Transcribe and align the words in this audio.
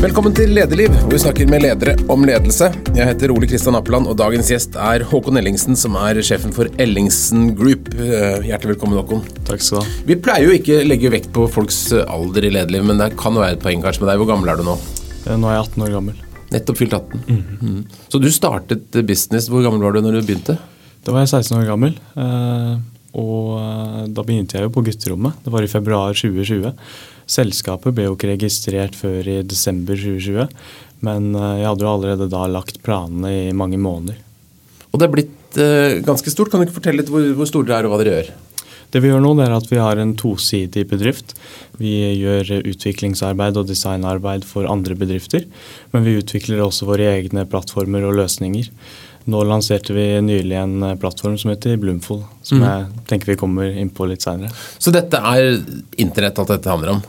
Velkommen 0.00 0.32
til 0.32 0.52
Lederliv, 0.56 0.92
hvor 1.02 1.12
vi 1.12 1.18
snakker 1.20 1.48
med 1.50 1.60
ledere 1.64 1.92
om 2.12 2.22
ledelse. 2.24 2.70
Jeg 2.96 3.04
heter 3.10 3.32
Ole 3.34 3.48
Kristian 3.50 3.76
Appeland, 3.76 4.08
og 4.08 4.16
dagens 4.16 4.48
gjest 4.48 4.76
er 4.80 5.02
Håkon 5.10 5.36
Ellingsen, 5.36 5.76
som 5.76 5.96
er 6.00 6.16
sjefen 6.24 6.54
for 6.56 6.70
Ellingsen 6.80 7.50
Group. 7.58 7.90
Eh, 8.00 8.38
Hjertelig 8.48 8.74
velkommen, 8.76 8.96
Håkon. 8.96 9.20
Takk 9.48 9.60
skal 9.64 9.82
du 9.82 9.84
ha. 9.84 9.98
Vi 10.08 10.16
pleier 10.24 10.48
jo 10.48 10.54
ikke 10.56 10.78
legge 10.88 11.12
vekt 11.12 11.28
på 11.36 11.44
folks 11.52 11.82
alder 12.00 12.48
i 12.48 12.52
lederliv, 12.56 12.86
men 12.88 13.02
det 13.02 13.10
kan 13.20 13.36
være 13.36 13.58
et 13.58 13.64
poeng 13.64 13.84
kanskje 13.84 14.04
med 14.06 14.12
deg. 14.14 14.22
Hvor 14.22 14.30
gammel 14.32 14.52
er 14.54 14.62
du 14.62 14.66
nå? 14.70 14.78
Eh, 15.26 15.36
Nå 15.36 15.50
er 15.52 15.58
jeg 15.58 15.66
18 15.68 15.86
år 15.88 15.94
gammel. 15.98 16.24
Nettopp 16.50 16.80
fylt 16.80 16.96
18. 16.96 17.20
Mhm. 17.28 17.84
Så 18.10 18.22
du 18.24 18.30
startet 18.34 19.02
business. 19.06 19.50
Hvor 19.52 19.62
gammel 19.66 19.84
var 19.84 19.92
du 19.94 20.00
når 20.06 20.20
du 20.22 20.24
begynte? 20.32 20.56
Da 21.04 21.12
var 21.12 21.26
jeg 21.26 21.34
16 21.44 21.60
år 21.60 21.68
gammel. 21.74 21.94
eh, 22.16 22.74
Og 23.20 23.56
eh, 23.60 24.02
da 24.16 24.22
begynte 24.24 24.56
jeg 24.56 24.64
jo 24.64 24.72
på 24.74 24.84
gutterommet. 24.86 25.36
Det 25.44 25.52
var 25.52 25.62
i 25.62 25.70
februar 25.70 26.14
2020. 26.16 26.72
Selskapet 27.30 27.94
ble 27.94 28.08
jo 28.08 28.16
ikke 28.16 28.32
registrert 28.32 28.96
før 28.98 29.28
i 29.28 29.40
desember 29.46 29.98
2020. 29.98 30.48
Men 31.06 31.32
eh, 31.36 31.60
jeg 31.62 31.70
hadde 31.70 31.86
jo 31.86 31.94
allerede 31.94 32.30
da 32.32 32.44
lagt 32.50 32.82
planene 32.86 33.32
i 33.46 33.56
mange 33.56 33.80
måneder. 33.80 34.18
Og 34.90 35.00
det 35.00 35.06
er 35.06 35.14
blitt 35.14 35.60
eh, 35.60 35.98
ganske 36.06 36.32
stort. 36.32 36.50
Kan 36.50 36.62
du 36.62 36.68
ikke 36.68 36.80
fortelle 36.80 37.02
litt 37.02 37.12
hvor, 37.12 37.26
hvor 37.38 37.48
store 37.48 37.70
dere 37.70 37.84
er 37.84 37.88
og 37.88 37.94
hva 37.94 38.00
dere 38.02 38.16
gjør? 38.18 38.32
Det 38.90 38.98
vi 39.04 39.12
gjør 39.12 39.22
nå, 39.22 39.36
er 39.38 39.52
at 39.54 39.68
vi 39.70 39.78
har 39.78 40.00
en 40.02 40.16
tosidig 40.18 40.82
bedrift. 40.90 41.36
Vi 41.78 41.92
gjør 42.18 42.66
utviklingsarbeid 42.72 43.60
og 43.60 43.68
designarbeid 43.68 44.42
for 44.48 44.66
andre 44.66 44.96
bedrifter. 44.98 45.46
Men 45.94 46.02
vi 46.08 46.16
utvikler 46.18 46.64
også 46.64 46.88
våre 46.88 47.06
egne 47.12 47.46
plattformer 47.50 48.08
og 48.08 48.18
løsninger. 48.18 48.66
Nå 49.30 49.44
lanserte 49.46 49.94
vi 49.94 50.08
nylig 50.24 50.58
en 50.58 50.82
eh, 50.82 50.98
plattform 50.98 51.38
som 51.38 51.52
heter 51.52 51.78
Bloomful, 51.78 52.24
som 52.42 52.64
jeg 52.64 53.06
tenker 53.10 53.34
vi 53.34 53.38
kommer 53.38 53.70
inn 53.70 53.92
på 53.94 54.08
litt 54.10 54.24
seinere. 54.26 54.50
Så 54.80 54.90
dette 54.94 55.20
er 55.20 55.60
internett 56.00 56.40
alt 56.40 56.54
dette 56.56 56.72
handler 56.72 56.96
om? 56.96 57.02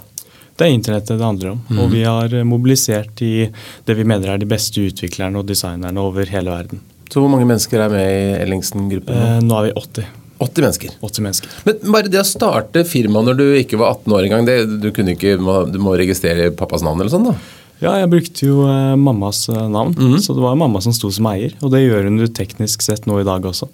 Det 0.60 0.68
er 0.68 0.76
internettet 0.76 1.18
det 1.18 1.26
handler 1.26 1.54
om. 1.56 1.62
Og 1.82 1.92
vi 1.94 2.04
har 2.06 2.34
eh, 2.34 2.48
mobilisert 2.48 3.22
i 3.26 3.50
det 3.88 3.98
vi 3.98 4.08
mener 4.08 4.34
er 4.34 4.42
de 4.42 4.50
beste 4.50 4.84
utviklerne 4.84 5.40
og 5.42 5.48
designerne 5.50 6.02
over 6.04 6.30
hele 6.30 6.54
verden. 6.54 6.82
Så 7.12 7.20
hvor 7.20 7.32
mange 7.32 7.48
mennesker 7.48 7.82
er 7.84 7.92
med 7.92 8.08
i 8.08 8.26
Ellingsen-gruppen? 8.46 9.16
nå? 9.16 9.30
Eh, 9.38 9.40
nå 9.44 9.58
er 9.58 9.70
vi 9.70 9.78
80. 9.82 10.12
80 10.42 10.64
mennesker. 10.66 10.94
80 11.06 11.26
mennesker. 11.26 11.56
Men 11.68 11.82
bare 11.94 12.10
det 12.10 12.22
å 12.22 12.26
starte 12.26 12.86
firma 12.88 13.22
når 13.22 13.38
du 13.38 13.44
ikke 13.60 13.78
var 13.82 13.98
18 13.98 14.16
år 14.18 14.28
engang, 14.28 14.48
du 14.82 14.88
ikke, 14.90 15.36
du 15.38 15.82
må 15.84 15.94
registrere 16.00 16.50
pappas 16.58 16.86
navn 16.86 17.04
eller 17.04 17.14
sånn 17.14 17.28
da? 17.30 17.36
Ja, 17.82 17.96
jeg 17.98 18.10
brukte 18.12 18.46
jo 18.48 18.64
eh, 18.70 18.96
mammas 18.98 19.44
eh, 19.50 19.68
navn, 19.74 19.96
så 20.22 20.36
det 20.38 20.44
var 20.44 20.58
mamma 20.58 20.82
som 20.86 20.94
sto 20.94 21.10
som 21.14 21.30
eier. 21.30 21.56
Og 21.66 21.74
det 21.74 21.84
gjør 21.84 22.10
hun 22.10 22.22
jo 22.22 22.30
teknisk 22.30 22.86
sett 22.86 23.08
nå 23.10 23.20
i 23.22 23.28
dag 23.28 23.46
også. 23.46 23.70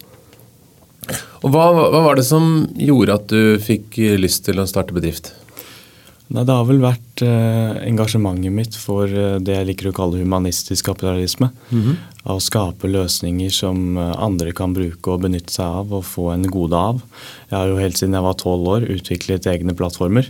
Og 1.43 1.51
hva, 1.53 1.69
hva 1.77 2.01
var 2.03 2.17
det 2.19 2.25
som 2.27 2.65
gjorde 2.73 3.15
at 3.19 3.27
du 3.31 3.59
fikk 3.63 3.99
lyst 4.19 4.47
til 4.47 4.59
å 4.59 4.67
starte 4.67 4.95
bedrift? 4.95 5.33
Nei, 6.29 6.43
Det 6.43 6.51
har 6.57 6.65
vel 6.67 6.81
vært 6.83 7.21
eh, 7.23 7.77
engasjementet 7.87 8.51
mitt 8.51 8.75
for 8.75 9.07
eh, 9.07 9.37
det 9.39 9.53
jeg 9.55 9.67
liker 9.69 9.89
å 9.91 9.95
kalle 9.95 10.19
humanistisk 10.19 10.89
kapitalisme. 10.89 11.51
Av 12.27 12.35
å 12.35 12.43
skape 12.43 12.89
løsninger 12.91 13.51
som 13.55 13.95
eh, 13.97 14.13
andre 14.19 14.51
kan 14.57 14.73
bruke 14.75 15.13
og 15.13 15.23
benytte 15.23 15.53
seg 15.55 15.65
av 15.81 15.93
og 16.01 16.03
få 16.03 16.33
en 16.35 16.43
gode 16.51 16.75
av. 16.75 16.99
Jeg 17.47 17.55
har 17.61 17.71
jo 17.71 17.79
helt 17.79 17.95
siden 18.01 18.17
jeg 18.19 18.25
var 18.27 18.35
tolv 18.43 18.67
år 18.75 18.87
utviklet 18.97 19.47
egne 19.47 19.75
plattformer. 19.79 20.27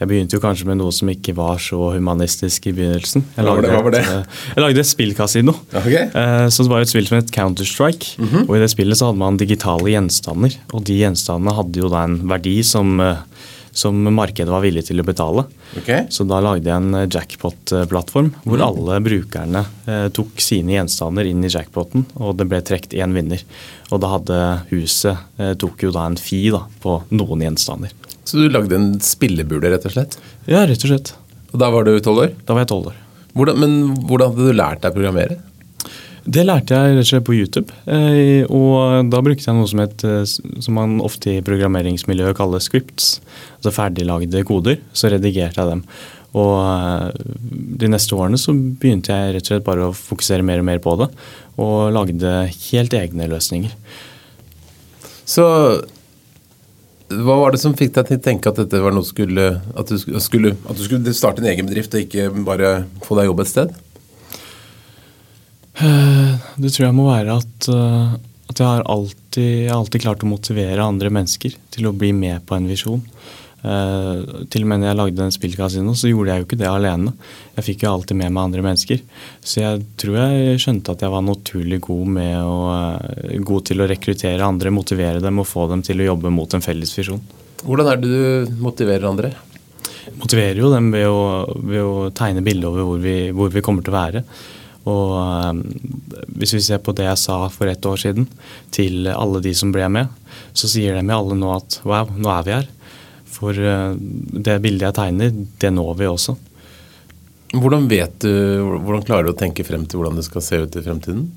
Jeg 0.00 0.08
begynte 0.10 0.34
jo 0.34 0.40
kanskje 0.42 0.66
med 0.66 0.80
noe 0.80 0.90
som 0.96 1.06
ikke 1.12 1.36
var 1.38 1.60
så 1.62 1.92
humanistisk 1.94 2.64
i 2.66 2.72
begynnelsen. 2.74 3.22
Jeg 3.36 3.44
Hva 3.46 3.52
var 3.54 3.62
det? 3.62 3.68
lagde 3.68 3.76
Hva 3.76 3.84
var 3.84 3.94
det? 3.94 4.00
et, 4.00 4.10
eh, 4.16 4.40
Jeg 4.56 4.64
lagde 4.64 4.80
et 4.82 4.90
spillkasino. 4.90 5.54
Okay. 5.70 6.08
Eh, 6.08 6.46
Så 6.50 6.64
det 6.64 6.72
var 6.72 6.80
et 6.82 6.90
spill 6.90 7.06
som 7.06 7.20
het 7.20 7.30
Counter-Strike. 7.36 8.16
Og 8.48 8.56
i 8.56 8.62
det 8.64 8.70
spillet 8.72 8.96
så 8.98 9.12
hadde 9.12 9.20
man 9.20 9.36
digitale 9.38 9.92
gjenstander. 9.92 10.56
Og 10.72 10.82
de 10.88 10.96
gjenstandene 11.04 11.54
hadde 11.60 11.84
jo 11.84 11.92
da 11.92 12.02
en 12.08 12.16
verdi 12.32 12.56
som, 12.66 12.96
som 13.74 13.98
markedet 14.14 14.50
var 14.52 14.62
villig 14.62 14.86
til 14.86 15.02
å 15.02 15.06
betale. 15.06 15.44
Okay. 15.80 16.06
Så 16.14 16.26
da 16.30 16.38
lagde 16.44 16.70
jeg 16.70 16.78
en 16.78 16.94
eh, 16.96 17.08
jackpot-plattform 17.10 18.30
hvor 18.46 18.62
alle 18.62 19.00
brukerne 19.04 19.64
eh, 19.90 20.06
tok 20.14 20.40
sine 20.42 20.76
gjenstander 20.76 21.26
inn 21.28 21.42
i 21.44 21.50
jackpoten, 21.50 22.06
og 22.22 22.38
det 22.38 22.46
ble 22.50 22.62
trukket 22.64 22.96
én 23.02 23.16
vinner. 23.16 23.42
Og 23.90 24.00
da 24.02 24.14
hadde 24.14 24.40
huset 24.70 25.40
eh, 25.42 25.56
tok 25.58 25.86
jo 25.88 25.92
da 25.94 26.06
en 26.08 26.18
fi 26.20 26.46
da, 26.54 26.64
på 26.84 27.00
noen 27.14 27.44
gjenstander. 27.48 27.92
Så 28.24 28.40
du 28.40 28.46
lagde 28.48 28.78
en 28.78 28.92
spillebule, 29.04 29.68
rett 29.74 29.84
og 29.90 29.96
slett? 29.96 30.16
Ja, 30.48 30.64
rett 30.64 30.86
og 30.86 30.94
slett. 30.94 31.16
Og 31.52 31.60
da 31.60 31.68
var 31.74 31.86
du 31.86 31.92
12 31.98 32.14
år? 32.14 32.30
Da 32.46 32.54
var 32.54 32.64
jeg 32.64 32.70
tolv 32.72 32.92
år. 32.92 33.00
Hvordan, 33.34 33.58
men 33.58 34.06
hvordan 34.06 34.30
hadde 34.30 34.46
du 34.46 34.56
lært 34.56 34.82
deg 34.82 34.94
å 34.94 34.96
programmere? 34.96 35.40
Det 36.24 36.40
lærte 36.46 36.72
jeg 36.72 36.94
rett 36.94 37.04
og 37.04 37.08
slett 37.10 37.26
på 37.26 37.36
YouTube. 37.36 37.74
Eh, 37.84 38.48
og 38.48 39.10
da 39.12 39.20
brukte 39.24 39.44
jeg 39.44 39.56
noe 39.58 39.68
som, 39.68 39.82
het, 39.84 40.04
eh, 40.08 40.24
som 40.24 40.78
man 40.78 40.96
ofte 41.04 41.34
i 41.34 41.44
programmeringsmiljøet 41.44 42.36
kaller 42.38 42.64
scripts. 42.64 43.18
Altså 43.58 43.74
ferdiglagde 43.76 44.44
koder. 44.48 44.80
Så 44.96 45.12
redigerte 45.12 45.60
jeg 45.60 45.70
dem. 45.74 45.84
Og 46.40 46.54
eh, 46.64 47.34
de 47.82 47.92
neste 47.92 48.16
årene 48.16 48.40
så 48.40 48.56
begynte 48.56 49.12
jeg 49.12 49.36
rett 49.36 49.44
og 49.44 49.52
slett 49.52 49.68
bare 49.68 49.90
å 49.90 49.96
fokusere 49.96 50.46
mer 50.46 50.64
og 50.64 50.68
mer 50.70 50.80
på 50.84 50.96
det. 51.02 51.10
Og 51.60 51.92
lagde 51.92 52.34
helt 52.70 52.96
egne 52.96 53.28
løsninger. 53.28 53.76
Så 55.28 55.44
hva 57.14 57.36
var 57.36 57.52
det 57.52 57.60
som 57.60 57.76
fikk 57.76 57.92
deg 57.98 58.08
til 58.08 58.18
å 58.18 58.24
tenke 58.24 58.48
at 58.48 58.58
dette 58.62 58.80
var 58.80 58.94
noe 58.96 59.04
skulle, 59.04 59.58
at 59.76 59.92
du 59.92 60.00
skulle, 60.00 60.56
at 60.64 60.78
du 60.78 60.86
skulle 60.86 61.12
starte 61.16 61.44
en 61.44 61.52
egen 61.52 61.68
bedrift 61.68 61.92
og 61.94 62.06
ikke 62.06 62.30
bare 62.48 62.78
få 63.04 63.20
deg 63.20 63.28
jobb 63.28 63.44
et 63.44 63.52
sted? 63.52 63.74
Eh, 65.82 66.34
Det 66.56 66.70
tror 66.70 66.86
jeg 66.88 66.96
må 66.96 67.08
være 67.08 67.38
at, 67.40 67.68
eh, 67.68 68.16
at 68.50 68.60
jeg 68.60 68.66
har 68.66 68.84
alltid, 68.86 69.48
jeg 69.64 69.70
har 69.70 69.80
alltid 69.80 70.04
klart 70.04 70.22
å 70.22 70.30
motivere 70.30 70.84
andre 70.84 71.10
mennesker 71.10 71.56
til 71.74 71.88
å 71.88 71.96
bli 71.96 72.12
med 72.12 72.46
på 72.46 72.56
en 72.56 72.68
visjon. 72.70 73.02
Uh, 73.64 74.44
til 74.52 74.60
og 74.60 74.68
med 74.68 74.82
når 74.82 74.90
jeg 74.90 74.96
lagde 74.98 75.16
den 75.22 75.32
spillkasino, 75.32 75.94
så 75.96 76.10
gjorde 76.10 76.34
jeg 76.34 76.42
jo 76.42 76.44
ikke 76.44 76.58
det 76.60 76.66
alene. 76.68 77.14
Jeg 77.56 77.64
fikk 77.64 77.84
jo 77.86 77.94
alltid 77.94 78.18
med 78.20 78.34
meg 78.36 78.42
andre 78.42 78.64
mennesker. 78.66 79.00
Så 79.40 79.62
jeg 79.62 79.86
tror 79.96 80.18
jeg 80.18 80.58
skjønte 80.60 80.92
at 80.92 81.00
jeg 81.00 81.14
var 81.14 81.24
naturlig 81.24 81.78
god, 81.86 82.10
med 82.12 82.36
å, 82.44 82.58
uh, 82.68 83.38
god 83.40 83.64
til 83.64 83.80
å 83.80 83.88
rekruttere 83.88 84.44
andre, 84.44 84.68
motivere 84.68 85.24
dem 85.24 85.40
og 85.40 85.48
få 85.48 85.64
dem 85.72 85.80
til 85.80 86.04
å 86.04 86.10
jobbe 86.10 86.28
mot 86.28 86.52
en 86.52 86.66
felles 86.66 86.92
visjon. 86.92 87.24
Hvordan 87.64 87.88
er 87.88 88.04
det 88.04 88.12
du 88.12 88.54
motiverer 88.60 89.08
andre? 89.08 89.32
motiverer 90.20 90.60
jo 90.60 90.70
dem 90.72 90.90
ved 90.92 91.06
å, 91.08 91.22
ved 91.64 91.80
å 91.80 92.10
tegne 92.16 92.44
bilde 92.44 92.68
over 92.68 92.88
hvor 92.88 93.00
vi, 93.00 93.16
hvor 93.34 93.52
vi 93.52 93.62
kommer 93.64 93.84
til 93.84 93.94
å 93.94 93.96
være. 93.96 94.24
Og 94.90 95.12
eh, 95.16 95.60
hvis 96.38 96.54
vi 96.58 96.62
ser 96.64 96.82
på 96.84 96.94
det 96.96 97.08
jeg 97.08 97.20
sa 97.22 97.38
for 97.52 97.70
ett 97.70 97.86
år 97.88 98.00
siden 98.00 98.28
til 98.74 99.08
alle 99.10 99.42
de 99.44 99.54
som 99.56 99.72
ble 99.74 99.88
med, 99.92 100.10
så 100.52 100.70
sier 100.70 100.98
de 100.98 101.14
alle 101.14 101.36
nå 101.38 101.52
at 101.56 101.80
wow, 101.88 102.10
nå 102.12 102.32
er 102.34 102.46
vi 102.46 102.56
her. 102.58 102.72
For 103.34 103.56
eh, 103.56 103.94
det 103.96 104.60
bildet 104.64 104.90
jeg 104.90 104.98
tegner, 104.98 105.32
det 105.32 105.72
når 105.74 105.94
vi 106.02 106.10
også. 106.10 106.36
Hvordan 107.54 107.86
vet 107.86 108.16
du, 108.24 108.30
hvordan 108.82 109.04
klarer 109.06 109.28
du 109.28 109.30
å 109.34 109.38
tenke 109.38 109.64
frem 109.66 109.84
til 109.86 110.00
hvordan 110.00 110.18
det 110.18 110.26
skal 110.26 110.42
se 110.42 110.58
ut 110.64 110.74
i 110.74 110.82
fremtiden? 110.82 111.28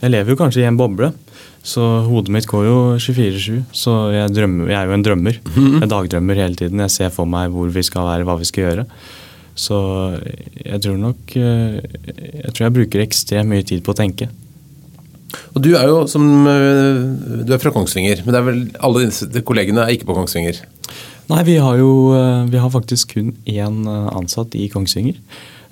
Jeg 0.00 0.10
lever 0.10 0.34
jo 0.34 0.40
kanskje 0.40 0.64
i 0.64 0.66
en 0.66 0.78
boble, 0.78 1.12
så 1.62 1.84
hodet 2.08 2.32
mitt 2.34 2.48
går 2.50 2.64
jo 2.66 2.76
24-7. 2.98 3.60
Så 3.76 3.94
jeg, 4.14 4.32
drømmer, 4.34 4.70
jeg 4.72 4.78
er 4.80 4.90
jo 4.90 4.96
en 4.96 5.06
drømmer. 5.06 5.40
Jeg 5.82 5.90
dagdrømmer 5.92 6.40
hele 6.42 6.58
tiden. 6.58 6.82
Jeg 6.86 6.94
ser 6.94 7.12
for 7.14 7.28
meg 7.28 7.52
hvor 7.54 7.70
vi 7.70 7.84
skal 7.86 8.08
være, 8.08 8.26
hva 8.26 8.38
vi 8.40 8.48
skal 8.48 8.66
gjøre. 8.66 8.86
Så 9.60 9.76
jeg 10.64 10.80
tror 10.80 10.96
nok 10.96 11.34
eh, 11.36 11.80
Jeg 11.82 12.52
tror 12.54 12.64
jeg 12.66 12.76
bruker 12.78 13.02
ekstremt 13.04 13.50
mye 13.52 13.66
tid 13.66 13.82
på 13.84 13.92
å 13.92 13.98
tenke. 13.98 14.30
Og 15.54 15.60
Du 15.62 15.74
er 15.76 15.86
jo 15.90 16.06
som, 16.10 16.24
øh, 16.48 17.44
du 17.46 17.52
er 17.54 17.60
fra 17.62 17.72
Kongsvinger, 17.74 18.24
men 18.24 18.34
det 18.34 18.40
er 18.40 18.46
vel 18.48 18.62
alle 18.80 19.04
dine 19.06 19.42
kollegene 19.46 19.84
er 19.84 19.94
ikke 19.94 20.08
på 20.08 20.16
Kongsvinger? 20.16 20.62
Nei, 21.30 21.44
vi 21.46 21.56
har 21.62 21.76
jo 21.78 21.90
eh, 22.16 22.48
vi 22.50 22.58
har 22.58 22.72
faktisk 22.74 23.14
kun 23.14 23.34
én 23.46 23.84
eh, 23.86 24.08
ansatt 24.18 24.56
i 24.58 24.66
Kongsvinger. 24.72 25.20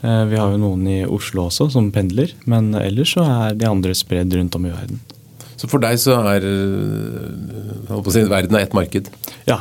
Eh, 0.04 0.24
Vi 0.30 0.38
har 0.38 0.52
jo 0.52 0.60
noen 0.62 0.84
i 0.86 1.00
Oslo 1.04 1.48
også 1.48 1.70
som 1.74 1.88
pendler, 1.94 2.30
men 2.46 2.70
ellers 2.78 3.16
så 3.16 3.24
er 3.26 3.56
de 3.58 3.66
andre 3.66 3.96
spredd 3.98 4.34
rundt 4.36 4.54
om 4.54 4.68
i 4.68 4.74
verden. 4.74 5.00
Så 5.58 5.66
for 5.70 5.82
deg 5.82 5.98
så 5.98 6.14
er 6.30 6.44
å 7.90 8.02
si, 8.14 8.22
verden 8.30 8.54
er 8.54 8.66
ett 8.66 8.76
marked? 8.76 9.10
Ja, 9.48 9.58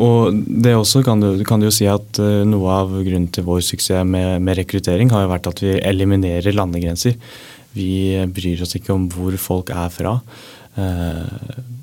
og 0.00 0.38
det 0.46 0.72
også 0.78 1.02
kan 1.04 1.20
du, 1.20 1.44
kan 1.46 1.60
du 1.60 1.68
jo 1.68 1.74
si 1.74 1.88
at 1.90 2.20
eh, 2.22 2.40
noe 2.48 2.72
av 2.72 2.94
grunnen 2.96 3.28
til 3.34 3.44
vår 3.46 3.60
suksess 3.66 4.06
med, 4.08 4.40
med 4.46 4.56
rekruttering 4.60 5.12
har 5.12 5.26
jo 5.26 5.32
vært 5.34 5.50
at 5.50 5.62
vi 5.64 5.76
eliminerer 5.76 6.56
landegrenser. 6.56 7.18
Vi 7.76 8.16
bryr 8.32 8.64
oss 8.64 8.76
ikke 8.78 8.94
om 8.94 9.10
hvor 9.12 9.36
folk 9.40 9.74
er 9.76 9.92
fra. 9.92 10.16
Eh, 10.80 11.75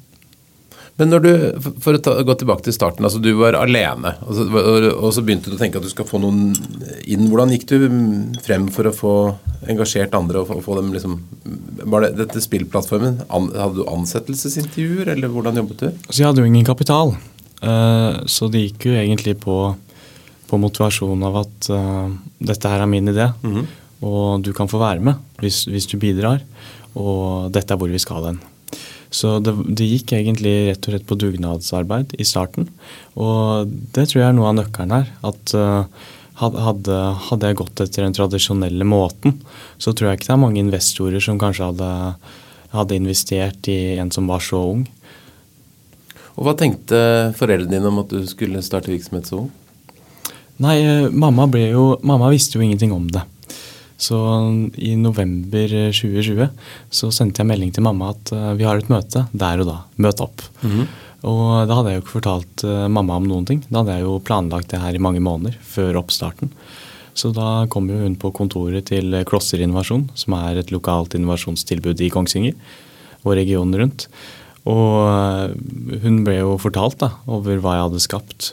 Men 1.02 1.10
når 1.10 1.24
du, 1.26 1.30
for- 1.82 1.98
å 1.98 2.02
ta, 2.06 2.12
gå 2.22 2.34
tilbake 2.38 2.68
til 2.68 2.74
starten, 2.76 3.06
altså 3.08 3.18
du 3.22 3.32
var 3.40 3.56
alene, 3.58 4.12
og 4.28 4.36
så, 4.38 4.44
og, 4.94 5.08
så 5.16 5.24
begynte 5.26 5.50
du 5.50 5.56
å 5.56 5.62
tenke 5.62 5.80
at 5.80 5.86
du 5.88 5.90
skal 5.90 6.06
få 6.06 6.20
noen 6.22 6.52
inn. 7.10 7.24
Hvordan 7.32 7.50
gikk 7.56 7.66
du 7.72 7.88
frem 8.46 8.68
for 8.74 8.86
å 8.86 8.94
få 8.94 9.14
engasjert 9.74 10.14
andre 10.14 10.44
og 10.44 10.52
få, 10.66 10.76
dem 10.78 10.92
liksom 10.94 11.16
Var 11.90 12.06
det 12.06 12.12
dette 12.20 12.42
spillplattformen? 12.44 13.24
An, 13.34 13.50
hadde 13.58 13.80
du 13.82 13.90
ansettelsesintervjuer, 13.90 15.10
eller 15.16 15.34
hvordan 15.34 15.58
jobbet 15.64 15.82
du? 15.82 15.88
Så 16.12 16.20
jeg 16.22 16.28
hadde 16.30 16.44
jo 16.46 16.52
ingen 16.52 16.68
kapital. 16.68 17.16
uh, 17.66 18.22
Så 18.30 18.52
det 18.54 18.62
gikk 18.68 18.86
jo 18.92 18.98
egentlig 19.00 19.38
på, 19.42 19.58
på 20.50 20.62
motivasjon 20.62 21.26
av 21.26 21.42
at 21.42 21.72
uh, 21.74 22.14
dette 22.38 22.70
her 22.70 22.86
er 22.86 22.92
min 22.94 23.10
idé, 23.10 23.32
og 24.04 24.44
du 24.46 24.52
kan 24.54 24.68
få 24.70 24.78
være 24.84 25.02
med 25.02 25.16
hvis, 25.42 25.64
hvis 25.72 25.88
du 25.90 25.98
bidrar. 25.98 26.44
Og 26.94 27.50
dette 27.56 27.74
er 27.74 27.80
hvor 27.82 27.90
vi 27.90 28.02
skal 28.04 28.28
hen. 28.30 28.42
Så 29.14 29.38
det, 29.46 29.54
det 29.78 29.86
gikk 29.86 30.16
egentlig 30.18 30.54
rett 30.72 30.88
og 30.88 30.96
slett 30.96 31.08
på 31.10 31.18
dugnadsarbeid 31.22 32.16
i 32.18 32.26
starten. 32.26 32.68
Og 33.14 33.70
det 33.94 34.08
tror 34.10 34.24
jeg 34.24 34.28
er 34.32 34.38
noe 34.38 34.50
av 34.50 34.58
nøkkelen 34.58 34.96
her. 34.96 35.12
At 35.30 35.54
eh, 35.58 36.10
hadde, 36.42 36.98
hadde 37.30 37.52
jeg 37.52 37.60
gått 37.62 37.84
etter 37.86 38.08
den 38.08 38.18
tradisjonelle 38.18 38.88
måten, 38.88 39.38
så 39.78 39.94
tror 39.94 40.10
jeg 40.10 40.22
ikke 40.22 40.32
det 40.32 40.36
er 40.38 40.44
mange 40.46 40.64
investorer 40.64 41.24
som 41.24 41.40
kanskje 41.42 41.70
hadde, 41.70 41.90
hadde 42.74 42.98
investert 42.98 43.70
i 43.70 44.00
en 44.02 44.12
som 44.14 44.30
var 44.32 44.42
så 44.44 44.64
ung. 44.74 44.88
Og 46.34 46.48
Hva 46.48 46.56
tenkte 46.58 46.98
foreldrene 47.38 47.76
dine 47.76 47.92
om 47.92 48.02
at 48.02 48.10
du 48.10 48.24
skulle 48.30 48.64
starte 48.66 48.90
virksomhet 48.90 49.30
så 49.30 49.44
ung? 49.44 49.52
Nei, 50.64 50.80
eh, 50.82 51.12
mamma, 51.14 51.46
jo, 51.58 52.00
mamma 52.02 52.34
visste 52.34 52.58
jo 52.58 52.66
ingenting 52.66 52.94
om 52.96 53.06
det. 53.14 53.22
Så 53.98 54.18
i 54.76 54.96
november 55.00 55.70
2020 55.94 56.50
så 56.94 57.10
sendte 57.14 57.44
jeg 57.44 57.50
melding 57.52 57.74
til 57.74 57.86
mamma 57.86 58.12
at 58.14 58.34
uh, 58.36 58.52
vi 58.58 58.66
har 58.68 58.82
et 58.82 58.92
møte 58.92 59.26
der 59.32 59.64
og 59.64 59.70
da. 59.70 59.78
Møt 59.98 60.24
opp. 60.24 60.42
Mm 60.62 60.72
-hmm. 60.72 60.88
Og 61.24 61.68
da 61.68 61.76
hadde 61.76 61.90
jeg 61.90 61.96
jo 61.96 62.04
ikke 62.04 62.20
fortalt 62.20 62.64
uh, 62.64 62.88
mamma 62.88 63.16
om 63.16 63.28
noen 63.28 63.46
ting. 63.46 63.64
Da 63.70 63.80
hadde 63.80 63.96
jeg 63.98 64.02
jo 64.04 64.20
planlagt 64.20 64.70
det 64.70 64.82
her 64.82 64.96
i 64.96 65.00
mange 65.00 65.20
måneder 65.20 65.56
før 65.62 66.02
oppstarten. 66.02 66.52
Så 67.14 67.32
da 67.32 67.66
kom 67.70 67.90
jo 67.90 67.98
hun 67.98 68.16
på 68.16 68.32
kontoret 68.32 68.86
til 68.86 69.24
Klosser 69.26 69.62
Innovasjon, 69.62 70.10
som 70.16 70.34
er 70.34 70.58
et 70.58 70.72
lokalt 70.72 71.14
innovasjonstilbud 71.14 72.02
i 72.02 72.10
Kongsvinger 72.10 72.54
og 73.24 73.36
regionen 73.36 73.80
rundt. 73.80 74.08
Og 74.66 75.52
hun 76.04 76.24
ble 76.24 76.40
jo 76.40 76.58
fortalt 76.58 76.98
da, 77.04 77.12
over 77.28 77.60
hva 77.60 77.76
jeg 77.76 77.86
hadde 77.88 78.00
skapt, 78.00 78.52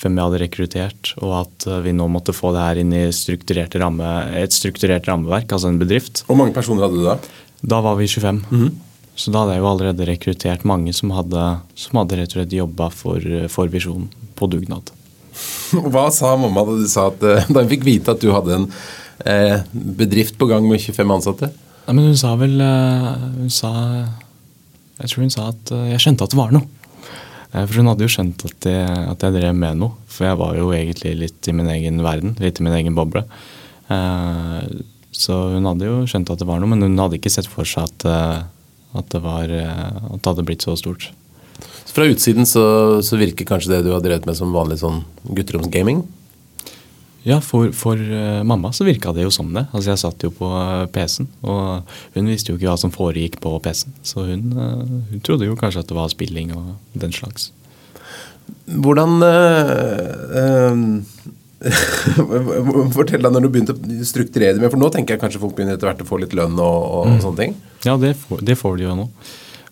hvem 0.00 0.16
jeg 0.16 0.26
hadde 0.26 0.42
rekruttert, 0.42 1.14
og 1.20 1.34
at 1.42 1.66
eh, 1.68 1.82
vi 1.84 1.94
nå 1.96 2.06
måtte 2.12 2.36
få 2.36 2.54
det 2.56 2.66
her 2.66 2.82
inn 2.82 2.94
i 2.96 3.06
strukturert 3.14 3.76
ramme, 3.80 4.12
et 4.36 4.54
strukturert 4.56 5.08
rammeverk, 5.10 5.52
altså 5.52 5.70
en 5.70 5.80
bedrift. 5.80 6.24
Hvor 6.28 6.38
mange 6.40 6.56
personer 6.56 6.86
hadde 6.86 7.00
du 7.00 7.08
da? 7.08 7.18
Da 7.60 7.82
var 7.84 7.98
vi 8.00 8.08
25. 8.08 8.44
Mm 8.50 8.60
-hmm. 8.60 8.70
Så 9.14 9.30
da 9.30 9.42
hadde 9.42 9.52
jeg 9.52 9.60
jo 9.60 9.68
allerede 9.68 10.06
rekruttert 10.08 10.64
mange 10.64 10.92
som 10.92 11.10
hadde, 11.10 11.58
som 11.74 11.98
hadde 11.98 12.16
rett 12.16 12.32
og 12.32 12.38
slett 12.38 12.52
jobba 12.56 12.88
for, 12.90 13.20
for 13.48 13.68
Visjon 13.68 14.08
på 14.34 14.46
dugnad. 14.46 14.90
Hva 15.92 16.06
sa 16.10 16.34
mamma 16.36 16.64
da, 16.64 16.76
sa 16.88 17.08
at, 17.10 17.22
eh, 17.22 17.44
da 17.50 17.62
hun 17.62 17.70
fikk 17.70 17.84
vite 17.84 18.14
at 18.14 18.22
du 18.22 18.32
hadde 18.32 18.56
en 18.56 18.66
eh, 19.26 19.60
bedrift 19.72 20.38
på 20.40 20.48
gang 20.50 20.66
med 20.68 20.80
25 20.80 21.14
ansatte? 21.18 21.50
Ja, 21.86 21.92
men 21.92 22.10
hun 22.10 22.16
sa 22.16 22.34
vel 22.38 22.60
eh, 22.60 23.06
Hun 23.40 23.50
sa 23.50 23.70
Jeg 25.00 25.08
tror 25.10 25.22
hun 25.24 25.32
sa 25.32 25.48
at 25.50 25.72
jeg 25.72 26.02
skjønte 26.02 26.26
at 26.26 26.34
det 26.34 26.38
var 26.40 26.52
noe. 26.54 26.79
Eh, 27.52 27.64
for 27.66 27.80
hun 27.80 27.90
hadde 27.90 28.06
jo 28.06 28.12
skjønt 28.12 28.44
at 28.46 28.68
jeg, 28.68 29.00
at 29.12 29.26
jeg, 29.26 29.36
drev 29.36 29.56
med 29.56 29.80
noe. 29.80 29.96
For 30.10 30.28
jeg 30.28 30.40
var 30.40 30.56
jo 30.58 30.70
egentlig 30.76 31.16
litt 31.18 31.50
i 31.50 31.56
min 31.56 31.70
egen 31.72 32.02
verden, 32.06 32.36
litt 32.42 32.60
i 32.60 32.66
min 32.66 32.76
egen 32.78 32.98
boble. 32.98 33.24
Eh, 33.90 34.60
så 35.20 35.38
hun 35.56 35.66
hadde 35.66 35.88
jo 35.88 36.04
skjønt 36.08 36.30
at 36.32 36.42
det 36.42 36.48
var 36.48 36.62
noe, 36.62 36.70
men 36.70 36.86
hun 36.86 37.00
hadde 37.02 37.18
ikke 37.18 37.32
sett 37.32 37.50
for 37.50 37.68
seg 37.68 37.88
at, 37.88 38.06
eh, 38.06 38.44
at, 39.00 39.10
det, 39.12 39.22
var, 39.24 39.50
at 39.50 40.18
det 40.18 40.30
hadde 40.30 40.46
blitt 40.46 40.66
så 40.66 40.76
stort. 40.78 41.10
Så 41.60 41.96
Fra 41.96 42.06
utsiden 42.06 42.46
så, 42.46 42.64
så 43.04 43.18
virker 43.20 43.48
kanskje 43.48 43.74
det 43.74 43.84
du 43.86 43.92
har 43.94 44.02
drevet 44.04 44.28
med 44.28 44.38
som 44.38 44.54
vanlig 44.54 44.80
sånn 44.84 45.02
gutteromsgaming? 45.26 46.04
Ja, 47.22 47.36
for, 47.44 47.68
for 47.76 48.00
uh, 48.00 48.40
mamma 48.48 48.70
så 48.72 48.86
virka 48.86 49.12
det 49.12 49.26
jo 49.26 49.30
som 49.34 49.50
det. 49.52 49.66
Altså 49.74 49.92
Jeg 49.92 50.00
satt 50.00 50.22
jo 50.24 50.30
på 50.32 50.48
uh, 50.48 50.86
PC-en, 50.92 51.28
og 51.44 51.82
hun 52.14 52.30
visste 52.30 52.52
jo 52.52 52.56
ikke 52.56 52.70
hva 52.70 52.78
som 52.80 52.92
foregikk 52.94 53.36
på 53.44 53.52
PC-en. 53.64 53.92
Så 54.06 54.24
hun, 54.28 54.42
uh, 54.56 54.84
hun, 55.10 55.20
trodde 55.26 55.48
jo 55.48 55.58
kanskje 55.60 55.82
at 55.84 55.90
det 55.90 55.98
var 55.98 56.08
spilling 56.12 56.54
og 56.56 56.64
den 56.96 57.12
slags. 57.12 57.50
Hvordan 58.70 59.20
Fortell 62.96 63.20
deg 63.20 63.32
når 63.34 63.42
du 63.44 63.50
begynte 63.52 63.76
å 63.76 63.78
strukturere 64.08 64.56
det 64.56 64.62
med, 64.62 64.72
for 64.72 64.80
nå 64.80 64.88
tenker 64.94 65.14
jeg 65.14 65.22
kanskje 65.22 65.42
folk 65.42 65.54
begynner 65.58 65.76
etter 65.76 65.88
hvert 65.90 66.02
å 66.02 66.08
få 66.08 66.16
litt 66.22 66.36
lønn 66.36 66.56
og, 66.56 66.78
og, 66.88 67.04
mm. 67.12 67.20
sånne 67.26 67.40
ting? 67.42 67.52
Ja, 67.84 67.94
det 68.00 68.12
får, 68.22 68.38
det 68.48 68.56
får 68.58 68.72
de 68.80 68.88
jo 68.88 68.94
nå. 68.96 69.06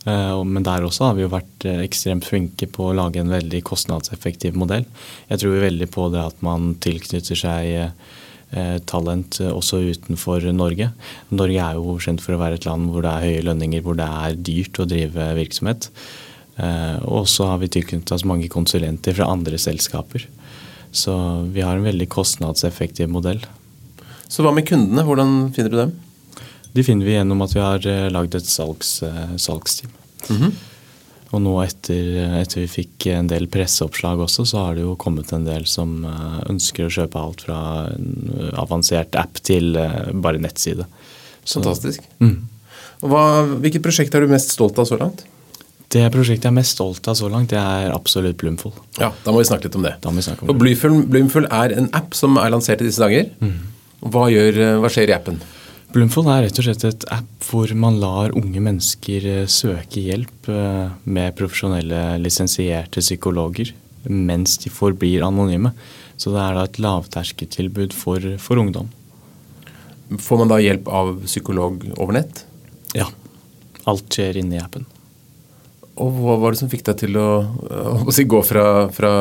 Eh, 0.09 0.45
men 0.45 0.65
der 0.67 0.87
også 0.87 1.09
har 1.09 1.17
vi 1.17 1.25
jo 1.25 1.33
vært 1.33 1.67
eh, 1.69 1.83
ekstremt 1.85 2.27
flinke 2.29 2.69
på 2.71 2.89
å 2.89 2.97
lage 2.97 3.21
en 3.23 3.33
veldig 3.33 3.61
kostnadseffektiv 3.67 4.57
modell. 4.59 4.87
Jeg 5.29 5.43
tror 5.43 5.61
veldig 5.65 5.91
på 5.95 6.09
det 6.15 6.23
at 6.23 6.41
man 6.47 6.73
tilknytter 6.85 7.39
seg 7.39 7.69
eh, 7.79 8.79
talent 8.89 9.41
også 9.45 9.83
utenfor 9.91 10.49
Norge. 10.57 10.91
Norge 11.35 11.67
er 11.67 11.77
jo 11.77 11.99
kjent 12.03 12.25
for 12.25 12.37
å 12.37 12.41
være 12.41 12.61
et 12.61 12.69
land 12.69 12.89
hvor 12.93 13.05
det 13.05 13.13
er 13.13 13.27
høye 13.27 13.45
lønninger, 13.51 13.85
hvor 13.85 13.99
det 13.99 14.09
er 14.09 14.41
dyrt 14.41 14.81
å 14.81 14.89
drive 14.89 15.29
virksomhet. 15.37 15.91
Og 17.07 17.29
så 17.31 17.45
har 17.47 17.61
vi 17.61 17.69
tilknyttet 17.71 18.11
oss 18.17 18.25
mange 18.27 18.49
konsulenter 18.51 19.15
fra 19.15 19.29
andre 19.31 19.61
selskaper. 19.63 20.25
Så 20.91 21.13
vi 21.53 21.63
har 21.63 21.77
en 21.77 21.87
veldig 21.87 22.09
kostnadseffektiv 22.11 23.13
modell. 23.13 23.45
Så 24.27 24.43
hva 24.43 24.51
med 24.57 24.67
kundene, 24.67 25.05
hvordan 25.07 25.53
finner 25.55 25.71
du 25.71 25.79
dem? 25.85 25.95
De 26.73 26.89
finner 26.89 27.07
vi 27.07 27.15
gjennom 27.15 27.45
at 27.45 27.55
vi 27.55 27.63
har 27.63 28.11
lagd 28.17 28.41
et 28.41 28.49
salgs, 28.49 28.97
salgsteam. 29.39 29.98
Mm 30.29 30.37
-hmm. 30.37 30.53
Og 31.29 31.43
nå 31.45 31.55
etter, 31.61 32.07
etter, 32.41 32.63
vi 32.63 32.69
fikk 32.73 33.07
en 33.13 33.27
del 33.29 33.49
presseoppslag 33.53 34.21
også, 34.25 34.47
så 34.49 34.63
har 34.65 34.79
det 34.79 34.87
jo 34.87 34.95
kommet 34.97 35.33
en 35.37 35.45
del 35.45 35.67
som 35.69 36.05
eh, 36.09 36.39
ønsker 36.49 36.87
å 36.87 36.93
kjøpe 36.95 37.21
alt 37.21 37.43
fra 37.45 37.59
en 37.93 38.53
avansert 38.57 39.19
app 39.21 39.41
til 39.45 39.77
eh, 39.77 40.09
bare 40.15 40.41
nettside. 40.41 40.87
Så, 41.45 41.61
Fantastisk. 41.61 42.07
Mm. 42.25 42.49
Hva, 43.05 43.25
hvilket 43.61 43.85
prosjekt 43.85 44.17
er 44.17 44.25
du 44.25 44.33
mest 44.33 44.55
stolt 44.57 44.81
av 44.81 44.89
så 44.89 44.97
langt? 45.01 45.27
Det 45.93 46.05
prosjektet 46.13 46.49
jeg 46.49 46.53
er 46.53 46.57
mest 46.57 46.77
stolt 46.77 47.07
av 47.09 47.17
så 47.17 47.29
langt, 47.33 47.53
det 47.53 47.61
er 47.61 47.93
absolutt 47.93 48.37
Bloomful. 48.41 48.73
Ja, 48.99 49.13
Da 49.25 49.33
må 49.33 49.41
vi 49.41 49.49
snakke 49.49 49.69
litt 49.69 49.77
om 49.77 49.85
det. 49.85 49.95
Da 50.01 50.11
må 50.11 50.21
vi 50.21 50.27
snakke 50.27 50.45
om 50.45 50.51
For 50.51 50.61
Bloomful, 50.61 50.99
Bloomful 51.13 51.49
er 51.49 51.77
en 51.77 51.89
app 51.97 52.17
som 52.17 52.41
er 52.41 52.53
lansert 52.53 52.81
i 52.85 52.89
disse 52.89 53.05
dager. 53.05 53.29
Mm. 53.41 53.55
Hva, 54.09 54.27
gjør, 54.33 54.61
hva 54.81 54.91
skjer 54.93 55.13
i 55.13 55.17
appen? 55.17 55.41
Bloomfold 55.89 56.29
er 56.29 56.43
rett 56.45 56.59
og 56.61 56.67
slett 56.67 56.85
et 56.85 57.05
app 57.15 57.47
hvor 57.49 57.71
man 57.81 57.97
lar 57.97 58.35
unge 58.37 58.61
mennesker 58.61 59.25
eh, 59.25 59.47
søke 59.49 60.03
hjelp 60.05 60.51
eh, 60.53 60.91
med 61.09 61.37
profesjonelle 61.39 62.19
lisensierte 62.21 63.01
psykologer 63.01 63.73
mens 64.09 64.59
de 64.63 64.73
forblir 64.73 65.25
anonyme. 65.25 65.73
Så 66.21 66.35
det 66.35 66.43
er 66.43 66.59
da 66.59 66.67
et 66.69 66.79
lavterskeltilbud 66.83 67.97
for, 67.97 68.21
for 68.41 68.61
ungdom. 68.61 68.93
Får 70.21 70.41
man 70.41 70.53
da 70.53 70.61
hjelp 70.61 70.89
av 70.93 71.17
psykolog 71.25 71.83
over 71.97 72.19
nett? 72.21 72.45
Ja. 72.97 73.09
Alt 73.89 74.13
skjer 74.13 74.39
inne 74.41 74.59
i 74.59 74.63
appen. 74.63 74.85
Og 75.99 76.15
Hva 76.21 76.37
var 76.39 76.55
det 76.55 76.61
som 76.61 76.71
fikk 76.71 76.85
deg 76.87 77.01
til 77.01 77.17
å, 77.19 77.29
å 78.05 78.15
si, 78.15 78.29
gå 78.29 78.45
fra, 78.47 78.65
fra 78.95 79.13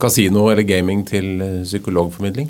kasino 0.00 0.48
eller 0.50 0.66
gaming 0.66 1.04
til 1.08 1.34
eh, 1.44 1.64
psykologformidling? 1.68 2.48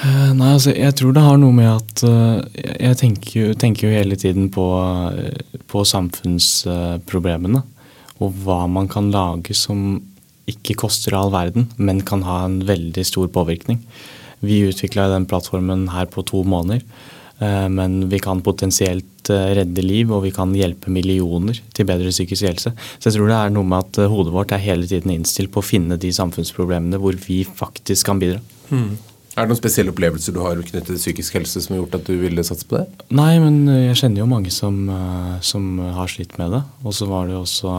Eh, 0.00 0.30
nei, 0.32 0.54
altså 0.54 0.72
jeg 0.72 0.94
tror 0.96 1.12
det 1.12 1.24
har 1.24 1.36
noe 1.40 1.52
med 1.52 1.68
at 1.68 2.02
uh, 2.08 2.40
jeg 2.56 2.96
tenker 3.02 3.34
jo, 3.36 3.48
tenker 3.58 3.86
jo, 3.88 3.98
hele 3.98 4.16
tiden 4.16 4.46
på, 4.52 4.64
uh, 4.80 5.58
på 5.68 5.84
samfunnsproblemene. 5.88 7.60
Uh, 7.60 7.98
og 8.24 8.38
hva 8.44 8.62
man 8.68 8.88
kan 8.88 9.10
lage 9.12 9.56
som 9.56 9.98
ikke 10.50 10.78
koster 10.80 11.16
all 11.16 11.32
verden, 11.32 11.68
men 11.76 12.00
kan 12.06 12.24
ha 12.24 12.42
en 12.46 12.62
veldig 12.68 13.04
stor 13.06 13.28
påvirkning. 13.32 13.82
Vi 14.44 14.62
utvikla 14.70 15.10
den 15.12 15.28
plattformen 15.28 15.86
her 15.92 16.08
på 16.10 16.24
to 16.28 16.42
måneder. 16.44 16.84
Men 17.40 18.10
vi 18.12 18.18
kan 18.20 18.42
potensielt 18.44 19.30
redde 19.30 19.80
liv, 19.80 20.10
og 20.12 20.26
vi 20.26 20.32
kan 20.36 20.50
hjelpe 20.52 20.92
millioner 20.92 21.56
til 21.72 21.86
bedre 21.88 22.12
psykisk 22.12 22.44
helse. 22.44 22.74
Så 22.98 23.08
jeg 23.08 23.16
tror 23.16 23.30
det 23.30 23.38
er 23.38 23.54
noe 23.54 23.68
med 23.70 23.86
at 23.86 24.10
hodet 24.12 24.34
vårt 24.34 24.52
er 24.52 24.60
hele 24.60 24.84
tiden 24.90 25.14
innstilt 25.14 25.52
på 25.54 25.62
å 25.62 25.64
finne 25.64 25.96
de 26.00 26.10
samfunnsproblemene 26.12 27.00
hvor 27.00 27.16
vi 27.24 27.38
faktisk 27.48 28.10
kan 28.10 28.20
bidra. 28.20 28.42
Mm. 28.68 28.98
Er 29.40 29.46
det 29.46 29.54
noen 29.54 29.60
spesielle 29.62 29.92
opplevelser 29.94 30.34
du 30.36 30.42
har 30.44 30.58
knyttet 30.60 30.84
til 30.90 30.98
psykisk 31.00 31.38
helse 31.38 31.62
som 31.64 31.72
har 31.72 31.78
gjort 31.80 31.94
at 31.96 32.08
du 32.10 32.12
ville 32.20 32.42
satse 32.44 32.66
på 32.68 32.76
det? 32.76 33.06
Nei, 33.08 33.38
men 33.40 33.62
eh, 33.72 33.86
jeg 33.86 34.02
kjenner 34.02 34.20
jo 34.20 34.28
mange 34.28 34.52
som, 34.52 34.82
eh, 34.92 35.38
som 35.40 35.78
har 35.96 36.12
slitt 36.12 36.36
med 36.36 36.52
det. 36.58 36.60
Og 36.84 36.92
så 36.92 37.08
var 37.08 37.24
det 37.24 37.38
jo 37.38 37.46
også 37.46 37.72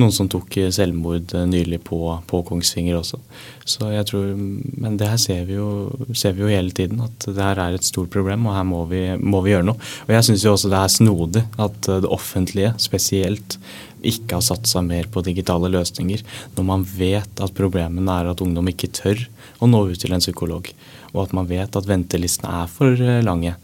noen 0.00 0.14
som 0.16 0.30
tok 0.32 0.56
selvmord 0.72 1.34
eh, 1.36 1.44
nylig 1.50 1.82
på, 1.84 1.98
på, 2.30 2.40
Kongsvinger 2.48 2.96
også. 2.96 3.20
Så 3.68 3.92
jeg 3.92 4.08
tror, 4.08 4.32
Men 4.40 4.96
det 4.96 5.10
her 5.10 5.20
ser 5.20 5.44
vi, 5.50 5.58
jo, 5.60 5.68
ser 6.16 6.32
vi 6.32 6.46
jo 6.46 6.54
hele 6.54 6.72
tiden, 6.72 7.04
at 7.04 7.28
det 7.28 7.44
her 7.44 7.60
er 7.60 7.76
et 7.76 7.84
stort 7.84 8.08
problem, 8.14 8.48
og 8.48 8.56
her 8.56 8.64
må 8.64 8.86
vi, 8.88 9.04
må 9.20 9.44
vi 9.44 9.52
gjøre 9.52 9.68
noe. 9.68 9.92
Og 10.08 10.16
jeg 10.16 10.30
syns 10.30 10.48
jo 10.48 10.56
også 10.56 10.72
det 10.72 10.80
er 10.80 10.96
snodig 10.96 11.44
at 11.60 11.92
det 11.92 12.08
offentlige 12.08 12.72
spesielt 12.80 13.60
ikke 14.00 14.38
har 14.38 14.48
satsa 14.48 14.80
mer 14.84 15.12
på 15.12 15.20
digitale 15.28 15.68
løsninger, 15.76 16.24
når 16.56 16.72
man 16.72 16.88
vet 16.88 17.44
at 17.44 17.56
problemene 17.56 18.16
er 18.16 18.32
at 18.32 18.40
ungdom 18.44 18.72
ikke 18.72 18.94
tør 18.96 19.28
å 19.64 19.70
nå 19.70 19.80
ut 19.90 20.00
til 20.00 20.14
en 20.14 20.22
psykolog, 20.22 20.68
og 21.12 21.24
at 21.24 21.34
man 21.36 21.48
vet 21.48 21.76
at 21.76 21.88
ventelistene 21.88 22.52
er 22.62 22.70
for 22.70 23.00
eh, 23.00 23.22
lange. 23.24 23.54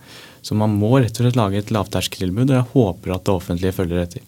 Så 0.42 0.56
man 0.56 0.72
må 0.80 0.94
rett 0.96 1.14
og 1.18 1.26
slett 1.26 1.38
lage 1.38 1.60
et 1.60 1.72
lavterskeltilbud, 1.74 2.48
og 2.48 2.56
jeg 2.56 2.70
håper 2.72 3.14
at 3.14 3.26
det 3.26 3.34
offentlige 3.34 3.76
følger 3.76 4.02
etter. 4.04 4.26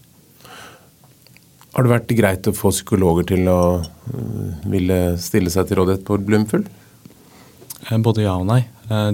Har 1.73 1.87
det 1.87 1.93
vært 1.95 2.15
greit 2.19 2.49
å 2.51 2.53
få 2.53 2.73
psykologer 2.75 3.31
til 3.33 3.49
å 3.51 3.61
eh, 3.81 4.65
ville 4.73 5.03
stille 5.23 5.53
seg 5.53 5.69
til 5.69 5.81
rådighet 5.81 6.07
på 6.09 6.21
Blumfull? 6.21 6.67
Eh, 7.89 7.99
både 7.99 8.27
ja 8.27 8.37
og 8.39 8.49
nei. 8.51 8.65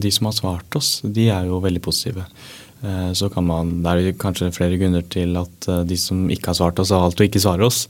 De 0.02 0.10
som 0.10 0.26
har 0.26 0.34
svart 0.34 0.74
oss, 0.74 0.88
de 1.06 1.28
er 1.30 1.44
jo 1.46 1.60
veldig 1.62 1.78
positive. 1.84 2.24
Så 3.14 3.28
kan 3.30 3.44
man, 3.46 3.68
Det 3.84 3.92
er 3.92 4.16
kanskje 4.18 4.48
flere 4.50 4.78
grunner 4.80 5.04
til 5.06 5.36
at 5.38 5.68
de 5.86 5.98
som 6.00 6.24
ikke 6.34 6.50
har 6.50 6.56
svart 6.58 6.80
oss, 6.82 6.90
har 6.90 7.04
valgt 7.04 7.20
å 7.22 7.26
ikke 7.28 7.42
svare 7.44 7.68
oss. 7.68 7.84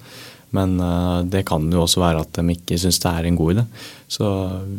Men 0.57 0.77
uh, 0.81 1.21
det 1.29 1.45
kan 1.49 1.67
jo 1.73 1.83
også 1.85 2.01
være 2.01 2.23
at 2.25 2.39
de 2.39 2.55
ikke 2.55 2.79
syns 2.81 3.01
det 3.03 3.11
er 3.13 3.29
en 3.29 3.39
god 3.39 3.57
idé. 3.57 3.65
Så 4.09 4.29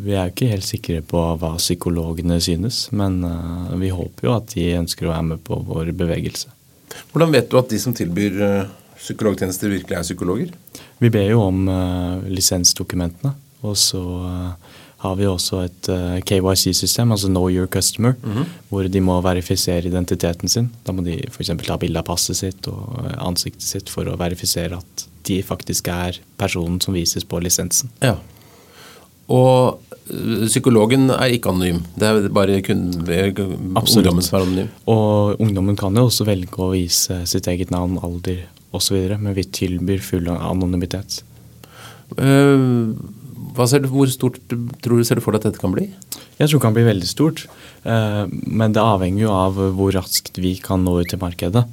vi 0.05 0.15
er 0.15 0.29
jo 0.29 0.33
ikke 0.33 0.51
helt 0.53 0.67
sikre 0.67 1.01
på 1.05 1.25
hva 1.41 1.55
psykologene 1.59 2.39
synes, 2.41 2.87
men 2.95 3.19
uh, 3.25 3.75
vi 3.81 3.91
håper 3.93 4.29
jo 4.29 4.37
at 4.37 4.55
de 4.55 4.71
ønsker 4.79 5.07
å 5.07 5.13
være 5.13 5.27
med 5.33 5.43
på 5.45 5.59
vår 5.67 5.93
bevegelse. 5.97 6.55
Hvordan 7.11 7.35
vet 7.35 7.51
du 7.51 7.59
at 7.59 7.69
de 7.69 7.81
som 7.81 7.93
tilbyr 7.95 8.41
uh, 8.41 8.71
psykologtjenester, 8.97 9.69
virkelig 9.71 9.99
er 9.99 10.07
psykologer? 10.07 10.55
Vi 10.99 11.13
ber 11.13 11.29
jo 11.29 11.45
om 11.45 11.61
lisensdokumentene. 12.27 13.31
Og 13.67 13.75
så 13.77 14.01
eh, 14.29 14.75
har 15.03 15.15
vi 15.19 15.27
også 15.27 15.61
et 15.65 15.89
eh, 15.91 16.17
KYC-system, 16.27 17.11
altså 17.15 17.31
Know 17.31 17.49
Your 17.51 17.67
Customer, 17.71 18.15
hvor 18.69 18.87
de 18.87 19.01
må 19.03 19.19
verifisere 19.23 19.87
identiteten 19.87 20.51
sin. 20.51 20.69
Da 20.85 20.95
må 20.95 21.03
de 21.05 21.19
f.eks. 21.29 21.51
ta 21.65 21.79
bilde 21.79 21.99
av 21.99 22.07
passet 22.07 22.39
sitt 22.39 22.69
og 22.71 23.03
eh, 23.03 23.15
ansiktet 23.25 23.67
sitt 23.67 23.91
for 23.91 24.07
å 24.07 24.17
verifisere 24.19 24.79
at 24.79 25.07
de 25.27 25.41
faktisk 25.45 25.89
er 25.91 26.19
personen 26.39 26.79
som 26.83 26.95
vises 26.95 27.25
på 27.27 27.41
lisensen. 27.43 27.91
Ja. 28.03 28.15
Og 29.29 29.79
øh, 30.09 30.47
psykologen 30.47 31.09
er 31.13 31.35
ikke 31.35 31.51
anonym. 31.53 31.83
Det 31.99 32.07
er 32.07 32.29
bare 32.33 32.61
kun 32.65 32.87
ungdommen 32.97 34.25
som 34.25 34.39
er 34.39 34.45
anonym. 34.45 34.71
Og 34.89 35.41
ungdommen 35.41 35.77
kan 35.79 35.97
jo 35.97 36.07
også 36.09 36.27
velge 36.29 36.63
å 36.63 36.71
vise 36.73 37.21
sitt 37.29 37.49
eget 37.51 37.73
navn, 37.73 37.99
alder 38.01 38.47
osv., 38.73 38.97
men 39.17 39.35
vi 39.37 39.45
tilbyr 39.45 40.01
full 40.05 40.29
anonymitet. 40.33 41.21
Uh, 42.17 42.95
du, 43.59 43.89
hvor 43.91 44.09
stort 44.09 44.39
tror 44.81 44.97
du 44.97 45.05
ser 45.05 45.19
du 45.19 45.23
for 45.23 45.35
deg 45.35 45.43
at 45.43 45.51
dette 45.51 45.61
kan 45.61 45.73
bli? 45.73 45.89
Jeg 46.39 46.47
tror 46.47 46.59
det 46.59 46.63
kan 46.63 46.75
bli 46.77 46.85
veldig 46.87 47.07
stort, 47.09 47.41
eh, 47.83 48.21
men 48.31 48.71
det 48.71 48.79
avhenger 48.79 49.25
jo 49.25 49.31
av 49.35 49.57
hvor 49.75 49.91
raskt 49.91 50.39
vi 50.39 50.53
kan 50.63 50.85
nå 50.85 50.93
ut 51.01 51.09
til 51.11 51.19
markedet. 51.19 51.65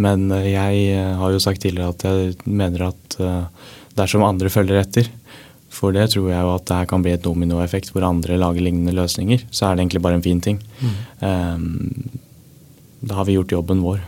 Men 0.00 0.28
eh, 0.34 0.50
jeg 0.54 0.84
eh, 0.94 1.14
har 1.20 1.34
jo 1.34 1.42
sagt 1.42 1.62
tidligere 1.64 1.94
at 1.94 2.06
jeg 2.06 2.36
mener 2.46 2.88
at 2.90 3.18
eh, 3.22 3.72
dersom 3.98 4.26
andre 4.26 4.52
følger 4.52 4.80
etter, 4.80 5.10
for 5.74 5.94
det 5.94 6.08
tror 6.14 6.30
jeg 6.30 6.40
jo 6.40 6.54
at 6.54 6.66
det 6.68 6.78
her 6.80 6.88
kan 6.90 7.04
bli 7.04 7.12
et 7.14 7.24
dominoeffekt 7.24 7.92
hvor 7.92 8.06
andre 8.06 8.38
lager 8.40 8.64
lignende 8.64 8.94
løsninger, 8.96 9.44
så 9.50 9.68
er 9.68 9.76
det 9.76 9.84
egentlig 9.84 10.02
bare 10.06 10.18
en 10.18 10.24
fin 10.24 10.40
ting. 10.42 10.56
Mm. 10.80 12.08
Da 13.04 13.18
har 13.18 13.28
vi 13.28 13.36
gjort 13.36 13.52
jobben 13.52 13.82
vår. 13.84 14.00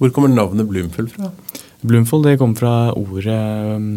Hvor 0.00 0.10
kommer 0.12 0.32
navnet 0.32 0.66
Bloomfield 0.68 1.14
fra? 1.14 1.30
Bloomfold 1.84 2.26
det 2.26 2.38
kommer 2.40 2.58
fra 2.58 2.74
ordet 2.96 3.38
um, 3.76 3.88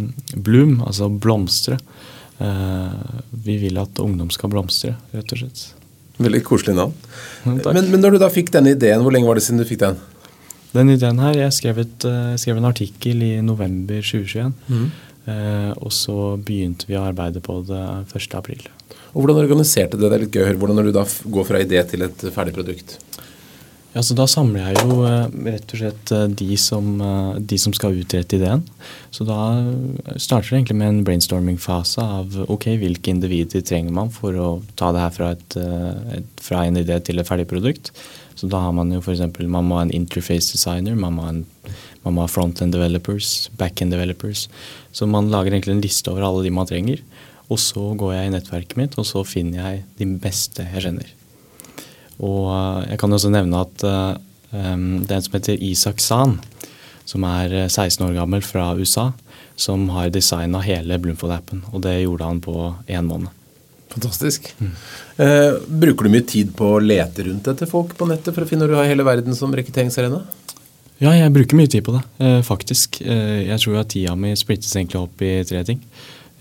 bloom, 0.43 0.77
altså 0.85 1.07
blomstre. 1.09 1.79
Eh, 2.37 3.19
vi 3.31 3.57
vil 3.61 3.79
at 3.81 3.99
ungdom 4.03 4.29
skal 4.33 4.51
blomstre, 4.51 4.93
rett 5.15 5.31
og 5.33 5.41
slett. 5.41 5.63
Veldig 6.21 6.41
koselig 6.45 6.75
navn. 6.77 6.93
Takk. 7.63 7.71
Men, 7.71 7.87
men 7.93 8.03
når 8.03 8.17
du 8.17 8.21
da 8.21 8.29
fikk 8.33 8.51
denne 8.53 8.75
ideen, 8.75 9.01
hvor 9.05 9.15
lenge 9.15 9.29
var 9.29 9.39
det 9.39 9.45
siden 9.47 9.61
du 9.61 9.67
fikk 9.69 9.85
den? 9.85 9.97
Den 10.73 10.89
ideen 10.89 11.19
her, 11.19 11.33
Jeg 11.33 11.53
skrev, 11.53 11.77
et, 11.79 12.05
eh, 12.05 12.35
skrev 12.37 12.57
en 12.57 12.65
artikkel 12.65 13.23
i 13.23 13.41
november 13.41 14.01
2021. 14.01 14.53
eh, 15.27 15.71
og 15.77 15.91
så 15.91 16.37
begynte 16.37 16.87
vi 16.87 16.95
å 16.95 17.07
arbeide 17.07 17.41
på 17.43 17.65
det 17.67 17.81
1. 18.13 18.35
april. 18.37 18.61
Og 19.13 19.23
hvordan 19.23 19.43
organiserte 19.47 19.97
du 19.97 20.03
det? 20.03 20.09
Det 20.11 20.17
er 20.17 20.25
litt 20.25 20.35
gøy 20.35 20.43
å 20.43 20.47
høre 20.47 20.59
hvordan 20.61 20.75
når 20.75 20.83
du 20.89 20.91
da 20.95 21.05
går 21.31 21.45
fra 21.47 21.59
idé 21.63 21.81
til 21.89 22.01
et 22.03 22.17
ferdig 22.35 22.53
produkt. 22.53 22.97
Ja, 23.97 24.03
så 24.05 24.13
Da 24.13 24.27
samler 24.29 24.61
jeg 24.61 24.83
jo 24.85 24.99
eh, 25.09 25.23
rett 25.55 25.71
og 25.73 25.79
slett 25.79 26.11
eh, 26.13 26.27
de 26.29 26.57
som, 26.61 26.85
eh, 27.01 27.39
de 27.49 27.57
som 27.57 27.73
skal 27.73 27.97
utrette 27.97 28.37
ideen. 28.37 28.61
Så 29.09 29.25
da 29.25 29.39
starter 30.21 30.51
det 30.51 30.59
egentlig 30.59 30.77
med 30.77 30.91
en 30.91 30.99
brainstorming-fase 31.07 32.05
av 32.05 32.37
ok, 32.45 32.67
hvilke 32.77 33.09
individer 33.09 33.65
trenger 33.65 33.95
man 33.97 34.13
for 34.13 34.37
å 34.37 34.51
ta 34.77 34.91
det 34.93 35.01
her 35.01 35.17
fra, 35.17 35.31
et, 35.33 35.57
et, 36.13 36.29
fra 36.45 36.61
en 36.67 36.77
idé 36.77 36.99
til 37.01 37.17
et 37.17 37.25
ferdig 37.25 37.49
produkt. 37.49 37.89
Så 38.37 38.45
da 38.51 38.61
har 38.67 38.77
man 38.77 38.93
jo 38.93 39.01
f.eks. 39.01 39.25
man 39.49 39.65
må 39.65 39.81
ha 39.81 39.87
en 39.87 39.95
interface 39.97 40.53
designer, 40.53 40.93
man 40.93 41.17
må 41.17 41.25
ha, 41.25 41.33
en, 41.33 41.73
man 42.05 42.19
må 42.19 42.27
ha 42.27 42.29
front-end 42.29 42.77
developers, 42.77 43.47
back-end 43.57 43.97
developers. 43.97 44.45
Så 44.93 45.09
man 45.09 45.33
lager 45.33 45.55
egentlig 45.55 45.73
en 45.73 45.85
liste 45.87 46.13
over 46.13 46.27
alle 46.27 46.45
de 46.45 46.53
man 46.53 46.69
trenger. 46.69 47.01
Og 47.49 47.57
så 47.63 47.95
går 47.97 48.19
jeg 48.19 48.29
i 48.29 48.35
nettverket 48.37 48.77
mitt, 48.77 49.01
og 49.01 49.09
så 49.09 49.25
finner 49.25 49.63
jeg 49.63 49.87
de 49.97 50.13
beste 50.21 50.69
jeg 50.75 50.85
kjenner. 50.85 51.16
Og 52.23 52.49
eh, 52.51 52.91
jeg 52.91 53.01
kan 53.01 53.13
også 53.13 53.31
nevne 53.33 53.63
at 53.65 53.87
eh, 53.87 54.13
det 54.51 55.11
er 55.11 55.17
en 55.17 55.25
som 55.25 55.35
heter 55.37 55.63
Isak 55.63 55.99
San, 56.03 56.37
som 57.05 57.25
er 57.27 57.53
eh, 57.65 57.69
16 57.69 58.05
år 58.07 58.15
gammel 58.17 58.45
fra 58.45 58.71
USA, 58.77 59.11
som 59.57 59.89
har 59.95 60.13
designa 60.13 60.61
hele 60.65 60.99
Bloomfold-appen. 61.01 61.65
Og 61.73 61.83
det 61.85 61.99
gjorde 62.01 62.29
han 62.29 62.41
på 62.43 62.71
én 62.87 63.07
måned. 63.09 63.33
Fantastisk. 63.93 64.51
Eh, 65.17 65.53
bruker 65.67 66.05
du 66.05 66.13
mye 66.13 66.25
tid 66.27 66.51
på 66.57 66.73
å 66.75 66.81
lete 66.83 67.23
rundt 67.25 67.47
etter 67.49 67.69
folk 67.69 67.95
på 67.97 68.05
nettet 68.09 68.35
for 68.35 68.43
å 68.43 68.49
finne 68.49 68.65
når 68.65 68.73
du 68.73 68.77
har 68.77 68.89
hele 68.91 69.05
verden 69.07 69.37
som 69.37 69.53
rekrutteringsarena? 69.55 70.19
Ja, 70.97 71.11
jeg 71.13 71.33
bruker 71.33 71.57
mye 71.57 71.69
tid 71.69 71.85
på 71.85 71.93
det, 71.93 72.03
eh, 72.25 72.41
faktisk. 72.45 73.01
Eh, 73.01 73.47
jeg 73.47 73.59
tror 73.61 73.79
at 73.79 73.89
tida 73.93 74.15
mi 74.17 74.33
splittes 74.35 74.75
egentlig 74.75 75.01
opp 75.01 75.21
i 75.21 75.43
tre 75.45 75.63
ting. 75.63 75.81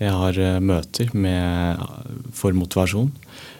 Jeg 0.01 0.13
har 0.13 0.37
eh, 0.37 0.59
møter 0.59 1.13
med, 1.13 1.83
for 2.33 2.53
motivasjon. 2.57 3.11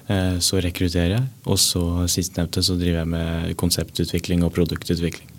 Eh, 0.07 0.37
så 0.43 0.61
rekrutterer 0.63 1.17
jeg. 1.17 1.25
Og 1.47 1.59
så 1.59 1.81
sistnevnte 2.11 2.63
så 2.63 2.77
driver 2.79 3.01
jeg 3.03 3.11
med 3.11 3.57
konseptutvikling 3.59 4.45
og 4.47 4.53
produktutvikling. 4.55 5.33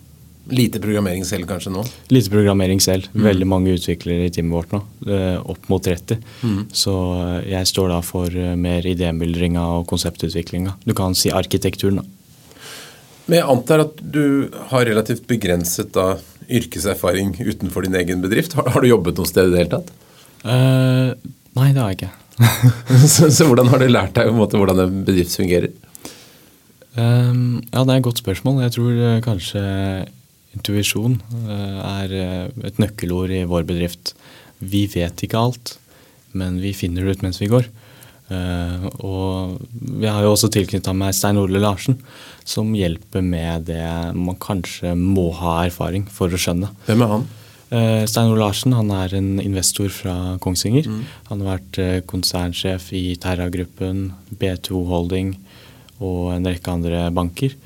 Lite 0.48 0.80
programmering 0.80 1.26
selv 1.28 1.44
kanskje 1.48 1.68
nå? 1.74 1.82
Lite 2.08 2.32
programmering 2.32 2.80
selv. 2.80 3.10
Veldig 3.12 3.48
mange 3.48 3.74
utviklere 3.76 4.28
i 4.28 4.32
teamet 4.32 4.54
vårt 4.56 4.70
nå. 4.72 4.80
eh, 5.08 5.36
Opp 5.44 5.68
mot 5.68 5.84
30. 5.84 6.22
Så 6.72 6.94
eh, 7.18 7.50
jeg 7.52 7.68
står 7.68 7.90
da 7.92 7.98
for 8.04 8.32
mer 8.56 8.86
idémyldringa 8.88 9.64
og 9.78 9.86
konseptutviklinga. 9.90 10.78
Du 10.88 10.94
kan 10.96 11.16
si 11.18 11.32
arkitekturen, 11.32 12.00
da. 12.00 12.06
Men 13.28 13.42
jeg 13.42 13.48
antar 13.52 13.82
at 13.84 13.98
du 14.00 14.48
har 14.70 14.86
relativt 14.88 15.26
begrenset 15.28 15.90
da, 15.92 16.14
yrkeserfaring 16.48 17.34
utenfor 17.44 17.84
din 17.84 17.98
egen 18.00 18.22
bedrift. 18.24 18.54
Har, 18.56 18.70
har 18.72 18.80
du 18.80 18.88
jobbet 18.88 19.18
noe 19.20 19.28
sted 19.28 19.50
i 19.50 19.52
det 19.52 19.58
hele 19.60 19.72
tatt? 19.74 19.90
Uh, 20.48 21.12
nei, 21.58 21.66
det 21.76 21.82
har 21.82 21.90
jeg 21.92 21.98
ikke. 21.98 22.12
så, 23.14 23.28
så 23.30 23.46
hvordan 23.48 23.70
har 23.72 23.82
du 23.82 23.88
lært 23.90 24.14
deg 24.18 24.30
en 24.30 24.38
måte, 24.38 24.58
hvordan 24.60 24.84
en 24.84 25.02
bedrift 25.06 25.34
fungerer? 25.38 25.72
Um, 26.98 27.60
ja, 27.70 27.84
det 27.84 27.92
er 27.92 27.98
et 28.00 28.06
godt 28.06 28.22
spørsmål. 28.22 28.62
Jeg 28.64 28.74
tror 28.74 28.94
uh, 28.94 29.18
kanskje 29.22 29.62
intuisjon 30.56 31.18
uh, 31.44 31.80
er 32.00 32.14
eh, 32.16 32.46
et 32.66 32.78
nøkkelord 32.80 33.30
i 33.34 33.44
vår 33.46 33.66
bedrift. 33.68 34.14
Vi 34.58 34.86
vet 34.90 35.22
ikke 35.22 35.38
alt, 35.38 35.76
men 36.34 36.56
vi 36.62 36.72
finner 36.74 37.04
det 37.04 37.18
ut 37.18 37.26
mens 37.26 37.38
vi 37.42 37.50
går. 37.52 37.68
Uh, 38.28 38.88
og 39.06 39.60
vi 39.70 40.08
har 40.08 40.24
jo 40.24 40.32
også 40.34 40.50
tilknytta 40.52 40.92
meg 40.96 41.14
Stein 41.16 41.38
Ole 41.40 41.62
Larsen, 41.62 42.00
som 42.48 42.74
hjelper 42.76 43.22
med 43.24 43.68
det 43.70 43.84
man 44.18 44.36
kanskje 44.40 44.96
må 44.98 45.30
ha 45.38 45.60
erfaring 45.68 46.08
for 46.12 46.32
å 46.32 46.40
skjønne. 46.40 46.72
Hvem 46.88 47.04
er 47.06 47.14
han? 47.14 47.28
Eh, 47.68 48.04
Stein 48.08 48.30
Ole 48.32 48.40
Larsen 48.40 48.72
han 48.72 48.90
er 48.96 49.14
en 49.18 49.40
investor 49.42 49.90
fra 49.92 50.14
Kongsvinger. 50.40 50.88
Han 51.28 51.42
har 51.42 51.58
vært 51.58 51.80
eh, 51.82 51.98
konsernsjef 52.08 52.92
i 52.96 53.04
Terra-gruppen, 53.20 54.12
B2 54.40 54.84
Holding 54.88 55.34
og 55.98 56.32
en 56.32 56.48
rekke 56.48 56.72
andre 56.72 57.08
banker. 57.12 57.56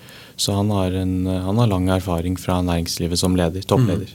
Så 0.40 0.56
han 0.56 0.73
har, 0.75 0.97
en, 0.97 1.28
han 1.28 1.61
har 1.61 1.71
lang 1.71 1.90
erfaring 1.92 2.38
fra 2.40 2.59
næringslivet 2.64 3.21
som 3.21 3.37
leder, 3.38 3.62
toppleder. 3.68 4.11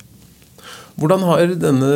Hvordan 0.98 1.24
har 1.28 1.52
denne 1.62 1.90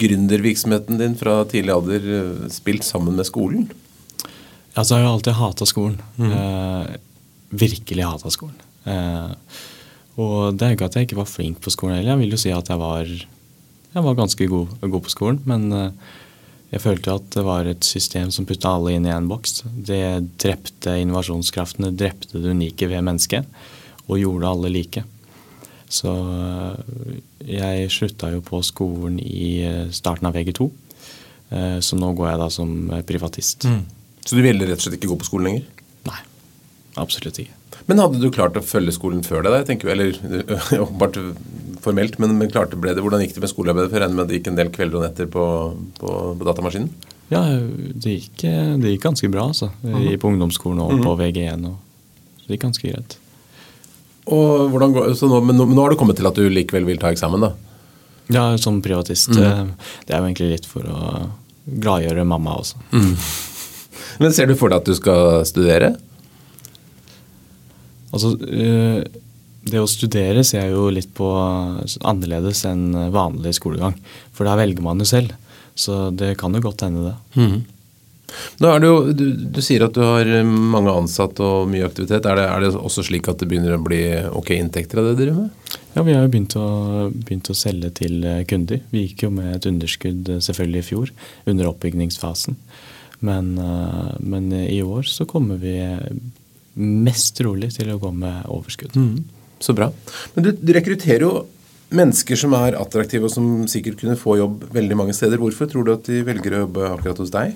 gründervirksomheten 0.00 0.96
din 0.96 1.14
fra 1.20 1.42
tidlig 1.48 1.74
alder 1.74 2.06
eh, 2.16 2.46
spilt 2.52 2.86
sammen 2.86 3.18
med 3.18 3.28
skolen? 3.28 3.68
Altså, 4.72 4.96
jeg 4.96 5.04
har 5.04 5.12
alltid 5.12 5.36
hata 5.36 5.68
skolen. 5.68 5.98
Eh, 6.16 6.94
virkelig 7.60 8.06
hata 8.08 8.32
skolen. 8.32 8.56
Eh, 8.88 9.34
og 10.20 10.56
det 10.58 10.66
er 10.66 10.74
ikke 10.76 10.88
at 10.90 10.96
jeg 10.98 11.06
ikke 11.08 11.20
var 11.22 11.30
flink 11.30 11.60
på 11.64 11.72
skolen 11.72 11.96
heller. 11.96 12.12
Jeg 12.14 12.20
vil 12.24 12.34
jo 12.36 12.40
si 12.42 12.50
at 12.52 12.68
jeg 12.68 12.80
var, 12.80 13.06
jeg 13.08 14.04
var 14.04 14.18
ganske 14.18 14.48
god, 14.50 14.74
god 14.82 15.02
på 15.06 15.12
skolen. 15.12 15.38
Men 15.48 15.72
eh, 15.72 16.10
jeg 16.72 16.80
følte 16.84 17.14
at 17.16 17.30
det 17.34 17.44
var 17.46 17.68
et 17.68 17.84
system 17.84 18.30
som 18.32 18.46
putta 18.48 18.74
alle 18.76 18.94
inn 18.96 19.06
i 19.08 19.12
en 19.14 19.28
boks. 19.30 19.62
Det 19.88 20.02
drepte 20.42 20.98
innovasjonskraften, 21.00 21.88
det 21.88 21.98
drepte 22.00 22.40
det 22.40 22.52
unike 22.56 22.88
ved 22.92 23.04
mennesket, 23.08 23.48
og 24.08 24.20
gjorde 24.20 24.48
alle 24.52 24.70
like. 24.72 25.04
Så 25.92 26.08
øh, 26.12 27.18
jeg 27.48 27.90
slutta 27.92 28.30
jo 28.32 28.40
på 28.44 28.62
skolen 28.64 29.18
i 29.20 29.60
øh, 29.68 29.90
starten 29.92 30.28
av 30.28 30.36
VG2. 30.36 30.68
Eh, 31.52 31.78
Så 31.84 31.96
nå 32.00 32.12
går 32.16 32.30
jeg 32.30 32.40
da 32.40 32.48
som 32.52 32.70
privatist. 33.08 33.64
privatist. 33.68 33.98
Så 34.24 34.36
du 34.36 34.42
ville 34.44 34.64
rett 34.68 34.78
og 34.78 34.84
slett 34.86 34.96
ikke 35.00 35.10
gå 35.12 35.18
på 35.20 35.26
skolen 35.28 35.48
lenger? 35.50 35.64
Nei, 36.06 36.20
absolutt 37.00 37.40
ikke. 37.42 37.56
Men 37.88 37.98
hadde 37.98 38.20
du 38.22 38.28
klart 38.30 38.56
å 38.56 38.62
følge 38.64 38.92
skolen 38.94 39.22
før 39.26 39.42
det? 39.46 39.52
Jeg 39.62 39.66
tenker 39.72 39.90
Eller 39.94 40.12
åpenbart 40.84 41.16
formelt, 41.82 42.18
men, 42.22 42.36
men 42.38 42.50
klarte 42.52 42.78
ble 42.78 42.92
det? 42.94 43.02
Hvordan 43.02 43.24
gikk 43.24 43.34
det 43.34 43.42
med 43.42 43.50
skolearbeidet? 43.50 43.90
For 43.90 43.98
jeg 43.98 44.04
regner 44.04 44.18
med 44.18 44.24
at 44.24 44.30
det 44.30 44.38
gikk 44.38 44.50
en 44.52 44.58
del 44.60 44.70
kvelder 44.74 45.00
og 45.00 45.06
netter 45.08 45.30
på, 45.32 45.46
på, 45.98 46.12
på 46.38 46.46
datamaskinen? 46.46 46.92
Ja, 47.32 47.40
det 47.48 48.12
gikk, 48.18 48.44
det 48.44 48.92
gikk 48.92 49.02
ganske 49.08 49.30
bra, 49.32 49.48
altså. 49.50 49.70
I- 49.82 50.18
På 50.20 50.28
ungdomsskolen 50.30 50.82
og 50.84 51.02
på 51.02 51.14
VG1. 51.18 51.66
Og, 51.70 51.78
det 52.46 52.54
gikk 52.58 52.66
ganske 52.68 52.92
greit. 52.92 53.16
Går, 54.28 55.14
så 55.18 55.26
nå, 55.32 55.40
men, 55.42 55.56
nå, 55.58 55.66
men 55.66 55.74
nå 55.78 55.82
har 55.86 55.90
du 55.94 55.98
kommet 55.98 56.18
til 56.20 56.28
at 56.28 56.36
du 56.38 56.44
likevel 56.52 56.84
vil 56.86 57.00
ta 57.02 57.10
eksamen, 57.10 57.42
da? 57.48 57.52
Ja, 58.32 58.44
som 58.62 58.78
privatist. 58.84 59.32
eh, 59.34 59.64
Det 60.06 60.14
er 60.14 60.20
jo 60.22 60.28
egentlig 60.28 60.50
litt 60.52 60.68
for 60.70 60.86
å 60.86 61.24
gladgjøre 61.82 62.22
mamma 62.28 62.54
også. 62.60 62.78
Men 64.22 64.32
ser 64.34 64.46
du 64.50 64.54
for 64.58 64.68
deg 64.70 64.82
at 64.82 64.88
du 64.90 64.94
skal 64.98 65.42
studere? 65.48 65.94
Altså, 68.12 68.34
eh, 68.46 69.02
det 69.72 69.78
å 69.78 69.90
studere 69.90 70.42
ser 70.44 70.66
jeg 70.66 70.74
jo 70.74 70.88
litt 70.90 71.12
på 71.14 71.28
annerledes 72.02 72.64
enn 72.68 72.90
vanlig 73.14 73.54
skolegang. 73.60 73.94
For 74.34 74.48
da 74.48 74.56
velger 74.58 74.82
man 74.84 75.02
jo 75.02 75.06
selv. 75.08 75.36
Så 75.78 76.10
det 76.10 76.34
kan 76.40 76.52
jo 76.54 76.64
godt 76.64 76.82
hende, 76.84 77.12
det. 77.12 77.62
Det 78.58 78.70
jo, 78.84 79.12
du, 79.12 79.24
du 79.52 79.60
sier 79.64 79.84
at 79.86 79.94
du 79.96 80.02
har 80.04 80.28
eh, 80.28 80.44
mange 80.44 80.92
ansatte 80.92 81.44
og 81.44 81.70
mye 81.72 81.86
aktivitet. 81.88 82.26
Er 82.26 82.38
det, 82.38 82.46
er 82.48 82.64
det 82.64 82.72
også 82.78 83.04
slik 83.06 83.28
at 83.30 83.42
det 83.42 83.48
begynner 83.50 83.76
å 83.76 83.82
bli 83.82 84.02
ok 84.32 84.54
inntekter 84.56 85.00
av 85.00 85.10
det 85.10 85.16
dere 85.18 85.34
driver 85.34 85.48
med? 85.48 85.78
Ja, 85.92 86.04
Vi 86.06 86.14
har 86.16 86.24
jo 86.24 86.32
begynt 86.32 86.56
å, 86.56 86.66
begynt 87.12 87.52
å, 87.52 87.58
selge 87.58 87.92
til 88.02 88.22
eh, 88.24 88.44
kunder. 88.48 88.82
Vi 88.92 89.06
gikk 89.06 89.26
jo 89.26 89.32
med 89.34 89.56
et 89.56 89.68
underskudd 89.68 90.32
selvfølgelig 90.44 90.84
i 90.84 90.88
fjor, 90.88 91.12
under 91.52 91.72
oppbyggingsfasen. 91.72 92.58
Men, 93.22 93.52
men 94.18 94.48
i 94.50 94.80
år 94.82 95.06
så 95.06 95.22
kommer 95.30 95.60
vi 95.62 95.76
mest 96.78 97.34
trolig 97.38 97.72
til 97.76 97.90
å 97.92 97.98
gå 98.00 98.12
med 98.16 98.46
overskudd. 98.52 98.96
Mm. 98.96 99.24
Så 99.62 99.74
bra. 99.78 99.90
Men 100.34 100.46
du, 100.46 100.52
du, 100.58 100.72
rekrutterer 100.74 101.26
jo 101.26 101.32
mennesker 101.92 102.38
som 102.38 102.54
er 102.58 102.78
attraktive 102.80 103.28
og 103.28 103.34
som 103.34 103.50
sikkert 103.70 104.00
kunne 104.00 104.18
få 104.18 104.38
jobb 104.40 104.64
veldig 104.72 104.98
mange 104.98 105.16
steder. 105.16 105.40
Hvorfor 105.42 105.68
tror 105.70 105.86
du 105.86 105.92
at 105.94 106.08
de 106.08 106.22
velger 106.26 106.56
å 106.56 106.64
jobbe 106.64 106.88
akkurat 106.88 107.20
hos 107.22 107.34
deg? 107.34 107.52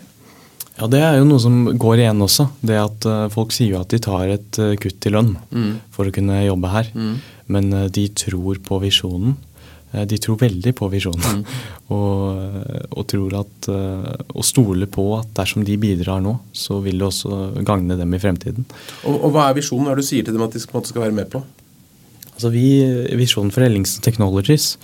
Ja, 0.77 0.91
Det 0.93 1.01
er 1.01 1.17
jo 1.17 1.25
noe 1.25 1.41
som 1.41 1.63
går 1.73 2.03
igjen 2.03 2.21
også. 2.21 2.51
Det 2.61 2.77
at 2.77 3.07
Folk 3.33 3.55
sier 3.57 3.73
jo 3.73 3.81
at 3.81 3.95
de 3.95 4.01
tar 4.05 4.29
et 4.35 4.61
kutt 4.83 5.09
i 5.09 5.13
lønn 5.15 5.33
mm. 5.49 5.71
for 5.97 6.09
å 6.09 6.13
kunne 6.13 6.43
jobbe 6.45 6.73
her. 6.75 6.93
Mm. 6.93 7.15
Men 7.53 7.73
eh, 7.73 7.91
de 7.93 8.09
tror 8.15 8.61
på 8.65 8.81
visjonen. 8.83 9.37
Eh, 9.93 10.07
de 10.09 10.19
tror 10.23 10.39
veldig 10.41 10.75
på 10.77 10.89
visjonen. 10.93 11.43
Mm. 11.43 11.59
og, 11.97 12.41
og, 12.91 13.03
tror 13.11 13.37
at 13.43 13.69
Og 13.71 14.45
stoler 14.47 14.89
på 14.91 15.05
at 15.19 15.31
dersom 15.39 15.65
de 15.67 15.77
bidrar 15.81 16.23
nå, 16.25 16.37
så 16.53 16.81
vil 16.85 16.99
det 16.99 17.11
også 17.11 17.63
gagne 17.67 17.99
dem 17.99 18.15
i 18.17 18.23
fremtiden. 18.23 18.67
Og, 19.05 19.21
og 19.21 19.37
Hva 19.37 19.51
er 19.51 19.61
visjonen? 19.61 19.87
Hva 19.87 19.95
er 19.95 20.01
det 20.01 20.07
du 20.07 20.11
sier 20.11 20.27
til 20.27 20.37
dem 20.37 20.47
at 20.47 20.57
de 20.57 20.63
skal 20.63 21.07
være 21.07 21.15
med 21.17 21.31
på? 21.33 21.45
Altså 22.37 22.51
vi, 22.53 22.69
Visjonen 23.17 23.49
for 23.55 23.65
Ellingsen 23.65 24.05
Technologies 24.05 24.75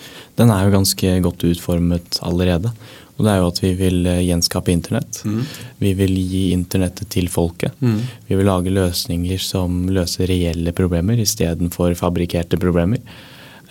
den 0.40 0.48
er 0.48 0.64
jo 0.64 0.72
ganske 0.72 1.10
godt 1.26 1.44
utformet 1.44 2.16
allerede. 2.24 2.72
Og 3.18 3.26
det 3.26 3.32
er 3.32 3.42
jo 3.42 3.50
at 3.50 3.60
vi 3.60 3.72
vil 3.76 4.06
eh, 4.08 4.22
gjenskape 4.24 4.72
internett. 4.72 5.20
Mm. 5.28 5.42
Vi 5.82 5.92
vil 5.98 6.16
gi 6.16 6.44
internettet 6.54 7.10
til 7.12 7.28
folket. 7.30 7.76
Mm. 7.84 8.00
Vi 8.28 8.38
vil 8.38 8.48
lage 8.48 8.72
løsninger 8.72 9.42
som 9.44 9.84
løser 9.92 10.30
reelle 10.30 10.72
problemer 10.76 11.20
istedenfor 11.20 11.92
fabrikkerte 11.98 12.60
problemer. 12.62 13.04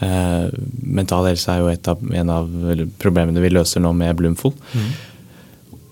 Eh, 0.02 0.50
mental 0.82 1.28
helse 1.30 1.54
er 1.54 1.62
jo 1.62 1.70
et 1.70 1.88
av, 1.92 2.02
en 2.02 2.34
av 2.34 2.50
problemene 3.02 3.44
vi 3.44 3.54
løser 3.54 3.84
nå 3.84 3.94
med 3.98 4.18
Bloomful. 4.18 4.54
Mm. 4.74 4.92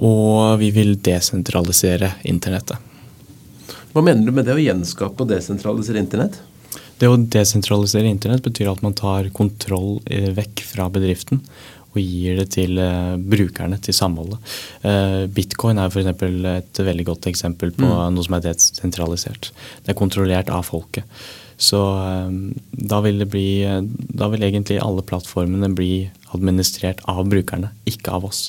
Og 0.09 0.59
vi 0.61 0.71
vil 0.73 0.95
desentralisere 1.05 2.15
internettet. 2.29 2.77
Hva 3.93 4.03
mener 4.05 4.25
du 4.25 4.33
med 4.33 4.47
det 4.47 4.55
å 4.55 4.61
gjenskape 4.61 5.25
og 5.25 5.31
desentralisere 5.31 6.01
internett? 6.01 6.39
Det 6.99 7.09
å 7.09 7.17
desentralisere 7.19 8.09
internett 8.09 8.45
betyr 8.45 8.71
at 8.71 8.81
man 8.85 8.95
tar 8.97 9.29
kontroll 9.35 9.99
eh, 10.09 10.31
vekk 10.35 10.63
fra 10.67 10.89
bedriften 10.93 11.43
og 11.89 11.97
gir 11.97 12.35
det 12.37 12.51
til 12.53 12.77
uh, 12.77 13.15
brukerne, 13.17 13.79
til 13.81 13.95
samholdet. 13.97 14.51
Bitcoin 15.33 15.79
er 15.81 15.89
f.eks. 15.89 16.11
et 16.51 16.81
veldig 16.85 17.05
godt 17.07 17.25
eksempel 17.31 17.71
på 17.73 17.81
mm. 17.81 18.13
noe 18.13 18.25
som 18.27 18.35
er 18.37 18.43
desentralisert. 18.45 19.49
Det 19.81 19.95
er 19.95 19.97
kontrollert 19.97 20.51
av 20.53 20.67
folket. 20.67 21.09
Så 21.59 21.79
um, 21.83 22.53
da 22.71 23.01
vil 23.03 23.19
det 23.19 23.25
bli 23.33 23.49
Da 24.15 24.29
vil 24.31 24.45
egentlig 24.47 24.77
alle 24.79 25.03
plattformene 25.03 25.67
bli 25.75 26.07
administrert 26.31 27.03
av 27.09 27.25
brukerne, 27.27 27.73
ikke 27.89 28.13
av 28.15 28.29
oss. 28.29 28.41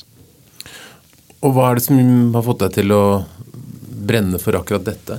Og 1.41 1.57
hva 1.57 1.71
er 1.71 1.79
det 1.79 1.87
som 1.87 1.99
har 2.37 2.45
fått 2.47 2.63
deg 2.63 2.77
til 2.77 2.95
å 2.95 3.03
brenne 4.11 4.41
for 4.41 4.59
akkurat 4.59 4.85
dette? 4.87 5.19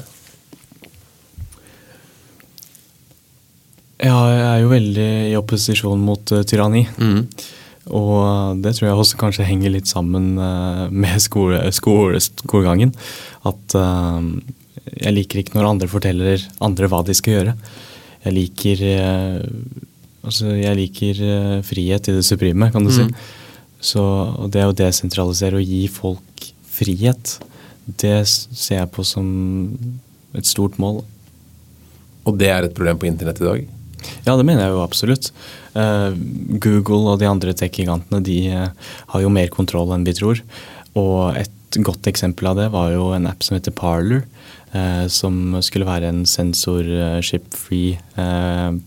Ja, 4.02 4.18
jeg 4.34 4.46
er 4.46 4.62
jo 4.64 4.70
veldig 4.72 5.10
i 5.30 5.38
opposisjon 5.38 6.02
mot 6.02 6.32
uh, 6.34 6.46
tyranni. 6.48 6.88
Mm. 6.98 7.26
Og 7.98 8.62
det 8.62 8.76
tror 8.78 8.88
jeg 8.88 8.98
også 8.98 9.20
kanskje 9.22 9.46
henger 9.46 9.74
litt 9.74 9.90
sammen 9.90 10.34
uh, 10.42 10.88
med 10.90 11.22
skole, 11.22 11.60
skole, 11.74 12.22
skolegangen. 12.22 12.94
At 13.46 13.78
uh, 13.78 14.22
jeg 14.90 15.14
liker 15.14 15.42
ikke 15.42 15.58
når 15.58 15.70
andre 15.70 15.90
forteller 15.92 16.44
andre 16.64 16.90
hva 16.90 17.02
de 17.06 17.16
skal 17.18 17.38
gjøre. 17.38 17.56
Jeg 18.26 18.36
liker, 18.36 18.84
uh, 19.02 19.86
altså 20.26 20.56
jeg 20.58 20.78
liker 20.80 21.22
uh, 21.22 21.60
frihet 21.66 22.10
i 22.10 22.18
det 22.18 22.26
supreme, 22.26 22.72
kan 22.74 22.86
du 22.86 22.92
mm. 22.92 22.98
si. 22.98 23.08
Så 23.92 24.04
det 24.54 24.66
å 24.68 24.76
desentralisere 24.78 25.58
og 25.58 25.66
gi 25.66 25.86
folk 25.90 26.50
frihet, 26.72 27.38
det 28.02 28.20
ser 28.30 28.78
jeg 28.78 28.92
på 28.94 29.06
som 29.06 29.28
et 30.38 30.48
stort 30.48 30.78
mål. 30.82 31.02
Og 32.30 32.38
det 32.38 32.52
er 32.54 32.68
et 32.68 32.76
problem 32.78 33.00
på 33.02 33.10
internett 33.10 33.42
i 33.42 33.48
dag? 33.48 33.64
Ja, 34.26 34.36
det 34.38 34.46
mener 34.46 34.66
jeg 34.66 34.76
jo 34.76 34.84
absolutt. 34.84 35.32
Uh, 35.74 36.14
Google 36.62 37.14
og 37.14 37.22
de 37.22 37.30
andre 37.30 37.54
tech-gigantene 37.58 38.22
de 38.26 38.38
har 38.54 39.24
jo 39.24 39.34
mer 39.34 39.50
kontroll 39.54 39.94
enn 39.96 40.06
vi 40.06 40.18
tror. 40.18 40.42
Og 40.98 41.38
et 41.40 41.82
godt 41.86 42.10
eksempel 42.10 42.52
av 42.52 42.60
det 42.60 42.70
var 42.74 42.92
jo 42.94 43.12
en 43.16 43.30
app 43.30 43.46
som 43.46 43.56
heter 43.58 43.74
Parler. 43.76 44.26
Uh, 44.72 45.04
som 45.12 45.58
skulle 45.60 45.84
være 45.84 46.08
en 46.08 46.22
sensorship-free 46.24 47.98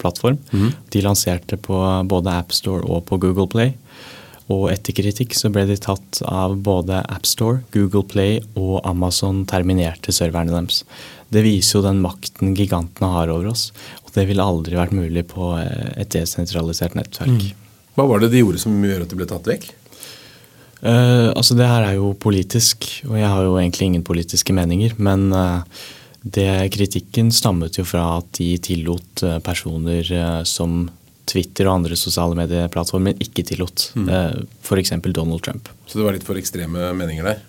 plattform. 0.00 0.38
Mm. 0.48 0.70
De 0.94 1.02
lanserte 1.04 1.58
på 1.60 1.76
både 2.08 2.32
AppStore 2.32 2.88
og 2.88 3.04
på 3.10 3.18
Google 3.20 3.50
Play. 3.52 3.74
Og 4.52 4.66
etter 4.68 4.92
kritikk 4.96 5.32
så 5.36 5.48
ble 5.52 5.64
de 5.68 5.76
tatt 5.80 6.20
av 6.28 6.56
både 6.64 7.00
AppStore, 7.12 7.62
Google 7.72 8.04
Play 8.08 8.40
og 8.60 8.82
Amazon 8.84 9.44
terminerte 9.48 10.12
serverne 10.12 10.52
deres. 10.52 10.82
Det 11.32 11.42
viser 11.46 11.78
jo 11.78 11.86
den 11.86 12.02
makten 12.04 12.52
gigantene 12.56 13.12
har 13.14 13.32
over 13.32 13.52
oss. 13.54 13.70
Og 14.04 14.12
Det 14.14 14.26
ville 14.28 14.44
aldri 14.44 14.76
vært 14.76 14.94
mulig 14.94 15.24
på 15.32 15.54
eh, 15.58 15.94
et 16.00 16.12
desentralisert 16.12 16.94
nettverk. 16.98 17.32
Mm. 17.32 17.62
Hva 17.96 18.06
var 18.10 18.20
det 18.20 18.32
de 18.34 18.42
gjorde 18.42 18.60
som 18.60 18.76
gjør 18.84 19.06
at 19.06 19.10
de 19.10 19.18
ble 19.18 19.26
tatt 19.30 19.48
vekk? 19.48 19.70
Uh, 20.84 21.32
altså 21.32 21.56
Det 21.56 21.64
her 21.64 21.86
er 21.86 21.94
jo 21.96 22.12
politisk, 22.20 22.86
og 23.08 23.16
jeg 23.16 23.28
har 23.28 23.46
jo 23.46 23.56
egentlig 23.56 23.86
ingen 23.88 24.04
politiske 24.04 24.52
meninger. 24.52 24.92
Men 25.00 25.30
uh, 25.32 25.62
det 26.20 26.48
kritikken 26.74 27.30
stammet 27.32 27.78
jo 27.78 27.86
fra 27.88 28.18
at 28.18 28.28
de 28.36 28.50
tillot 28.60 29.24
uh, 29.24 29.38
personer 29.44 30.04
som 30.48 30.84
Twitter 31.24 31.70
og 31.70 31.78
andre 31.78 31.96
sosiale 31.96 32.36
medieplattformer 32.36 33.16
ikke 33.24 33.46
tillot. 33.48 33.88
Mm. 33.96 34.10
F.eks. 34.60 34.92
Donald 35.08 35.40
Trump. 35.40 35.70
Så 35.88 35.96
det 35.96 36.04
var 36.04 36.16
litt 36.16 36.26
for 36.26 36.36
ekstreme 36.36 36.90
meninger 36.92 37.24
der? 37.30 37.40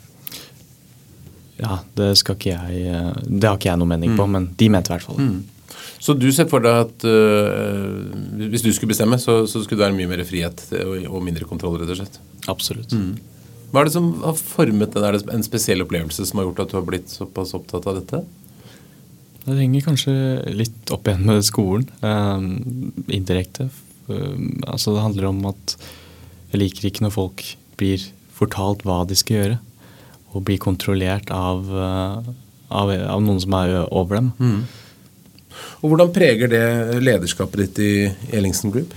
Ja, 1.60 1.82
det 1.96 2.14
skal 2.20 2.36
ikke 2.36 2.52
jeg 2.52 3.12
Det 3.28 3.48
har 3.48 3.56
ikke 3.56 3.70
jeg 3.70 3.80
noe 3.80 3.88
mening 3.88 4.14
mm. 4.14 4.18
på, 4.20 4.30
men 4.32 4.48
de 4.56 4.70
mente 4.72 4.92
i 4.92 4.96
hvert 4.96 5.06
fall 5.08 5.20
det. 5.20 5.28
Mm. 5.28 5.44
Så 6.00 6.16
du 6.18 6.28
ser 6.36 6.50
for 6.52 6.64
deg 6.64 6.86
at 6.86 7.06
uh, 7.08 8.48
hvis 8.52 8.66
du 8.66 8.72
skulle 8.76 8.92
bestemme, 8.92 9.20
så, 9.22 9.44
så, 9.50 9.64
skulle 9.64 9.80
det 9.80 9.88
være 9.88 9.98
mye 9.98 10.12
mer 10.12 10.26
frihet 10.28 10.66
og, 10.82 10.98
og, 11.08 11.22
mindre 11.26 11.48
kontroll, 11.50 11.78
rett 11.82 11.94
og 11.96 12.02
slett? 12.02 12.20
Absolutt. 12.52 12.94
Mm. 12.94 13.16
Hva 13.72 13.82
er 13.82 13.90
det 13.90 13.96
som 13.96 14.10
har 14.24 14.38
formet 14.40 14.94
den? 14.96 15.04
Er 15.04 15.18
det 15.18 15.34
en 15.34 15.46
spesiell 15.46 15.84
opplevelse 15.84 16.28
som 16.28 16.40
har 16.40 16.50
gjort 16.50 16.62
at 16.66 16.74
du 16.74 16.78
har 16.78 16.86
blitt 16.88 17.12
såpass 17.12 17.56
opptatt 17.58 17.88
av 17.90 17.98
dette? 18.00 18.22
Det 19.46 19.58
henger 19.60 19.84
kanskje 19.86 20.14
litt 20.58 20.94
opp 20.94 21.10
igjen 21.10 21.26
med 21.28 21.44
skolen. 21.46 21.90
eh, 22.02 22.46
indirekte. 23.18 23.70
Um, 24.08 24.62
altså 24.68 24.94
det 24.94 25.04
handler 25.04 25.28
om 25.30 25.44
at 25.50 25.76
jeg 26.52 26.62
liker 26.62 26.88
ikke 26.88 27.06
når 27.06 27.14
folk 27.14 27.44
blir 27.78 28.02
fortalt 28.36 28.86
hva 28.86 29.04
de 29.10 29.18
skal 29.18 29.38
gjøre, 29.38 29.60
og 30.34 30.46
blir 30.46 30.62
kontrollert 30.62 31.32
av, 31.34 31.68
uh, 31.68 32.34
av, 32.70 32.92
av 32.92 33.22
noen 33.24 33.40
som 33.42 33.56
er 33.60 33.76
over 33.90 34.20
dem. 34.20 34.32
Mm. 34.40 34.60
Og 35.82 35.92
Hvordan 35.92 36.14
preger 36.16 36.52
det 36.52 37.02
lederskapet 37.04 37.66
ditt 37.66 37.84
i 37.84 37.94
Ellingsen 38.36 38.74
Group? 38.74 38.94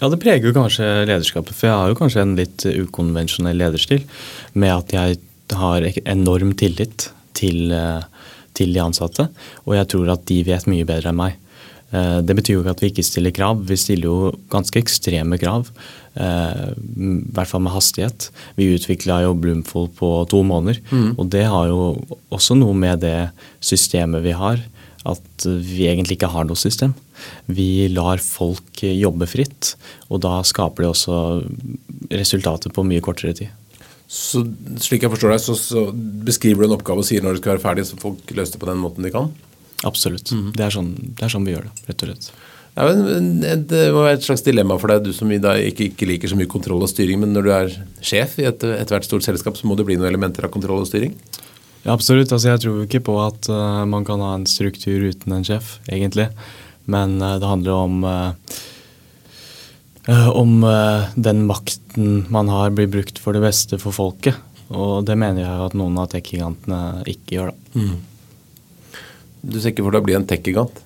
Ja, 0.00 0.08
Det 0.08 0.20
preger 0.20 0.48
jo 0.48 0.56
kanskje 0.56 0.86
lederskapet, 1.04 1.52
for 1.52 1.68
jeg 1.68 1.76
har 1.76 1.90
jo 1.90 1.98
kanskje 1.98 2.22
en 2.24 2.36
litt 2.38 2.64
ukonvensjonell 2.64 3.58
lederstil. 3.60 4.06
Med 4.54 4.72
at 4.72 4.94
jeg 4.96 5.20
har 5.52 5.84
enorm 6.06 6.54
tillit 6.56 7.10
til, 7.34 7.72
eh, 7.72 8.00
til 8.54 8.72
de 8.72 8.80
ansatte, 8.80 9.28
og 9.66 9.74
jeg 9.76 9.88
tror 9.88 10.12
at 10.12 10.24
de 10.26 10.42
vet 10.42 10.66
mye 10.66 10.86
bedre 10.88 11.10
enn 11.10 11.20
meg. 11.20 11.36
Eh, 11.92 12.20
det 12.22 12.36
betyr 12.38 12.54
jo 12.54 12.62
ikke 12.62 12.70
at 12.76 12.80
vi 12.80 12.90
ikke 12.92 13.04
stiller 13.04 13.34
krav. 13.34 13.64
Vi 13.66 13.76
stiller 13.76 14.06
jo 14.06 14.32
ganske 14.48 14.78
ekstreme 14.78 15.38
krav. 15.38 15.70
Eh, 16.16 16.70
I 16.70 17.32
hvert 17.34 17.50
fall 17.50 17.60
med 17.60 17.74
hastighet. 17.74 18.30
Vi 18.56 18.70
utvikla 18.76 19.22
jo 19.24 19.34
Bloomful 19.34 19.88
på 19.88 20.28
to 20.30 20.42
måneder. 20.42 20.80
Mm. 20.90 21.18
Og 21.18 21.30
det 21.30 21.44
har 21.44 21.66
jo 21.66 22.06
også 22.30 22.56
noe 22.56 22.74
med 22.74 23.00
det 23.00 23.30
systemet 23.60 24.22
vi 24.22 24.32
har 24.32 24.62
at 25.08 25.46
vi 25.46 25.86
egentlig 25.88 26.18
ikke 26.18 26.32
har 26.32 26.44
noe 26.48 26.58
system. 26.60 26.92
Vi 27.48 27.88
lar 27.92 28.20
folk 28.20 28.82
jobbe 28.84 29.28
fritt, 29.30 29.74
og 30.12 30.20
da 30.26 30.40
skaper 30.46 30.84
det 30.84 30.92
også 30.92 31.16
resultater 32.12 32.74
på 32.74 32.84
mye 32.84 33.04
kortere 33.04 33.36
tid. 33.36 33.56
Så 34.10 34.42
slik 34.82 35.04
jeg 35.06 35.12
forstår 35.12 35.36
deg, 35.36 35.42
så, 35.44 35.54
så 35.54 35.84
beskriver 36.26 36.64
du 36.64 36.68
en 36.68 36.76
oppgave 36.76 37.04
og 37.04 37.06
sier 37.06 37.22
når 37.22 37.36
det 37.36 37.44
skal 37.44 37.54
være 37.54 37.62
ferdig, 37.62 37.86
så 37.86 37.98
folk 38.00 38.32
løser 38.34 38.56
det 38.56 38.62
på 38.64 38.68
den 38.68 38.80
måten 38.82 39.06
de 39.06 39.12
kan? 39.14 39.30
Absolutt. 39.86 40.32
Mm. 40.34 40.48
Det, 40.56 40.64
er 40.66 40.74
sånn, 40.74 40.90
det, 40.98 41.22
er 41.24 41.32
sånn, 41.32 41.46
vi 41.46 41.54
gjør 41.54 41.68
det, 41.68 41.84
rett 41.88 42.02
og 42.04 42.10
slett. 42.10 42.32
Ja, 42.76 42.86
men 42.86 43.40
Det 43.68 43.86
må 43.94 44.04
være 44.04 44.18
et 44.18 44.26
slags 44.26 44.44
dilemma 44.46 44.76
for 44.80 44.92
deg, 44.92 45.06
du 45.06 45.14
som 45.14 45.30
ikke, 45.30 45.88
ikke, 45.90 46.08
liker 46.10 46.30
så 46.30 46.38
mye 46.38 46.50
kontroll 46.50 46.84
og 46.84 46.90
styring. 46.90 47.22
Men 47.22 47.32
når 47.34 47.46
du 47.46 47.52
er 47.54 47.72
sjef 48.04 48.36
i 48.42 48.46
et, 48.50 48.66
ethvert 48.76 49.06
stort 49.06 49.26
selskap, 49.26 49.58
så 49.58 49.70
må 49.70 49.78
det 49.78 49.86
bli 49.88 49.98
noen 49.98 50.10
elementer 50.10 50.46
av 50.46 50.52
kontroll 50.54 50.82
og 50.82 50.90
styring? 50.90 51.14
Ja, 51.82 51.94
absolutt. 51.94 52.32
Altså, 52.32 52.52
jeg 52.52 52.62
tror 52.64 52.82
ikke 52.84 53.02
på 53.08 53.14
at 53.22 53.48
uh, 53.48 53.86
man 53.88 54.04
kan 54.08 54.20
ha 54.24 54.34
en 54.36 54.48
struktur 54.48 55.06
uten 55.08 55.32
en 55.36 55.46
sjef, 55.46 55.78
egentlig. 55.88 56.28
Men 56.90 57.16
uh, 57.22 57.38
det 57.40 57.48
handler 57.48 57.86
om 57.86 58.04
uh, 58.04 58.32
om 60.10 60.64
den 61.14 61.42
makten 61.46 62.24
man 62.32 62.48
har, 62.50 62.72
blir 62.74 62.88
brukt 62.90 63.20
for 63.20 63.36
det 63.36 63.42
beste 63.44 63.78
for 63.78 63.94
folket. 63.94 64.38
Og 64.72 65.04
det 65.06 65.14
mener 65.20 65.44
jeg 65.44 65.66
at 65.68 65.74
noen 65.78 65.98
av 66.00 66.08
tech-gigantene 66.10 67.04
ikke 67.10 67.36
gjør. 67.36 67.52
da. 67.52 67.82
Mm. 67.84 68.96
Du 69.52 69.58
ser 69.60 69.70
ikke 69.70 69.84
for 69.84 69.94
deg 69.94 70.02
å 70.02 70.08
bli 70.08 70.16
en 70.18 70.26
tech-gigant? 70.26 70.80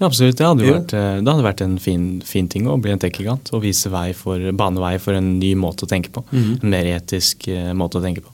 Ja, 0.00 0.08
absolutt. 0.08 0.40
Det 0.40 0.48
hadde, 0.48 0.66
jo 0.66 0.74
vært, 0.74 0.96
det 0.96 1.28
hadde 1.28 1.46
vært 1.46 1.62
en 1.68 1.76
fin, 1.82 2.08
fin 2.26 2.48
ting 2.50 2.66
å 2.66 2.80
bli 2.82 2.96
en 2.96 3.04
tech-gigant 3.04 3.52
og 3.54 3.62
vise 3.62 3.92
vei 3.92 4.08
for, 4.16 4.42
bane 4.58 4.82
vei 4.82 4.96
for 5.02 5.20
en 5.20 5.36
ny 5.38 5.52
måte 5.60 5.86
å 5.86 5.92
tenke 5.92 6.10
på. 6.16 6.24
Mm. 6.32 6.50
En 6.56 6.72
mer 6.72 6.90
etisk 6.96 7.46
måte 7.78 8.00
å 8.00 8.04
tenke 8.04 8.24
på. 8.24 8.32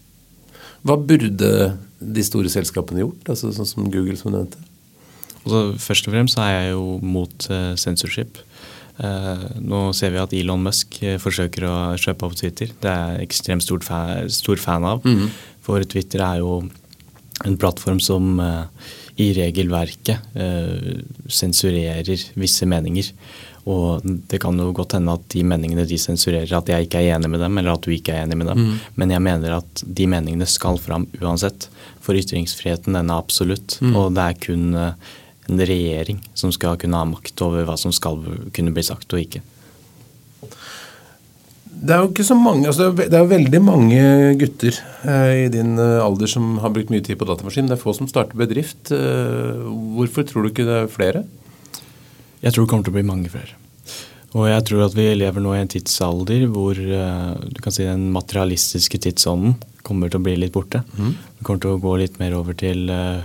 Hva 0.82 0.98
burde 0.98 1.50
de 2.02 2.24
store 2.26 2.50
selskapene 2.50 3.04
gjort, 3.04 3.28
altså 3.30 3.52
sånn 3.54 3.68
som 3.68 3.90
Google 3.90 4.16
som 4.18 4.32
du 4.32 4.38
nevnte? 4.40 4.62
Altså, 5.42 5.60
Først 5.82 6.08
og 6.08 6.14
fremst 6.16 6.40
er 6.42 6.50
jeg 6.56 6.72
jo 6.72 6.98
mot 7.02 7.48
eh, 7.50 7.72
censorship. 7.78 8.40
Uh, 9.02 9.48
nå 9.56 9.78
ser 9.96 10.12
vi 10.12 10.20
at 10.20 10.34
Elon 10.36 10.60
Musk 10.62 10.98
eh, 11.00 11.16
forsøker 11.18 11.64
å 11.64 11.76
kjøpe 11.98 12.26
opp 12.28 12.36
Twitter. 12.38 12.74
Det 12.82 12.90
er 12.90 13.16
jeg 13.16 13.28
ekstremt 13.30 13.64
stort 13.64 13.86
fa 13.86 14.02
stor 14.30 14.60
fan 14.60 14.86
av. 14.86 15.02
Mhm. 15.06 15.30
For 15.62 15.86
Twitter 15.86 16.22
er 16.26 16.42
jo 16.42 16.60
en 17.46 17.56
plattform 17.58 17.98
som 18.02 18.36
i 19.18 19.28
regelverket 19.34 20.34
sensurerer 21.30 22.18
visse 22.38 22.66
meninger. 22.66 23.08
Og 23.70 24.02
det 24.02 24.40
kan 24.42 24.58
jo 24.58 24.72
godt 24.74 24.96
hende 24.96 25.14
at 25.14 25.26
de 25.30 25.44
meningene 25.46 25.84
de 25.86 25.98
sensurerer, 26.00 26.50
at 26.58 26.70
jeg 26.72 26.88
ikke 26.88 26.98
er 26.98 27.14
enig 27.14 27.30
med 27.30 27.44
dem, 27.44 27.58
eller 27.60 27.76
at 27.76 27.84
du 27.86 27.92
ikke 27.94 28.14
er 28.14 28.26
enig 28.26 28.40
med 28.40 28.50
dem. 28.50 28.58
Mm. 28.58 28.78
Men 28.98 29.14
jeg 29.14 29.24
mener 29.28 29.56
at 29.60 29.84
de 29.86 30.06
meningene 30.10 30.48
skal 30.50 30.80
fram 30.82 31.06
uansett. 31.20 31.68
For 32.02 32.18
ytringsfriheten 32.18 32.98
den 32.98 33.12
er 33.12 33.22
absolutt. 33.22 33.78
Mm. 33.80 33.94
Og 33.94 34.16
det 34.16 34.26
er 34.26 34.40
kun 34.48 34.66
eh, 34.74 35.12
en 35.50 35.62
regjering 35.62 36.22
som 36.34 36.52
skal 36.54 36.78
kunne 36.80 36.98
ha 36.98 37.08
makt 37.08 37.44
over 37.46 37.66
hva 37.68 37.78
som 37.78 37.94
skal 37.94 38.18
kunne 38.54 38.74
bli 38.74 38.86
sagt 38.86 39.14
og 39.14 39.22
ikke. 39.22 39.42
Det 41.82 41.94
er 41.94 42.02
jo 42.02 42.10
ikke 42.12 42.26
så 42.26 42.36
mange, 42.38 42.68
altså 42.70 42.90
det 42.94 43.10
er 43.10 43.24
jo 43.24 43.30
veldig 43.30 43.60
mange 43.64 44.02
gutter 44.38 44.76
eh, 45.08 45.46
i 45.46 45.48
din 45.50 45.74
eh, 45.82 46.02
alder 46.04 46.30
som 46.30 46.60
har 46.62 46.70
brukt 46.74 46.92
mye 46.94 47.02
tid 47.02 47.18
på 47.18 47.26
datamaskin. 47.26 47.66
Det 47.70 47.74
er 47.74 47.80
få 47.80 47.94
som 47.96 48.10
starter 48.10 48.38
bedrift. 48.38 48.92
Eh, 48.94 49.64
hvorfor 49.96 50.26
tror 50.28 50.44
du 50.44 50.52
ikke 50.52 50.66
det 50.68 50.76
er 50.82 50.92
flere? 50.92 51.24
Jeg 52.42 52.54
tror 52.54 52.64
det 52.64 52.70
kommer 52.72 52.86
til 52.86 52.94
å 52.94 52.98
bli 52.98 53.06
mange 53.06 53.32
flere. 53.32 53.58
Og 54.32 54.48
jeg 54.48 54.64
tror 54.64 54.86
at 54.86 54.94
vi 54.96 55.10
lever 55.12 55.44
nå 55.44 55.52
i 55.54 55.60
en 55.60 55.70
tidsalder 55.70 56.46
hvor 56.50 56.78
eh, 56.80 57.32
du 57.52 57.60
kan 57.62 57.74
si 57.74 57.84
den 57.84 58.08
materialistiske 58.14 59.02
tidsånden 59.04 59.58
kommer 59.84 60.08
til 60.08 60.22
å 60.22 60.24
bli 60.24 60.38
litt 60.40 60.54
borte. 60.54 60.80
Vi 61.38 61.44
kommer 61.44 61.60
til 61.60 61.74
å 61.74 61.82
gå 61.82 61.96
litt 62.00 62.18
mer 62.22 62.36
over 62.38 62.56
til 62.56 62.88
eh, 62.90 63.20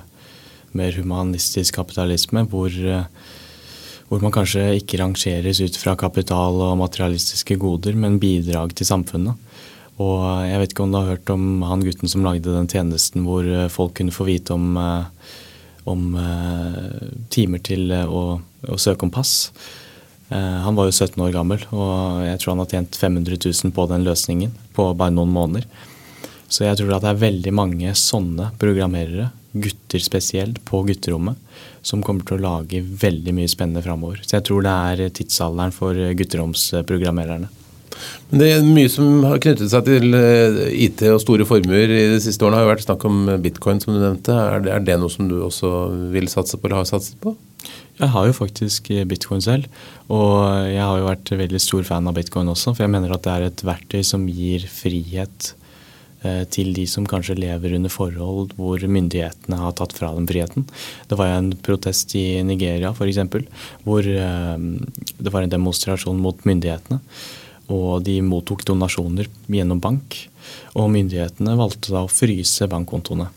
mer 0.75 0.99
humanistisk 0.99 1.79
kapitalisme, 1.79 2.43
hvor, 2.51 2.67
eh, 2.67 3.07
hvor 4.09 4.23
man 4.23 4.35
kanskje 4.35 4.67
ikke 4.81 4.99
rangeres 4.99 5.63
ut 5.63 5.79
fra 5.79 5.95
kapital 5.95 6.59
og 6.67 6.77
materialistiske 6.83 7.55
goder, 7.61 7.95
men 7.95 8.19
bidrag 8.19 8.75
til 8.75 8.89
samfunnet. 8.89 9.39
Og 9.97 10.21
jeg 10.45 10.61
vet 10.61 10.73
ikke 10.73 10.85
om 10.85 10.91
du 10.93 10.99
har 10.99 11.11
hørt 11.15 11.29
om 11.33 11.63
han 11.65 11.81
gutten 11.81 12.11
som 12.11 12.25
lagde 12.25 12.53
den 12.53 12.69
tjenesten 12.69 13.23
hvor 13.25 13.47
folk 13.73 13.95
kunne 13.97 14.13
få 14.13 14.27
vite 14.27 14.53
om, 14.53 14.75
eh, 14.77 15.05
om 15.87 16.15
eh, 16.19 17.11
timer 17.33 17.63
til 17.65 17.91
eh, 17.95 18.07
å, 18.07 18.39
å 18.67 18.79
søke 18.81 19.07
om 19.07 19.13
pass. 19.13 19.51
Eh, 20.29 20.57
Han 20.65 20.77
var 20.77 20.89
jo 20.89 20.95
17 20.95 21.21
år 21.23 21.33
gammel, 21.35 21.63
og 21.71 22.23
jeg 22.27 22.41
tror 22.41 22.53
han 22.53 22.63
har 22.63 22.73
tjent 22.73 22.99
500 22.99 23.39
000 23.47 23.75
på 23.75 23.87
den 23.91 24.07
løsningen 24.07 24.55
på 24.77 24.91
bare 24.99 25.15
noen 25.15 25.33
måneder. 25.33 25.67
Så 26.47 26.63
jeg 26.63 26.79
tror 26.79 26.95
at 26.95 27.03
det 27.03 27.11
er 27.11 27.25
veldig 27.25 27.53
mange 27.55 27.91
sånne 27.99 28.53
programmerere, 28.59 29.31
gutter 29.57 29.99
spesielt, 30.03 30.61
på 30.67 30.83
gutterommet, 30.87 31.39
som 31.81 32.03
kommer 32.05 32.27
til 32.27 32.37
å 32.37 32.43
lage 32.43 32.83
veldig 32.83 33.33
mye 33.35 33.51
spennende 33.51 33.83
framover. 33.83 34.21
Så 34.23 34.37
jeg 34.37 34.45
tror 34.47 34.63
det 34.63 34.75
er 34.91 35.15
tidsalderen 35.17 35.73
for 35.75 35.97
gutteromsprogrammererne. 36.19 37.49
Men 38.29 38.43
det 38.43 38.51
er 38.53 38.65
Mye 38.67 38.91
som 38.91 39.25
har 39.27 39.41
knyttet 39.43 39.71
seg 39.71 39.87
til 39.87 40.17
eh, 40.17 40.61
IT 40.87 41.03
og 41.11 41.21
store 41.23 41.47
formuer 41.47 41.91
i 41.91 42.05
de 42.13 42.21
siste 42.23 42.45
årene, 42.45 42.61
har 42.61 42.67
jo 42.67 42.73
vært 42.75 42.87
snakk 42.87 43.05
om 43.09 43.25
bitcoin, 43.43 43.81
som 43.83 43.95
du 43.95 44.01
nevnte. 44.01 44.35
Er 44.35 44.63
det, 44.65 44.73
er 44.75 44.87
det 44.87 45.01
noe 45.01 45.13
som 45.13 45.29
du 45.31 45.39
også 45.45 45.73
vil 46.13 46.29
satse 46.31 46.59
på, 46.59 46.67
eller 46.67 46.83
har 46.83 46.89
satset 46.89 47.19
på? 47.23 47.35
Jeg 47.97 48.11
har 48.13 48.27
jo 48.27 48.33
faktisk 48.37 48.91
bitcoin 49.09 49.41
selv, 49.41 49.65
og 50.13 50.67
jeg 50.69 50.83
har 50.83 50.99
jo 50.99 51.07
vært 51.07 51.31
veldig 51.39 51.61
stor 51.61 51.85
fan 51.87 52.09
av 52.09 52.17
bitcoin 52.17 52.51
også, 52.51 52.75
for 52.75 52.85
jeg 52.85 52.93
mener 52.93 53.13
at 53.13 53.23
det 53.25 53.31
er 53.33 53.45
et 53.47 53.63
verktøy 53.65 54.03
som 54.05 54.27
gir 54.29 54.67
frihet 54.69 55.49
eh, 56.21 56.43
til 56.53 56.69
de 56.77 56.85
som 56.89 57.07
kanskje 57.09 57.39
lever 57.39 57.73
under 57.79 57.89
forhold 57.89 58.53
hvor 58.59 58.85
myndighetene 58.85 59.57
har 59.63 59.73
tatt 59.79 59.97
fra 59.97 60.11
dem 60.13 60.29
friheten. 60.29 60.67
Det 61.09 61.17
var 61.17 61.33
en 61.33 61.49
protest 61.65 62.13
i 62.19 62.43
Nigeria 62.45 62.93
f.eks., 62.93 63.49
hvor 63.87 64.05
eh, 64.05 64.55
det 65.17 65.33
var 65.33 65.47
en 65.47 65.57
demonstrasjon 65.57 66.21
mot 66.21 66.45
myndighetene. 66.45 67.01
Og 67.73 68.03
de 68.07 68.19
mottok 68.23 68.63
donasjoner 68.67 69.27
gjennom 69.51 69.81
bank, 69.83 70.15
og 70.77 70.91
myndighetene 70.93 71.57
valgte 71.59 71.91
da 71.91 72.05
å 72.05 72.11
fryse 72.11 72.67
bankkontoene. 72.71 73.27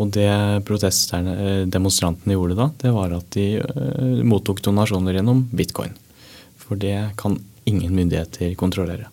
Og 0.00 0.12
det 0.16 0.28
eh, 0.28 1.64
demonstrantene 1.68 2.36
gjorde 2.36 2.58
da, 2.58 2.68
det 2.80 2.92
var 2.94 3.12
at 3.16 3.28
de 3.36 3.46
uh, 3.60 4.20
mottok 4.24 4.62
donasjoner 4.64 5.18
gjennom 5.18 5.44
bitcoin. 5.52 5.92
For 6.60 6.80
det 6.80 7.12
kan 7.20 7.36
ingen 7.68 7.92
myndigheter 7.94 8.54
kontrollere. 8.58 9.10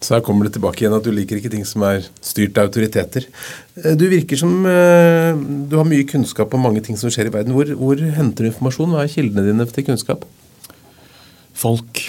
Så 0.00 0.14
her 0.14 0.24
kommer 0.24 0.46
det 0.46 0.56
tilbake 0.56 0.82
igjen 0.82 0.94
at 0.96 1.04
du 1.06 1.12
liker 1.14 1.38
ikke 1.38 1.50
ting 1.52 1.64
som 1.68 1.84
er 1.86 2.04
styrt 2.24 2.58
av 2.60 2.68
autoriteter. 2.68 3.28
Eh, 3.80 3.94
Du 3.96 4.08
virker 4.12 4.40
som 4.40 4.52
uh, 4.64 5.36
du 5.68 5.76
har 5.76 5.88
mye 5.88 6.08
kunnskap 6.08 6.52
om 6.54 6.64
mange 6.68 6.84
ting 6.84 6.98
som 7.00 7.12
skjer 7.12 7.30
i 7.30 7.34
verden. 7.36 7.56
Hvor, 7.56 7.72
hvor 7.76 8.00
henter 8.00 8.46
du 8.46 8.52
informasjon? 8.52 8.92
Hva 8.92 9.04
er 9.04 9.12
kildene 9.12 9.46
dine 9.48 9.68
til 9.72 9.88
kunnskap? 9.88 10.24
Folk. 11.56 12.08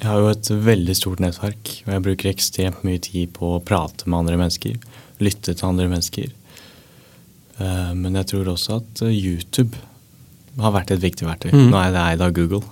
Jeg 0.00 0.08
har 0.08 0.22
jo 0.22 0.30
et 0.32 0.48
veldig 0.64 0.94
stort 0.96 1.20
nettverk, 1.20 1.70
og 1.84 1.92
jeg 1.92 2.04
bruker 2.06 2.30
ekstremt 2.30 2.84
mye 2.86 3.00
tid 3.04 3.34
på 3.36 3.56
å 3.58 3.60
prate 3.64 4.08
med 4.08 4.22
andre 4.22 4.38
mennesker. 4.40 4.78
Lytte 5.20 5.52
til 5.52 5.66
andre 5.68 5.90
mennesker. 5.92 6.30
Eh, 7.60 7.92
Men 7.94 8.16
jeg 8.16 8.30
tror 8.32 8.48
også 8.54 8.78
at 8.80 9.02
eh, 9.04 9.12
YouTube 9.12 9.76
har 10.60 10.72
vært 10.72 10.94
et 10.94 11.02
viktig 11.04 11.28
verktøy. 11.28 11.52
Mm. 11.52 11.68
Nå 11.70 11.76
er 11.82 11.92
det 11.92 12.06
eid 12.06 12.24
av 12.24 12.32
Google, 12.36 12.62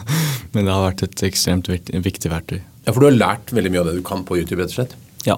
men 0.54 0.62
det 0.62 0.70
har 0.72 0.86
vært 0.86 1.02
et 1.08 1.26
ekstremt 1.26 1.68
viktig 1.68 2.30
verktøy. 2.30 2.60
Ja, 2.86 2.92
For 2.94 3.02
du 3.02 3.08
har 3.10 3.18
lært 3.18 3.50
veldig 3.54 3.74
mye 3.74 3.82
av 3.82 3.90
det 3.90 3.98
du 3.98 4.04
kan 4.06 4.22
på 4.26 4.38
YouTube, 4.38 4.62
rett 4.62 4.70
og 4.70 4.78
slett. 4.78 4.94
Ja. 5.26 5.36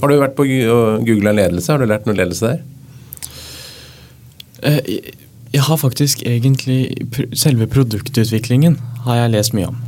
Har 0.00 0.08
du 0.08 0.16
vært 0.22 0.36
på 0.38 0.46
Google 0.48 1.30
og 1.34 1.36
ledelse? 1.36 1.72
Har 1.74 1.82
du 1.84 1.88
lært 1.90 2.08
noe 2.08 2.16
ledelse 2.16 2.54
der? 2.54 2.64
Eh, 4.62 4.80
Jeg 4.88 5.16
jeg 5.48 5.62
har 5.64 5.78
faktisk 5.80 6.20
egentlig 6.28 7.08
Selve 7.32 7.64
produktutviklingen 7.72 8.74
har 9.06 9.16
jeg 9.22 9.30
lest 9.32 9.54
mye 9.56 9.70
om. 9.70 9.78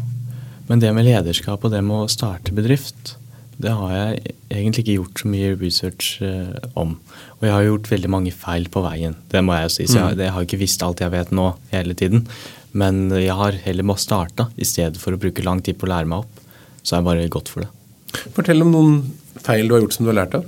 Men 0.71 0.83
det 0.83 0.93
med 0.95 1.09
lederskap 1.09 1.65
og 1.67 1.73
det 1.75 1.83
med 1.83 2.05
å 2.05 2.11
starte 2.11 2.55
bedrift, 2.55 3.17
det 3.61 3.73
har 3.77 3.91
jeg 3.93 4.35
egentlig 4.49 4.85
ikke 4.85 4.95
gjort 5.01 5.21
så 5.21 5.31
mye 5.33 5.57
research 5.59 6.11
eh, 6.25 6.55
om. 6.79 6.95
Og 7.41 7.45
jeg 7.45 7.53
har 7.53 7.67
gjort 7.67 7.91
veldig 7.91 8.11
mange 8.15 8.33
feil 8.33 8.71
på 8.73 8.85
veien, 8.87 9.19
det 9.33 9.43
må 9.45 9.57
jeg 9.59 9.67
jo 9.67 9.73
si. 9.75 9.89
Så 9.91 9.99
jeg, 9.99 10.21
jeg 10.23 10.35
har 10.37 10.47
ikke 10.47 10.61
visst 10.63 10.85
alt 10.87 11.03
jeg 11.03 11.13
vet 11.13 11.35
nå 11.35 11.51
hele 11.75 11.97
tiden. 11.99 12.25
Men 12.71 13.09
jeg 13.19 13.35
har 13.35 13.59
heller 13.67 13.87
må 13.91 13.99
starta 13.99 14.47
i 14.55 14.69
stedet 14.69 15.01
for 15.03 15.13
å 15.17 15.21
bruke 15.21 15.45
lang 15.45 15.59
tid 15.67 15.77
på 15.81 15.89
å 15.89 15.93
lære 15.93 16.09
meg 16.09 16.23
opp. 16.23 16.47
Så 16.81 16.95
har 16.95 17.03
jeg 17.03 17.09
bare 17.11 17.33
gått 17.35 17.51
for 17.53 17.67
det. 17.67 17.71
Fortell 18.37 18.63
om 18.65 18.71
noen 18.73 18.95
feil 19.43 19.69
du 19.69 19.75
har 19.75 19.83
gjort 19.83 19.99
som 19.99 20.07
du 20.07 20.13
har 20.15 20.21
lært 20.23 20.39
av. 20.39 20.47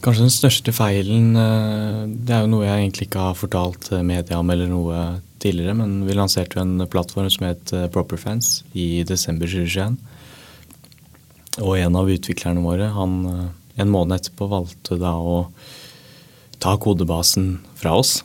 Kanskje 0.00 0.24
den 0.24 0.32
største 0.32 0.72
feilen 0.72 1.34
eh, 1.36 2.04
Det 2.24 2.32
er 2.32 2.44
jo 2.44 2.52
noe 2.54 2.64
jeg 2.64 2.86
egentlig 2.86 3.08
ikke 3.10 3.24
har 3.26 3.36
fortalt 3.36 3.90
eh, 3.92 4.04
media 4.06 4.38
om 4.40 4.52
eller 4.52 4.70
noe 4.70 5.00
tidligere, 5.40 5.74
men 5.76 6.06
vi 6.08 6.16
lanserte 6.16 6.56
jo 6.56 6.64
en 6.64 6.86
plattform 6.88 7.28
som 7.32 7.46
het 7.48 7.72
eh, 7.76 7.88
Properfans 7.92 8.62
i 8.72 9.02
desember 9.08 9.50
2021. 9.50 9.98
Og 11.60 11.76
en 11.76 11.98
av 12.00 12.08
utviklerne 12.08 12.64
våre, 12.64 12.88
han 12.94 13.18
en 13.80 13.92
måned 13.92 14.16
etterpå 14.16 14.48
valgte 14.48 14.96
da 15.00 15.12
å 15.18 15.50
ta 16.62 16.76
kodebasen 16.80 17.58
fra 17.80 17.96
oss. 17.98 18.20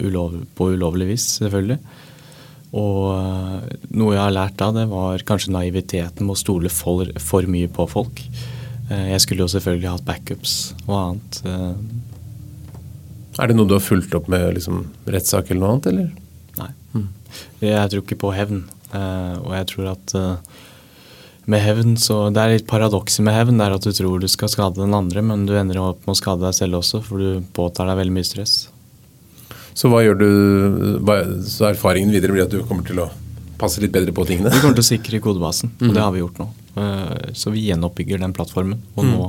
ulov, 0.00 0.38
på 0.56 0.70
ulovlig 0.72 1.08
vis, 1.10 1.26
selvfølgelig. 1.40 1.78
Og 2.78 3.92
noe 3.92 4.14
jeg 4.14 4.22
har 4.22 4.34
lært 4.34 4.56
da, 4.62 4.70
det 4.72 4.86
var 4.90 5.26
kanskje 5.28 5.52
naiviteten 5.52 6.26
med 6.26 6.36
å 6.36 6.40
stole 6.40 6.72
for, 6.72 7.10
for 7.20 7.48
mye 7.50 7.68
på 7.68 7.88
folk. 7.90 8.22
Eh, 8.92 9.06
Jeg 9.14 9.20
skulle 9.24 9.44
jo 9.46 9.50
selvfølgelig 9.52 9.88
hatt 9.94 10.04
backups 10.08 10.56
og 10.86 10.94
annet. 10.98 11.40
eh, 11.48 11.74
Er 13.40 13.48
det 13.48 13.56
noe 13.56 13.66
du 13.70 13.74
har 13.78 13.80
fulgt 13.84 14.12
opp 14.18 14.28
med 14.28 14.54
liksom, 14.58 14.82
rettssak 15.08 15.50
eller 15.50 15.60
noe 15.64 15.72
annet, 15.76 15.86
eller? 15.92 16.10
Nei. 16.58 16.70
Jeg 17.64 17.90
tror 17.94 18.02
ikke 18.04 18.18
på 18.20 18.34
hevn. 18.36 18.64
eh, 18.92 19.34
Og 19.40 19.52
jeg 19.56 19.66
tror 19.72 19.92
at 19.94 20.14
med 21.46 21.58
hevn 21.64 21.96
så 21.98 22.30
Det 22.32 22.38
er 22.38 22.52
litt 22.58 22.66
paradokset 22.68 23.24
med 23.24 23.34
hevn. 23.34 23.56
Det 23.58 23.66
er 23.66 23.74
at 23.74 23.82
du 23.82 23.90
tror 23.90 24.20
du 24.20 24.28
skal 24.28 24.48
skade 24.52 24.76
den 24.78 24.94
andre, 24.94 25.22
men 25.22 25.46
du 25.46 25.54
ender 25.58 25.80
opp 25.80 26.04
med 26.06 26.14
å 26.14 26.20
skade 26.20 26.40
deg 26.44 26.54
selv 26.54 26.78
også, 26.82 27.02
for 27.02 27.18
du 27.18 27.40
påtar 27.56 27.86
deg 27.88 27.96
veldig 27.98 28.12
mye 28.14 28.28
stress. 28.28 28.68
Så 29.74 29.88
hva 29.88 30.02
gjør 30.04 30.18
du 30.20 30.28
Så 31.48 31.64
erfaringen 31.72 32.12
videre 32.12 32.30
blir 32.32 32.44
at 32.44 32.50
du 32.52 32.62
kommer 32.62 32.84
til 32.86 33.00
å 33.00 33.10
passe 33.62 33.82
litt 33.82 33.94
bedre 33.94 34.12
på 34.14 34.26
tingene? 34.28 34.50
Vi 34.52 34.60
kommer 34.62 34.76
til 34.78 34.84
å 34.84 34.90
sikre 34.90 35.20
kodebasen, 35.22 35.72
og 35.80 35.94
det 35.94 36.02
har 36.02 36.12
vi 36.14 36.22
gjort 36.24 36.40
nå. 36.42 36.48
Eh, 36.82 37.30
Så 37.38 37.52
vi 37.54 37.66
gjenoppbygger 37.68 38.20
den 38.22 38.34
plattformen, 38.36 38.80
og 38.96 39.06
nå 39.06 39.28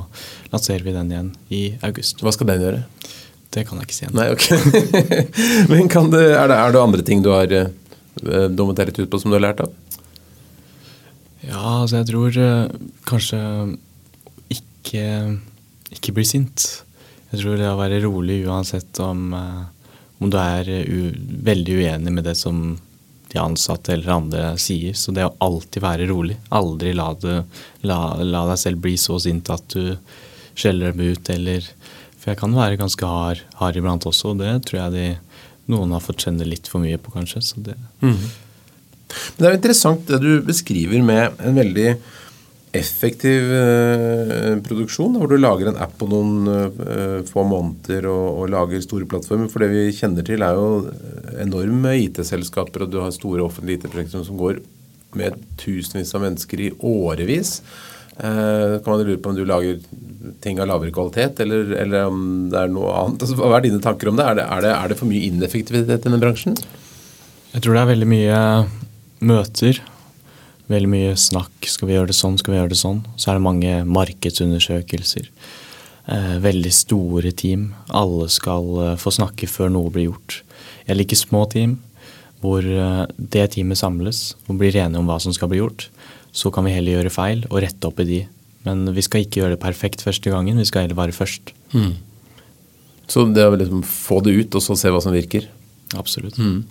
lanserer 0.53 0.83
vi 0.85 0.95
den 0.95 1.11
igjen 1.13 1.29
i 1.53 1.61
august. 1.85 2.23
Hva 2.25 2.33
skal 2.35 2.49
den 2.51 2.65
gjøre? 2.65 2.83
Det 3.53 3.67
kan 3.69 3.77
jeg 3.77 3.85
ikke 3.87 3.95
si 3.99 4.05
ennå. 4.07 4.17
Nei, 4.17 4.29
ok. 4.33 4.45
Men 5.71 5.89
kan 5.91 6.09
det, 6.09 6.23
er, 6.33 6.47
det, 6.49 6.57
er 6.57 6.73
det 6.73 6.81
andre 6.81 7.05
ting 7.05 7.21
du 7.21 7.29
har 7.29 7.51
uh, 7.53 8.47
dummet 8.49 8.79
deg 8.79 8.89
litt 8.89 9.03
ut 9.03 9.11
på 9.13 9.19
som 9.21 9.29
du 9.29 9.37
har 9.37 9.45
lært 9.45 9.61
av? 9.61 9.73
Ja, 11.43 11.83
altså 11.83 11.99
jeg 11.99 12.07
tror 12.09 12.37
eh, 12.39 12.73
kanskje 13.09 13.39
ikke, 14.55 15.05
ikke 15.91 16.15
bli 16.15 16.25
sint. 16.25 16.65
Jeg 17.33 17.41
tror 17.41 17.59
det 17.59 17.67
å 17.67 17.77
være 17.79 17.99
rolig 18.05 18.39
uansett 18.47 18.99
om, 19.03 19.25
eh, 19.35 19.91
om 20.23 20.31
du 20.31 20.37
er 20.39 20.69
u 20.87 21.11
veldig 21.43 21.75
uenig 21.81 22.13
med 22.15 22.25
det 22.29 22.37
som 22.39 22.77
de 23.33 23.41
ansatte 23.41 23.95
eller 23.95 24.13
andre 24.13 24.43
sier. 24.61 24.93
Så 24.97 25.13
det 25.15 25.25
å 25.25 25.33
alltid 25.43 25.83
være 25.83 26.07
rolig, 26.11 26.37
aldri 26.53 26.93
la, 26.95 27.09
det, 27.17 27.39
la, 27.87 27.99
la 28.21 28.45
deg 28.51 28.61
selv 28.61 28.83
bli 28.83 28.95
så 29.01 29.17
sint 29.21 29.49
at 29.53 29.65
du 29.73 29.95
skjeller 30.53 30.93
dem 30.93 31.13
ut, 31.13 31.29
eller 31.33 31.65
For 32.21 32.31
jeg 32.31 32.39
kan 32.39 32.53
være 32.55 32.79
ganske 32.79 33.07
hard, 33.09 33.41
hard 33.59 33.75
iblant 33.75 34.05
også, 34.07 34.31
og 34.31 34.39
det 34.39 34.51
tror 34.67 34.79
jeg 34.79 34.93
de, 34.93 35.07
noen 35.73 35.91
har 35.91 36.03
fått 36.03 36.23
kjenne 36.23 36.45
litt 36.47 36.69
for 36.71 36.79
mye 36.79 36.99
på, 37.01 37.11
kanskje. 37.11 37.41
Så 37.43 37.63
det 37.65 37.75
Men 37.99 38.21
det 39.37 39.49
er 39.49 39.57
interessant 39.57 40.07
det 40.07 40.21
du 40.23 40.37
beskriver 40.45 41.03
med 41.03 41.41
en 41.43 41.57
veldig 41.57 41.89
effektiv 42.73 43.51
eh, 43.53 44.55
produksjon, 44.65 45.17
hvor 45.19 45.29
du 45.29 45.37
lager 45.37 45.69
en 45.69 45.79
app 45.81 45.93
på 45.99 46.07
noen 46.09 46.49
eh, 46.49 47.19
få 47.29 47.45
måneder 47.45 48.07
og, 48.09 48.27
og 48.41 48.53
lager 48.53 48.81
store 48.83 49.07
plattformer. 49.09 49.51
For 49.51 49.63
det 49.63 49.69
vi 49.73 49.87
kjenner 49.93 50.25
til, 50.25 50.41
er 50.41 50.57
jo 50.57 50.89
enorme 51.43 51.93
IT-selskaper, 52.07 52.85
og 52.85 52.93
du 52.93 52.99
har 53.03 53.13
store 53.13 53.45
offentlige 53.45 53.83
IT-prosjekter 53.83 54.25
som 54.25 54.41
går 54.41 54.63
med 55.19 55.37
tusenvis 55.61 56.15
av 56.17 56.25
mennesker 56.25 56.65
i 56.65 56.71
årevis. 56.89 57.59
Eh, 58.17 58.81
kan 58.81 58.89
man 58.89 59.05
lure 59.05 59.21
på 59.21 59.29
om 59.29 59.37
du 59.37 59.45
lager 59.45 59.77
ting 60.41 60.57
av 60.61 60.69
lavere 60.69 60.93
kvalitet, 60.93 61.45
eller, 61.45 61.75
eller 61.77 62.09
om 62.09 62.19
det 62.49 62.59
er 62.59 62.73
noe 62.73 62.97
annet? 63.03 63.21
Altså, 63.21 63.37
hva 63.37 63.57
er 63.57 63.67
dine 63.67 63.81
tanker 63.85 64.09
om 64.09 64.17
det? 64.17 64.25
Er 64.25 64.41
det, 64.41 64.49
er 64.49 64.65
det, 64.65 64.73
er 64.73 64.91
det 64.91 64.99
for 64.99 65.13
mye 65.13 65.29
ineffektivitet 65.29 66.01
i 66.01 66.09
denne 66.09 66.21
bransjen? 66.21 66.57
Jeg 67.53 67.61
tror 67.61 67.77
det 67.77 67.85
er 67.85 67.93
veldig 67.93 68.09
mye 68.09 68.37
møter. 69.29 69.83
Veldig 70.71 70.89
mye 70.89 71.15
snakk. 71.19 71.67
Skal 71.67 71.89
vi 71.89 71.97
gjøre 71.97 72.11
det 72.11 72.17
sånn, 72.17 72.37
skal 72.39 72.53
vi 72.53 72.59
gjøre 72.59 72.73
det 72.73 72.79
sånn? 72.79 73.01
Så 73.19 73.31
er 73.31 73.37
det 73.37 73.45
mange 73.45 73.73
markedsundersøkelser. 73.87 75.29
Eh, 76.03 76.35
veldig 76.43 76.73
store 76.75 77.31
team. 77.31 77.71
Alle 77.95 78.29
skal 78.31 78.69
eh, 78.83 78.93
få 78.99 79.13
snakke 79.15 79.47
før 79.47 79.71
noe 79.71 79.91
blir 79.93 80.09
gjort. 80.09 80.41
Jeg 80.87 80.99
liker 80.99 81.19
små 81.19 81.45
team 81.51 81.77
hvor 82.43 82.63
eh, 82.63 83.03
det 83.17 83.45
teamet 83.55 83.79
samles 83.79 84.33
og 84.47 84.57
blir 84.59 84.75
enige 84.75 84.99
om 84.99 85.07
hva 85.07 85.19
som 85.23 85.35
skal 85.35 85.51
bli 85.51 85.61
gjort. 85.61 85.87
Så 86.35 86.51
kan 86.51 86.65
vi 86.67 86.73
heller 86.75 86.97
gjøre 86.97 87.13
feil 87.13 87.45
og 87.49 87.61
rette 87.63 87.87
opp 87.87 88.01
i 88.03 88.07
de. 88.09 88.23
Men 88.67 88.87
vi 88.95 89.03
skal 89.05 89.23
ikke 89.23 89.41
gjøre 89.41 89.55
det 89.55 89.63
perfekt 89.63 90.03
første 90.03 90.31
gangen, 90.31 90.59
vi 90.59 90.67
skal 90.67 90.85
heller 90.85 90.99
være 90.99 91.15
først. 91.15 91.53
Så 93.11 93.25
det 93.35 93.43
å 93.45 93.55
liksom 93.59 93.83
få 93.83 94.21
det 94.23 94.35
ut, 94.37 94.55
og 94.55 94.63
så 94.63 94.77
se 94.79 94.91
hva 94.91 95.01
som 95.03 95.15
virker? 95.15 95.49
Absolutt. 95.99 96.39
Eh, 96.39 96.61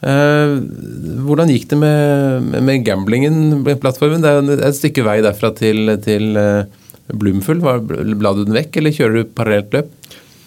hvordan 0.00 1.50
gikk 1.50 1.68
det 1.72 1.78
med, 1.80 2.48
med- 2.62 2.84
gamblingen, 2.86 3.64
plattformen? 3.82 4.22
Det 4.22 4.30
er 4.30 4.66
et 4.68 4.78
stykke 4.78 5.04
vei 5.06 5.18
derfra 5.24 5.50
til, 5.58 5.90
til 6.04 6.36
eh, 6.38 6.64
Bloomfull. 7.18 7.60
Var- 7.64 7.82
La 8.22 8.34
du 8.36 8.44
den 8.44 8.54
vekk, 8.56 8.76
eller 8.78 8.94
kjører 8.94 9.16
du 9.24 9.32
parallelt 9.34 9.72
løp? 9.74 9.94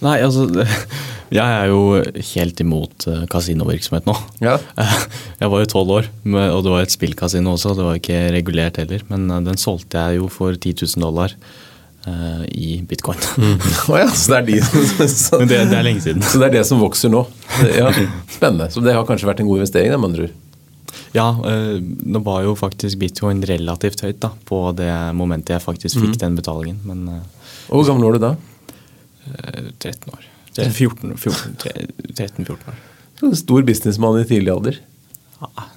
Nei, 0.02 0.18
altså 0.26 0.48
Jeg 1.32 1.48
er 1.48 1.70
jo 1.72 1.82
helt 2.34 2.60
imot 2.64 3.06
eh, 3.08 3.22
kasinovirksomhet 3.32 4.08
nå. 4.10 4.16
Ja. 4.44 4.58
Jeg 5.42 5.52
var 5.54 5.62
jo 5.64 5.70
tolv 5.72 5.94
år, 6.00 6.10
og 6.28 6.64
det 6.66 6.74
var 6.74 6.82
et 6.84 6.92
spillkasino 6.96 7.54
også. 7.56 7.76
Det 7.78 7.86
var 7.88 8.00
ikke 8.00 8.24
regulert 8.36 8.80
heller. 8.82 9.04
Men 9.12 9.30
eh, 9.32 9.44
den 9.52 9.60
solgte 9.62 10.00
jeg 10.10 10.20
jo 10.24 10.28
for 10.32 10.56
10 10.56 10.74
000 10.96 11.06
dollar 11.06 11.36
eh, 11.36 11.60
i 12.52 12.80
bitcoin. 12.90 13.20
Å 13.92 13.98
ja, 14.02 14.08
så 14.10 14.34
det 14.34 14.38
er 14.40 14.48
de 14.48 14.60
så, 15.12 15.38
det, 15.46 15.60
det 15.70 15.78
er 15.78 15.86
lenge 15.86 16.02
siden. 16.02 16.24
så 16.26 16.40
det 16.42 16.48
er 16.50 16.56
det 16.60 16.64
som 16.68 16.80
vokser 16.82 17.12
nå? 17.14 17.22
Ja, 17.78 17.92
Spennende. 18.32 18.70
Så 18.74 18.82
det 18.82 18.96
har 18.98 19.06
kanskje 19.06 19.30
vært 19.30 19.44
en 19.44 19.50
god 19.52 19.62
investering, 19.62 19.94
med 20.02 20.10
andre? 20.10 20.30
Ja, 21.14 21.28
eh, 21.46 21.78
nå 21.82 22.22
var 22.24 22.42
jo 22.48 22.56
faktisk 22.56 22.98
bitcoin 23.02 23.44
relativt 23.48 24.02
høyt 24.06 24.22
da, 24.24 24.32
på 24.48 24.64
det 24.78 24.90
momentet 25.20 25.54
jeg 25.58 25.64
faktisk 25.64 26.00
fikk 26.02 26.18
den 26.22 26.38
betalingen. 26.40 26.80
Men 26.88 27.04
eh, 27.12 27.50
Hvor 27.68 27.86
gammel 27.88 28.08
var 28.10 28.18
du 28.18 28.24
da? 28.26 28.32
eh, 29.28 29.70
13 29.78 30.14
år. 30.16 30.28
14, 30.56 31.14
14, 31.16 31.54
13-14 32.18 32.56
år. 32.72 33.36
Stor 33.40 33.64
businessmann 33.68 34.18
i 34.20 34.26
tidlig 34.28 34.52
alder. 34.56 34.80
Ja. 35.44 35.68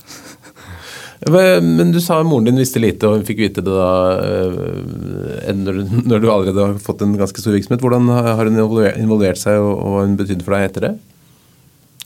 Men 1.26 1.92
du 1.92 2.00
sa 2.00 2.22
moren 2.22 2.44
din 2.44 2.58
visste 2.60 2.80
lite, 2.82 3.08
og 3.08 3.18
hun 3.18 3.24
fikk 3.24 3.40
vite 3.40 3.62
det 3.64 3.72
da 3.72 3.92
eh, 4.20 5.54
når, 5.64 6.20
du 6.20 6.28
allerede 6.28 6.60
har 6.60 6.74
fått 6.82 7.04
en 7.04 7.14
ganske 7.16 7.40
stor 7.40 7.54
virksomhet. 7.56 7.80
Hvordan 7.80 8.10
har 8.12 8.44
hun 8.44 8.60
involvert, 8.60 9.40
seg, 9.40 9.60
og 9.60 9.80
hva 9.80 10.04
hun 10.04 10.18
betydd 10.20 10.44
for 10.44 10.56
deg 10.56 10.68
etter 10.68 10.88
det? 10.88 10.92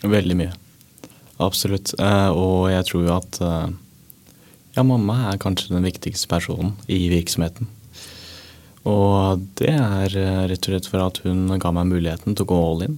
Veldig 0.07 0.37
mye. 0.39 0.53
Absolutt. 1.43 1.95
Eh, 1.99 2.29
og 2.31 2.69
jeg 2.71 2.87
tror 2.87 3.09
jo 3.09 3.17
at 3.17 3.41
eh, 3.43 3.65
ja, 4.77 4.85
mamma 4.87 5.33
er 5.33 5.41
kanskje 5.43 5.75
den 5.75 5.89
viktigste 5.89 6.31
personen 6.31 6.77
i 6.87 7.01
virksomheten. 7.11 7.71
Og 8.89 9.43
det 9.59 9.75
er 9.75 10.15
rett 10.49 10.63
og 10.63 10.71
slett 10.71 10.87
for 10.89 11.03
at 11.03 11.19
hun 11.25 11.59
ga 11.61 11.73
meg 11.75 11.91
muligheten 11.91 12.39
til 12.39 12.47
å 12.47 12.51
gå 12.53 12.61
all 12.69 12.85
in. 12.87 12.95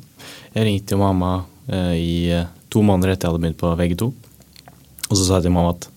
Jeg 0.53 0.67
ringte 0.69 0.95
jo 0.95 1.01
mamma 1.01 1.33
i 1.97 2.45
to 2.71 2.83
måneder 2.87 3.15
etter 3.15 3.27
jeg 3.27 3.33
hadde 3.33 3.43
begynt 3.43 3.59
på 3.59 3.73
VG2. 3.81 4.11
Og 5.09 5.17
så 5.17 5.25
sa 5.25 5.41
jeg 5.41 5.49
til 5.49 5.57
mamma 5.57 5.73
at 5.75 5.89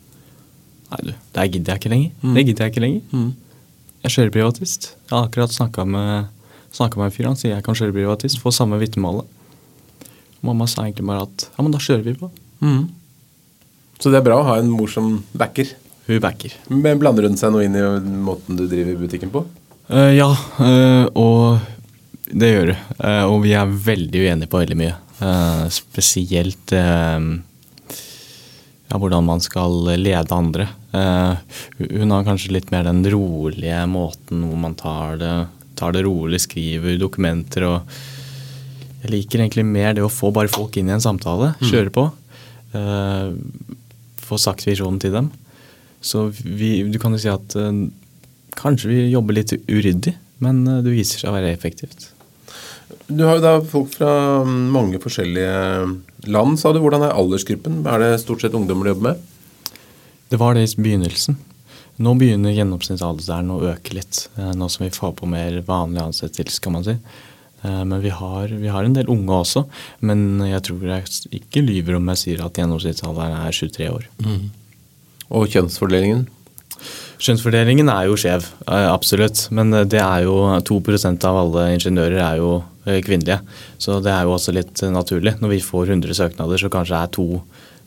nei, 0.93 1.01
du, 1.09 1.13
det 1.35 1.47
gidder 1.49 1.73
jeg 1.73 1.83
ikke 1.83 1.93
lenger. 1.93 2.15
Det 2.37 2.45
gidder 2.47 2.65
jeg 2.65 2.73
ikke 2.73 2.85
lenger. 2.85 3.29
Jeg 4.03 4.15
kjører 4.15 4.33
privatist. 4.35 4.89
Jeg 5.07 5.15
har 5.15 5.27
akkurat 5.27 5.53
snakka 5.55 5.85
med, 5.89 6.31
snakket 6.75 6.99
med 7.01 7.09
en 7.09 7.15
fyr, 7.15 7.29
han 7.29 7.39
sier 7.39 7.55
jeg 7.55 7.65
kan 7.65 7.77
kjøre 7.77 7.95
privatist, 7.95 8.41
få 8.43 8.53
samme 8.55 8.79
vitnemålet. 8.81 9.27
Mamma 10.43 10.67
sa 10.67 10.83
egentlig 10.83 11.07
bare 11.07 11.25
at 11.25 11.45
ja, 11.47 11.63
men 11.63 11.71
da 11.71 11.79
kjører 11.79 12.03
vi 12.05 12.17
på. 12.19 12.29
Så 14.03 14.11
det 14.11 14.19
er 14.19 14.25
bra 14.25 14.41
å 14.41 14.47
ha 14.47 14.57
en 14.59 14.71
mor 14.71 14.91
som 14.91 15.21
backer. 15.37 15.69
Hun 16.09 16.19
backer. 16.23 16.55
Men 16.67 16.99
blander 16.99 17.29
hun 17.29 17.37
seg 17.39 17.53
noe 17.53 17.63
inn 17.63 17.77
i 17.79 17.83
måten 18.25 18.57
du 18.59 18.65
driver 18.67 18.97
butikken 18.99 19.31
på? 19.31 19.45
Uh, 19.87 20.11
ja, 20.11 20.27
uh, 20.59 21.05
og 21.15 21.63
det 22.27 22.49
gjør 22.49 22.73
du. 22.73 22.75
Uh, 22.99 23.23
og 23.29 23.37
vi 23.45 23.53
er 23.55 23.71
veldig 23.87 24.25
uenige 24.25 24.51
på 24.51 24.59
veldig 24.59 24.79
mye. 24.79 24.99
Spesielt 25.71 26.73
eh, 26.75 27.19
ja, 28.93 28.99
hvordan 29.01 29.25
man 29.25 29.41
skal 29.41 29.73
lede 29.97 30.35
andre. 30.35 30.67
Eh, 30.93 31.33
hun 31.97 32.13
har 32.13 32.25
kanskje 32.27 32.53
litt 32.53 32.69
mer 32.69 32.85
den 32.85 33.01
rolige 33.09 33.79
måten 33.89 34.43
hvor 34.45 34.59
man 34.61 34.75
tar 34.77 35.17
det, 35.17 35.31
tar 35.79 35.95
det 35.95 36.03
rolig, 36.05 36.43
skriver 36.45 36.99
dokumenter 37.01 37.65
og 37.71 37.95
Jeg 39.03 39.11
liker 39.11 39.41
egentlig 39.41 39.65
mer 39.67 39.97
det 39.97 40.03
å 40.05 40.11
få 40.13 40.29
bare 40.31 40.47
folk 40.47 40.77
inn 40.79 40.87
i 40.87 40.93
en 40.95 41.01
samtale, 41.03 41.49
kjøre 41.59 41.91
på. 41.91 42.05
eh, 42.77 43.33
få 44.23 44.37
sagt 44.39 44.63
visjonen 44.63 45.01
til 45.03 45.11
dem. 45.11 45.27
Så 45.99 46.29
vi, 46.31 46.83
du 46.87 46.95
kan 47.01 47.11
jo 47.11 47.19
si 47.19 47.27
at 47.27 47.57
eh, 47.59 47.81
kanskje 48.55 48.93
vi 48.93 49.01
jobber 49.11 49.35
litt 49.35 49.51
uryddig, 49.67 50.13
men 50.39 50.63
det 50.85 50.93
viser 50.93 51.19
seg 51.19 51.33
å 51.33 51.35
være 51.35 51.51
effektivt. 51.51 52.13
Du 53.09 53.25
har 53.25 53.41
jo 53.41 53.43
da 53.43 53.57
folk 53.67 53.91
fra 53.97 54.13
mange 54.47 55.01
forskjellige 55.03 55.51
land, 56.27 56.59
sa 56.59 56.73
du. 56.73 56.79
Hvordan 56.83 57.03
er 57.07 57.15
aldersgruppen? 57.17 57.81
Er 57.89 57.99
det 57.99 58.21
stort 58.23 58.41
sett 58.43 58.55
ungdommer 58.57 58.87
du 58.87 58.93
jobber 58.93 59.13
med? 59.13 59.79
Det 60.29 60.39
var 60.41 60.55
det 60.57 60.63
i 60.65 60.81
begynnelsen. 60.81 61.37
Nå 62.01 62.15
begynner 62.17 62.55
gjennomsnittsalderen 62.55 63.51
å 63.53 63.59
øke 63.69 63.93
litt, 63.93 64.27
eh, 64.37 64.51
nå 64.57 64.69
som 64.71 64.85
vi 64.85 64.89
får 64.93 65.13
på 65.19 65.27
mer 65.29 65.59
vanlig 65.67 66.01
ansettelse, 66.01 66.59
kan 66.61 66.73
man 66.73 66.83
si. 66.83 66.95
Eh, 67.63 67.83
Men 67.83 68.01
vi 68.01 68.09
har, 68.09 68.47
vi 68.47 68.67
har 68.67 68.83
en 68.83 68.93
del 68.93 69.05
unge 69.05 69.29
også. 69.29 69.65
Men 70.01 70.39
jeg 70.39 70.63
tror 70.63 70.81
jeg 70.81 71.03
ikke 71.41 71.61
lyver 71.65 71.95
om 71.97 72.07
jeg 72.07 72.17
sier 72.23 72.45
at 72.45 72.53
gjennomsnittsalderen 72.53 73.37
er 73.45 73.51
23 73.51 73.89
år. 73.89 74.07
Og 75.29 75.47
kjønnsfordelingen? 75.47 76.27
Kjønnsfordelingen 77.21 77.89
er 77.93 78.07
jo 78.09 78.15
skjev, 78.19 78.45
eh, 78.67 78.87
absolutt. 78.91 79.47
Men 79.51 79.73
eh, 79.73 79.85
det 79.85 80.01
er 80.01 80.23
jo 80.25 80.37
2% 80.65 81.27
av 81.29 81.37
alle 81.43 81.67
ingeniører 81.75 82.19
er 82.19 82.39
jo 82.41 82.63
eh, 82.85 83.01
kvinnelige. 83.05 83.39
Så 83.77 83.99
det 84.03 84.11
er 84.13 84.23
jo 84.25 84.33
også 84.35 84.55
litt 84.55 84.81
eh, 84.83 84.91
naturlig. 84.93 85.35
Når 85.41 85.53
vi 85.55 85.61
får 85.63 85.93
100 85.93 86.17
søknader, 86.19 86.57
så 86.61 86.71
kanskje 86.73 86.95
det 86.95 87.03
er 87.03 87.13
to 87.19 87.27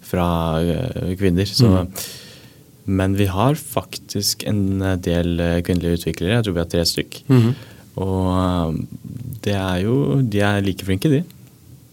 fra 0.07 0.29
eh, 0.63 1.15
kvinner. 1.19 1.47
Så, 1.51 1.73
Men 2.87 3.17
vi 3.19 3.27
har 3.27 3.55
faktisk 3.59 4.45
en 4.47 4.81
eh, 4.83 4.97
del 5.03 5.41
eh, 5.41 5.63
kvinnelige 5.67 6.01
utviklere. 6.03 6.37
Jeg 6.39 6.45
tror 6.47 6.55
vi 6.55 6.63
har 6.63 6.71
tre 6.71 6.85
stykk. 6.87 7.23
Og 7.97 8.29
eh, 8.37 8.77
det 9.47 9.55
er 9.57 9.81
jo 9.87 10.21
De 10.23 10.41
er 10.45 10.63
like 10.63 10.85
flinke, 10.87 11.11
de. 11.11 11.23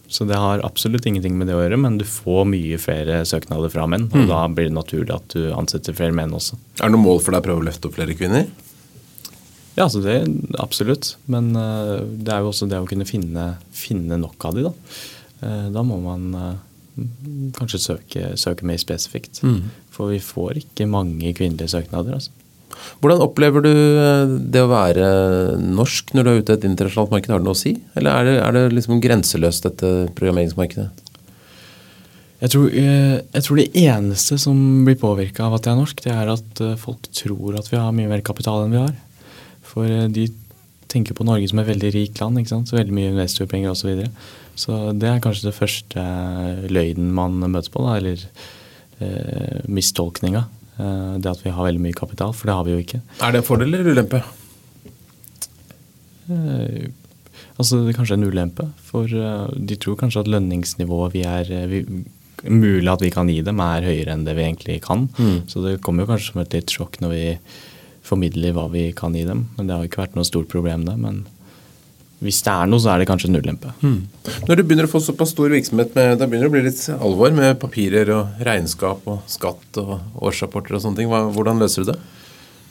Så 0.08 0.26
det 0.28 0.36
har 0.38 0.62
absolutt 0.66 1.06
ingenting 1.08 1.38
med 1.38 1.48
det 1.48 1.56
å 1.56 1.62
gjøre, 1.62 1.78
men 1.80 1.96
du 1.98 2.04
får 2.08 2.44
mye 2.50 2.78
flere 2.80 3.22
søknader 3.26 3.72
fra 3.72 3.86
menn. 3.90 4.06
Og 4.12 4.28
da 4.30 4.44
blir 4.52 4.68
det 4.68 4.76
naturlig 4.76 5.14
at 5.14 5.34
du 5.34 5.48
ansetter 5.56 5.96
flere 5.96 6.14
menn 6.14 6.34
også. 6.36 6.58
Er 6.78 6.90
det 6.90 6.94
noe 6.94 7.06
mål 7.06 7.22
for 7.24 7.34
deg 7.34 7.42
å 7.42 7.46
prøve 7.48 7.64
å 7.64 7.66
løfte 7.70 7.88
opp 7.88 7.96
flere 7.96 8.16
kvinner? 8.18 8.46
Ja, 9.74 9.88
altså 9.88 10.04
det 10.04 10.20
absolutt. 10.62 11.16
Men 11.30 11.50
eh, 11.58 12.04
det 12.04 12.30
er 12.30 12.44
jo 12.44 12.52
også 12.52 12.68
det 12.70 12.78
å 12.78 12.86
kunne 12.88 13.08
finne, 13.08 13.54
finne 13.74 14.20
nok 14.20 14.46
av 14.46 14.58
de, 14.58 14.68
da. 14.68 14.74
Eh, 15.40 15.66
da 15.74 15.82
må 15.86 15.98
man 16.04 16.28
eh, 16.38 16.54
kanskje 17.56 17.82
søke, 17.82 18.28
søke 18.38 18.68
mer 18.68 18.78
spesifikt. 18.78 19.42
For 19.94 20.14
vi 20.14 20.20
får 20.22 20.62
ikke 20.62 20.86
mange 20.90 21.34
kvinnelige 21.34 21.74
søknader, 21.74 22.20
altså. 22.20 22.43
Hvordan 23.02 23.22
opplever 23.24 23.64
du 23.64 23.72
eh, 23.72 24.34
det 24.54 24.62
å 24.64 24.70
være 24.70 25.06
norsk 25.60 26.14
når 26.16 26.26
du 26.26 26.30
er 26.30 26.42
ute 26.42 26.54
i 26.54 26.58
et 26.58 26.68
internasjonalt 26.68 27.14
marked? 27.14 27.32
Har 27.32 27.42
det 27.42 27.48
noe 27.48 27.56
å 27.56 27.62
si? 27.62 27.74
Eller 27.98 28.12
er 28.12 28.28
det, 28.28 28.36
er 28.42 28.56
det 28.56 28.64
liksom 28.76 29.02
grenseløst, 29.04 29.66
dette 29.68 30.12
programmeringsmarkedet? 30.18 30.88
Jeg 32.44 32.52
tror, 32.52 32.68
eh, 32.76 33.18
jeg 33.22 33.46
tror 33.46 33.60
det 33.60 33.70
eneste 33.84 34.38
som 34.42 34.58
blir 34.84 34.98
påvirka 35.00 35.46
av 35.46 35.58
at 35.58 35.66
jeg 35.66 35.72
er 35.72 35.80
norsk, 35.80 36.04
det 36.04 36.14
er 36.14 36.32
at 36.34 36.64
eh, 36.64 36.78
folk 36.80 37.06
tror 37.16 37.60
at 37.60 37.70
vi 37.70 37.80
har 37.80 37.94
mye 37.96 38.10
mer 38.10 38.24
kapital 38.26 38.64
enn 38.64 38.74
vi 38.74 38.82
har. 38.82 38.96
For 39.64 40.08
de 40.12 40.28
tenker 40.94 41.16
på 41.16 41.26
Norge 41.26 41.48
som 41.50 41.60
et 41.62 41.70
veldig 41.70 41.92
rikt 41.94 42.20
land. 42.22 42.38
ikke 42.38 42.52
sant? 42.52 42.70
Så 42.70 42.78
veldig 42.78 42.94
mye 42.94 43.12
investorpenger 43.14 43.72
osv. 43.72 43.80
Så, 43.80 43.88
videre. 43.90 44.10
så 44.54 44.80
det 44.92 45.08
er 45.10 45.22
kanskje 45.24 45.48
det 45.48 45.56
første 45.56 46.04
løgnen 46.70 47.14
man 47.16 47.40
møter 47.42 47.72
på, 47.74 47.82
da, 47.86 47.96
eller 47.98 48.26
eh, 49.00 49.64
mistolkninga. 49.66 50.44
Eh, 50.78 51.14
det 51.22 51.30
at 51.30 51.44
vi 51.44 51.52
har 51.54 51.68
veldig 51.68 51.82
mye 51.82 51.96
kapital, 51.96 52.34
for 52.34 52.50
det 52.50 52.56
har 52.58 52.66
vi 52.66 52.74
jo 52.74 52.82
ikke. 52.82 53.00
Er 53.22 53.34
det 53.34 53.42
en 53.42 53.46
fordel 53.46 53.70
eller 53.70 53.94
ulempe? 53.94 54.20
Eh, 56.30 56.90
altså 57.54 57.78
det 57.78 57.92
er 57.92 57.98
kanskje 58.00 58.18
en 58.18 58.26
ulempe. 58.26 58.66
For 58.88 59.10
uh, 59.10 59.46
de 59.54 59.78
tror 59.78 59.98
kanskje 60.00 60.24
at 60.24 60.30
lønningsnivået 60.34 61.14
vi 61.14 61.24
er 61.28 61.54
vi, 61.70 61.86
Mulig 62.44 62.90
at 62.90 63.00
vi 63.00 63.08
kan 63.08 63.28
gi 63.30 63.38
dem, 63.40 63.60
er 63.62 63.86
høyere 63.86 64.12
enn 64.12 64.26
det 64.26 64.34
vi 64.36 64.42
egentlig 64.44 64.82
kan. 64.84 65.06
Mm. 65.16 65.46
Så 65.48 65.62
det 65.64 65.78
kommer 65.80 66.04
jo 66.04 66.10
kanskje 66.10 66.34
som 66.34 66.42
et 66.42 66.52
litt 66.52 66.74
sjokk 66.74 66.98
når 67.00 67.14
vi 67.14 67.22
formidler 68.04 68.52
hva 68.52 68.66
vi 68.68 68.90
kan 68.96 69.14
gi 69.16 69.22
dem. 69.24 69.46
Men 69.56 69.64
det 69.64 69.72
har 69.72 69.86
jo 69.86 69.88
ikke 69.88 70.02
vært 70.02 70.18
noe 70.18 70.28
stort 70.28 70.50
problem, 70.52 70.84
det. 70.84 70.98
Men 71.00 71.22
hvis 72.24 72.40
det 72.46 72.52
er 72.54 72.68
noe, 72.70 72.80
så 72.80 72.94
er 72.94 73.02
det 73.02 73.08
kanskje 73.10 73.28
en 73.30 73.38
ulempe. 73.38 73.70
Mm. 73.84 73.98
Når 74.48 74.56
du 74.56 74.62
begynner 74.64 74.88
å 74.88 74.92
få 74.92 75.00
såpass 75.04 75.34
stor 75.34 75.52
virksomhet, 75.52 75.92
med, 75.96 76.16
da 76.20 76.28
begynner 76.28 76.48
det 76.48 76.52
å 76.52 76.54
bli 76.56 76.64
litt 76.66 76.82
alvor 76.96 77.34
med 77.36 77.58
papirer 77.60 78.10
og 78.16 78.44
regnskap 78.48 79.04
og 79.10 79.22
skatt 79.30 79.80
og 79.82 80.24
årsrapporter 80.24 80.78
og 80.78 80.84
sånne 80.86 81.02
ting. 81.02 81.10
Hva, 81.12 81.26
hvordan 81.34 81.60
løser 81.60 81.84
du 81.84 81.92
det? 81.92 81.98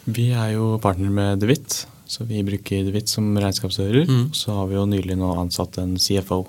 Vi 0.03 0.31
er 0.35 0.55
jo 0.55 0.73
partner 0.83 1.13
med 1.13 1.43
DeWitt, 1.43 1.83
så 2.09 2.25
vi 2.27 2.41
bruker 2.45 2.87
DeWitt 2.87 3.13
som 3.13 3.29
regnskapsfører. 3.37 4.09
Mm. 4.09 4.25
Så 4.35 4.57
har 4.57 4.67
vi 4.71 4.79
jo 4.79 4.87
nylig 4.89 5.19
nå 5.21 5.31
ansatt 5.37 5.77
en 5.83 5.95
CFO. 6.01 6.43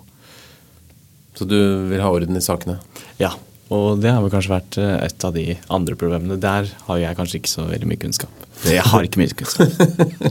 Så 1.35 1.47
du 1.51 1.59
vil 1.91 2.03
ha 2.03 2.11
orden 2.15 2.39
i 2.39 2.43
sakene? 2.45 2.81
Ja. 3.21 3.35
Og 3.73 4.01
det 4.03 4.13
har 4.13 4.21
vel 4.21 4.33
kanskje 4.33 4.53
vært 4.53 4.77
eh, 4.81 4.97
et 5.07 5.25
av 5.25 5.33
de 5.37 5.45
andre 5.73 5.97
problemene. 5.97 6.37
Der 6.41 6.69
har 6.89 7.01
jeg 7.01 7.17
kanskje 7.17 7.41
ikke 7.41 7.53
så 7.53 7.65
veldig 7.71 7.89
mye 7.89 8.03
kunnskap. 8.03 8.45
Jeg 8.69 8.85
har 8.85 9.07
ikke 9.07 9.23
mye 9.23 9.37
kunnskap. 9.39 9.73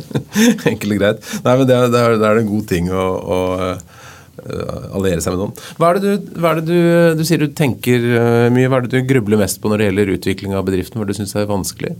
Enkelt 0.69 0.93
og 0.93 1.01
greit. 1.01 1.27
Nei, 1.45 1.55
men 1.57 1.69
det 1.69 1.79
er, 1.79 1.89
det 1.93 2.29
er, 2.29 2.39
en 2.39 2.51
god 2.51 2.67
ting 2.69 2.91
å, 2.93 3.03
å 3.03 3.39
uh, 3.73 4.95
alliere 4.99 5.23
seg 5.25 5.33
med 5.33 5.41
noen. 5.41 5.55
Hva 5.79 5.89
er 5.89 5.99
det, 5.99 6.13
du, 6.13 6.29
er 6.45 6.61
det 6.61 6.65
du, 6.69 6.77
du, 7.19 7.23
sier 7.27 7.41
du 7.41 7.49
tenker 7.57 8.05
uh, 8.13 8.49
mye. 8.53 8.69
Hva 8.69 8.79
er 8.79 8.87
det 8.87 8.93
du 9.01 9.09
grubler 9.09 9.41
mest 9.41 9.61
på 9.63 9.71
når 9.71 9.81
det 9.81 9.89
gjelder 9.89 10.13
utvikling 10.17 10.57
av 10.57 10.67
bedriften? 10.69 10.99
Hva 10.99 11.07
er 11.07 11.11
det 11.11 11.17
du 11.17 11.21
syns 11.23 11.37
er 11.39 11.49
vanskelig? 11.49 11.95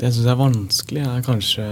Det 0.00 0.08
jeg 0.08 0.18
syns 0.18 0.32
er 0.32 0.40
vanskelig, 0.40 1.06
er 1.06 1.26
kanskje 1.26 1.68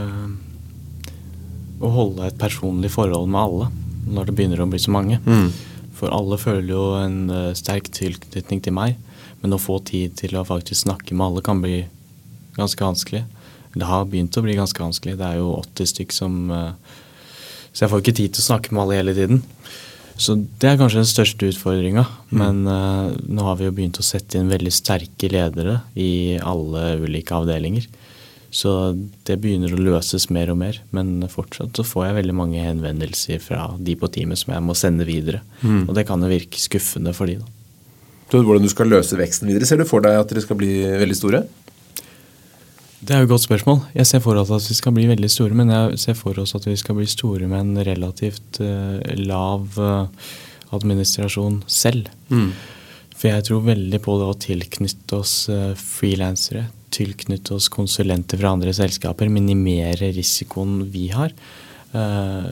å 1.78 1.90
holde 1.94 2.26
et 2.26 2.38
personlig 2.38 2.90
forhold 2.94 3.30
med 3.30 3.42
alle 3.42 3.68
når 4.08 4.28
det 4.28 4.34
begynner 4.38 4.62
å 4.62 4.70
bli 4.70 4.80
så 4.80 4.92
mange. 4.94 5.18
Mm. 5.26 5.50
For 5.98 6.14
alle 6.14 6.38
føler 6.40 6.70
jo 6.72 6.84
en 7.00 7.18
uh, 7.32 7.56
sterk 7.58 7.90
tilknytning 7.94 8.62
til 8.64 8.74
meg, 8.76 8.98
men 9.42 9.54
å 9.54 9.60
få 9.60 9.80
tid 9.86 10.16
til 10.18 10.36
å 10.38 10.46
faktisk 10.46 10.86
snakke 10.86 11.16
med 11.16 11.26
alle 11.26 11.44
kan 11.46 11.62
bli 11.62 11.82
ganske 12.58 12.84
vanskelig. 12.84 13.24
Det 13.78 13.86
har 13.86 14.08
begynt 14.10 14.36
å 14.38 14.42
bli 14.44 14.56
ganske 14.58 14.82
vanskelig. 14.82 15.18
Det 15.18 15.26
er 15.26 15.40
jo 15.40 15.52
80 15.58 15.92
stykk 15.92 16.14
som 16.16 16.40
uh, 16.54 16.72
Så 17.72 17.84
jeg 17.84 17.92
får 17.92 18.02
ikke 18.02 18.18
tid 18.18 18.34
til 18.34 18.42
å 18.42 18.48
snakke 18.48 18.74
med 18.74 18.84
alle 18.84 18.98
hele 19.02 19.14
tiden. 19.14 19.42
Så 20.18 20.34
det 20.34 20.66
er 20.66 20.78
kanskje 20.80 21.04
den 21.04 21.10
største 21.12 21.50
utfordringa. 21.52 22.04
Mm. 22.30 22.40
Men 22.40 22.62
uh, 22.66 23.14
nå 23.28 23.46
har 23.46 23.58
vi 23.58 23.68
jo 23.68 23.74
begynt 23.76 24.00
å 24.02 24.06
sette 24.06 24.40
inn 24.40 24.50
veldig 24.50 24.74
sterke 24.74 25.30
ledere 25.30 25.80
i 25.94 26.38
alle 26.42 26.96
ulike 27.04 27.36
avdelinger. 27.36 27.86
Så 28.50 28.72
det 29.28 29.36
begynner 29.42 29.74
å 29.74 29.80
løses 29.80 30.28
mer 30.32 30.50
og 30.52 30.58
mer. 30.62 30.80
Men 30.96 31.20
fortsatt 31.28 31.76
så 31.76 31.84
får 31.84 32.06
jeg 32.06 32.18
veldig 32.22 32.36
mange 32.36 32.64
henvendelser 32.64 33.42
fra 33.44 33.66
de 33.76 33.96
på 33.98 34.10
teamet 34.12 34.40
som 34.40 34.54
jeg 34.54 34.64
må 34.64 34.76
sende 34.78 35.06
videre. 35.08 35.42
Mm. 35.60 35.86
Og 35.86 35.94
det 35.98 36.06
kan 36.08 36.22
jo 36.24 36.30
virke 36.32 36.60
skuffende 36.60 37.14
for 37.16 37.30
de 37.30 37.38
da. 37.42 37.54
Så 38.28 38.42
hvordan 38.44 38.64
du 38.64 38.72
skal 38.72 38.90
løse 38.92 39.16
veksten 39.16 39.48
videre? 39.48 39.68
Ser 39.68 39.80
du 39.80 39.88
for 39.88 40.04
deg 40.04 40.18
at 40.18 40.28
dere 40.28 40.44
skal 40.44 40.58
bli 40.60 40.72
veldig 40.84 41.16
store? 41.16 41.44
Det 42.98 43.14
er 43.14 43.22
jo 43.22 43.28
et 43.28 43.30
godt 43.30 43.46
spørsmål. 43.46 43.78
Jeg 43.94 44.08
ser 44.10 44.20
for 44.24 44.36
oss 44.40 44.50
at 44.52 44.66
vi 44.68 44.76
skal 44.76 44.92
bli 44.96 45.06
veldig 45.08 45.30
store, 45.30 45.56
men 45.56 45.70
jeg 45.72 46.00
ser 46.02 46.16
for 46.18 46.40
oss 46.42 46.56
at 46.58 46.66
vi 46.66 46.74
skal 46.76 46.98
bli 46.98 47.06
store 47.08 47.46
med 47.48 47.60
en 47.60 47.84
relativt 47.86 48.58
uh, 48.60 48.98
lav 49.22 49.78
uh, 49.78 50.32
administrasjon 50.74 51.62
selv. 51.70 52.10
Mm. 52.28 52.50
For 53.18 53.32
jeg 53.32 53.46
tror 53.48 53.64
veldig 53.66 53.98
på 54.04 54.16
det 54.20 54.26
å 54.30 54.40
tilknytte 54.46 55.18
oss 55.18 55.36
uh, 55.50 55.72
frilansere 55.78 56.68
tilknytte 56.90 57.54
oss 57.54 57.68
konsulenter 57.72 58.40
fra 58.40 58.52
andre 58.56 58.72
selskaper, 58.74 59.30
minimere 59.32 60.10
risikoen 60.16 60.82
vi 60.92 61.08
har. 61.12 61.34
Uh, 61.92 62.48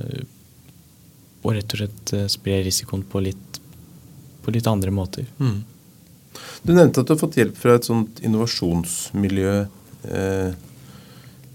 og 1.45 1.55
rett 1.57 1.75
og 1.75 1.81
slett 1.81 2.13
uh, 2.17 2.27
spre 2.33 2.61
risikoen 2.67 3.05
på 3.07 3.23
litt, 3.25 3.61
på 4.45 4.55
litt 4.55 4.69
andre 4.71 4.93
måter. 4.95 5.27
Mm. 5.41 5.65
Du 6.63 6.75
nevnte 6.75 7.03
at 7.03 7.09
du 7.09 7.15
har 7.15 7.21
fått 7.21 7.39
hjelp 7.41 7.57
fra 7.59 7.77
et 7.79 7.89
sånt 7.89 8.19
innovasjonsmiljø 8.21 9.53
eh, 9.57 10.51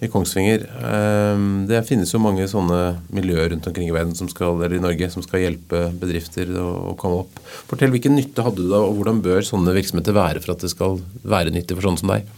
i 0.01 0.09
Kongsvinger. 0.09 0.63
Eh, 0.65 1.41
det 1.69 1.83
finnes 1.85 2.09
jo 2.09 2.21
mange 2.21 2.47
sånne 2.49 2.79
miljøer 3.13 3.51
rundt 3.53 3.67
omkring 3.69 3.89
i 3.89 3.95
verden 3.95 4.15
som 4.17 4.29
skal, 4.31 4.57
eller 4.57 4.79
i 4.79 4.83
Norge 4.83 5.09
som 5.13 5.25
skal 5.25 5.43
hjelpe 5.43 5.83
bedrifter 6.01 6.49
å, 6.57 6.95
komme 6.99 7.23
opp. 7.23 7.41
Fortell 7.69 7.93
hvilken 7.93 8.17
nytte 8.17 8.45
hadde 8.45 8.63
du 8.63 8.71
da, 8.71 8.81
og 8.81 8.97
hvordan 8.97 9.21
bør 9.23 9.45
sånne 9.45 9.75
virksomheter 9.77 10.17
være 10.17 10.41
for 10.41 10.55
at 10.55 10.65
det 10.65 10.71
skal 10.73 10.97
være 11.21 11.53
nyttig 11.53 11.77
for 11.77 11.85
sånne 11.85 12.01
som 12.01 12.15
deg? 12.15 12.31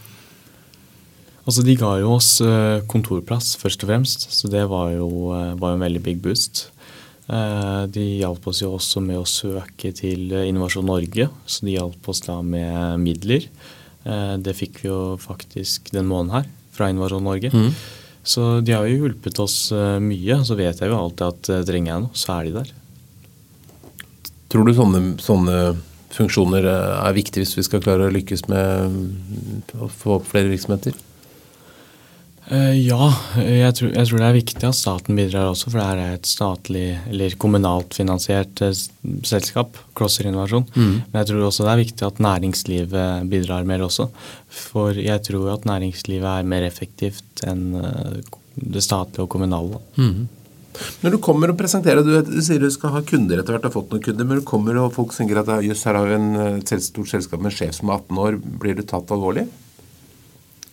Altså, 1.44 1.64
De 1.64 1.76
ga 1.76 1.94
jo 2.00 2.14
oss 2.16 2.36
eh, 2.44 2.84
kontorplass, 2.88 3.54
først 3.60 3.84
og 3.84 3.90
fremst, 3.90 4.28
så 4.32 4.48
det 4.52 4.64
var 4.70 4.92
jo, 4.94 5.08
eh, 5.36 5.52
var 5.60 5.74
en 5.74 5.84
veldig 5.84 6.04
big 6.04 6.22
boost. 6.24 6.66
Eh, 7.28 7.84
de 7.92 8.04
hjalp 8.20 8.44
oss 8.48 8.60
jo 8.60 8.74
også 8.76 9.00
med 9.04 9.20
å 9.20 9.28
søke 9.28 9.92
til 9.96 10.32
Innovasjon 10.44 10.88
Norge, 10.88 11.28
så 11.48 11.64
de 11.64 11.78
hjalp 11.78 12.12
oss 12.12 12.24
da 12.24 12.38
med 12.44 13.00
midler. 13.00 13.48
Det 14.04 14.52
fikk 14.56 14.82
vi 14.82 14.88
jo 14.90 15.16
faktisk 15.20 15.88
den 15.94 16.08
måneden 16.10 16.34
her 16.36 16.48
fra 16.76 16.90
Innovasjon 16.92 17.24
Norge. 17.24 17.50
Mm. 17.54 17.70
Så 18.24 18.60
de 18.64 18.74
har 18.76 18.84
jo 18.88 19.04
hjulpet 19.04 19.38
oss 19.40 19.56
mye. 20.04 20.36
Så 20.44 20.56
vet 20.58 20.80
jeg 20.80 20.90
jo 20.92 20.98
alltid 20.98 21.24
at 21.26 21.68
trenger 21.68 21.92
jeg 21.92 22.04
noe, 22.04 22.18
så 22.18 22.36
er 22.36 22.48
de 22.48 22.54
der. 22.58 22.72
Tror 24.52 24.68
du 24.68 24.74
sånne, 24.76 25.02
sånne 25.24 25.58
funksjoner 26.14 26.68
er 26.68 27.16
viktig 27.16 27.42
hvis 27.42 27.56
vi 27.58 27.64
skal 27.66 27.82
klare 27.84 28.06
å 28.06 28.14
lykkes 28.14 28.46
med 28.52 29.74
å 29.80 29.88
få 29.90 30.18
opp 30.18 30.28
flere 30.30 30.52
virksomheter? 30.52 30.96
Uh, 32.44 32.76
ja, 32.76 33.06
jeg 33.40 33.72
tror, 33.78 33.90
jeg 33.94 34.08
tror, 34.10 34.20
det 34.20 34.26
er 34.26 34.36
viktig 34.36 34.66
at 34.68 34.76
staten 34.76 35.16
bidrar 35.16 35.48
også, 35.48 35.70
for 35.72 35.80
det 35.80 35.86
er 36.04 36.18
et 36.18 36.28
statlig 36.28 36.84
eller 37.08 37.36
kommunalt 37.40 37.96
finansiert 37.96 38.60
uh, 38.60 38.74
selskap, 39.24 39.80
Crosser 39.96 40.28
Innovasjon. 40.28 40.66
Mm. 40.76 40.94
Men 41.08 41.18
jeg 41.22 41.30
tror 41.30 41.46
også 41.46 41.64
det 41.64 41.72
er 41.72 41.82
viktig 41.86 42.06
at 42.10 42.20
næringslivet 42.26 43.30
bidrar 43.32 43.64
mer 43.68 43.86
også. 43.88 44.10
For 44.52 44.92
jeg 45.00 45.24
tror 45.24 45.54
at 45.54 45.64
næringslivet 45.70 46.28
er 46.34 46.52
mer 46.52 46.68
effektivt 46.68 47.46
enn 47.48 47.70
uh, 47.80 48.20
det 48.54 48.84
statlige 48.84 49.24
og 49.24 49.32
kommunale. 49.32 49.80
Mm. 49.96 50.26
Når 51.00 51.14
du 51.14 51.20
kommer 51.22 51.48
og 51.48 51.56
presenterer, 51.56 52.04
du, 52.04 52.12
du, 52.26 52.40
sier 52.44 52.60
du 52.60 52.68
skal 52.74 52.92
ha 52.96 53.04
kunder 53.06 53.40
etter 53.40 53.54
hvert, 53.54 53.70
har 53.70 53.72
fått 53.72 53.92
noen 53.94 54.04
kunder, 54.04 54.28
men 54.28 54.42
du 54.42 54.46
kommer 54.46 54.76
og 54.82 54.92
folk 54.92 55.14
tenker 55.16 55.40
at 55.40 55.52
jøss, 55.64 55.84
her 55.88 55.96
har 55.96 56.10
vi 56.10 56.16
en, 56.18 56.32
et 56.60 56.72
stort 56.82 57.08
selskap 57.08 57.40
med 57.40 57.54
en 57.54 57.56
sjef 57.56 57.78
som 57.78 57.88
er 57.88 58.02
18 58.02 58.24
år, 58.26 58.40
blir 58.60 58.76
du 58.76 58.84
tatt 58.84 59.14
alvorlig? 59.14 59.46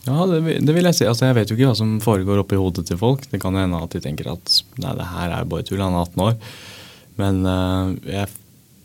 Ja, 0.07 0.25
det, 0.25 0.41
det, 0.65 0.73
vil 0.73 0.87
jeg 0.89 0.97
si. 0.97 1.05
Altså, 1.05 1.27
jeg 1.27 1.37
vet 1.37 1.51
jo 1.51 1.57
ikke 1.57 1.69
hva 1.69 1.77
som 1.77 1.97
foregår 2.01 2.41
oppi 2.41 2.57
hodet 2.57 2.87
til 2.89 2.97
folk. 2.97 3.27
Det 3.29 3.41
kan 3.41 3.57
hende 3.57 3.81
at 3.85 3.93
de 3.93 4.01
tenker 4.01 4.31
at 4.31 4.61
nei, 4.81 4.95
det 4.97 5.09
her 5.11 5.35
er 5.35 5.49
bare 5.49 5.65
tull, 5.67 5.83
han 5.83 5.97
er 5.97 6.07
18 6.07 6.23
år. 6.25 6.37
Men 7.21 7.43
uh, 7.45 7.91
jeg 8.09 8.31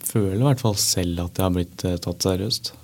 føler 0.07 0.42
i 0.42 0.48
hvert 0.50 0.61
fall 0.61 0.76
selv 0.81 1.22
at 1.24 1.38
jeg 1.38 1.46
har 1.46 1.55
blitt 1.55 1.87
uh, 1.88 1.96
tatt 2.05 2.26
seriøst. 2.26 2.74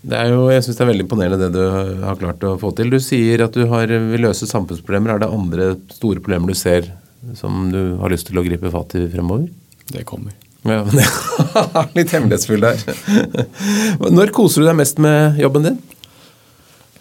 Det 0.00 0.16
er 0.16 0.30
jo, 0.32 0.44
jeg 0.48 0.64
syns 0.64 0.78
det 0.78 0.84
er 0.84 0.90
veldig 0.92 1.04
imponerende 1.04 1.40
det 1.42 1.50
du 1.58 2.04
har 2.06 2.20
klart 2.20 2.46
å 2.46 2.54
få 2.60 2.70
til. 2.76 2.92
Du 2.92 3.00
sier 3.04 3.42
at 3.44 3.56
du 3.56 3.66
har, 3.68 3.90
vil 3.90 4.24
løse 4.24 4.48
samfunnsproblemer. 4.48 5.16
Er 5.16 5.24
det 5.24 5.32
andre 5.34 5.72
store 5.92 6.22
problemer 6.22 6.54
du 6.54 6.56
ser 6.56 6.88
som 7.36 7.66
du 7.74 7.98
har 8.00 8.14
lyst 8.14 8.30
til 8.30 8.40
å 8.40 8.46
gripe 8.46 8.72
fatt 8.72 8.96
i 8.96 9.04
fremover? 9.12 9.50
Det 9.90 10.06
kommer. 10.08 10.32
Ja, 10.62 10.82
men 10.84 11.00
Litt 11.96 12.12
hemmelighetsfull 12.12 12.60
der. 12.60 12.82
Når 14.18 14.32
koser 14.36 14.62
du 14.62 14.68
deg 14.68 14.76
mest 14.80 15.00
med 15.00 15.40
jobben 15.40 15.68
din? 15.68 15.80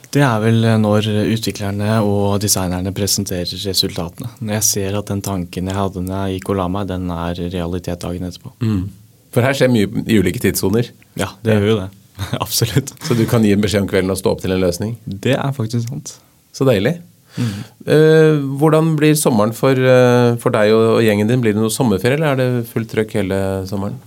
Det 0.10 0.24
er 0.26 0.39
vel 0.41 0.63
når 0.82 1.06
utviklerne 1.36 2.00
og 2.02 2.39
designerne 2.41 2.89
presenterer 2.98 3.52
resultatene. 3.62 4.32
Når 4.41 4.56
jeg 4.56 4.65
ser 4.65 4.95
at 4.98 5.12
den 5.12 5.22
tanken 5.22 5.69
jeg 5.69 5.78
hadde 5.78 6.02
når 6.02 6.24
jeg 6.24 6.39
gikk 6.39 6.50
og 6.50 6.58
la 6.58 6.65
meg, 6.74 6.88
den 6.89 7.12
er 7.13 7.38
realitet 7.54 8.02
dagen 8.02 8.26
etterpå. 8.26 8.56
Mm. 8.63 8.88
For 9.30 9.45
her 9.45 9.54
skjer 9.54 9.69
mye 9.69 9.86
i 10.10 10.17
ulike 10.17 10.41
tidssoner? 10.41 10.89
Ja, 11.19 11.30
det 11.45 11.60
gjør 11.60 11.69
jo 11.69 11.78
det. 11.84 11.88
Absolutt. 12.43 12.95
Så 13.06 13.19
du 13.19 13.22
kan 13.29 13.46
gi 13.46 13.54
en 13.54 13.62
beskjed 13.62 13.86
om 13.86 13.92
kvelden 13.92 14.10
og 14.15 14.17
stå 14.17 14.34
opp 14.34 14.42
til 14.42 14.56
en 14.56 14.63
løsning? 14.63 14.98
Det 15.06 15.38
er 15.38 15.54
faktisk 15.54 15.92
sant. 15.92 16.15
Så 16.58 16.65
deilig. 16.65 16.98
Mm. 17.38 18.58
hvordan 18.60 18.96
blir 18.98 19.15
sommeren 19.15 19.54
for, 19.56 19.77
uh, 19.77 20.36
for, 20.42 20.54
deg 20.56 20.73
og, 20.75 21.00
gjengen 21.06 21.30
din? 21.30 21.42
Blir 21.44 21.56
det 21.56 21.62
noe 21.62 21.73
sommerferie, 21.73 22.17
eller 22.17 22.34
er 22.34 22.40
det 22.40 22.69
fullt 22.71 22.92
trøkk 22.92 23.17
hele 23.19 23.40
sommeren? 23.69 23.98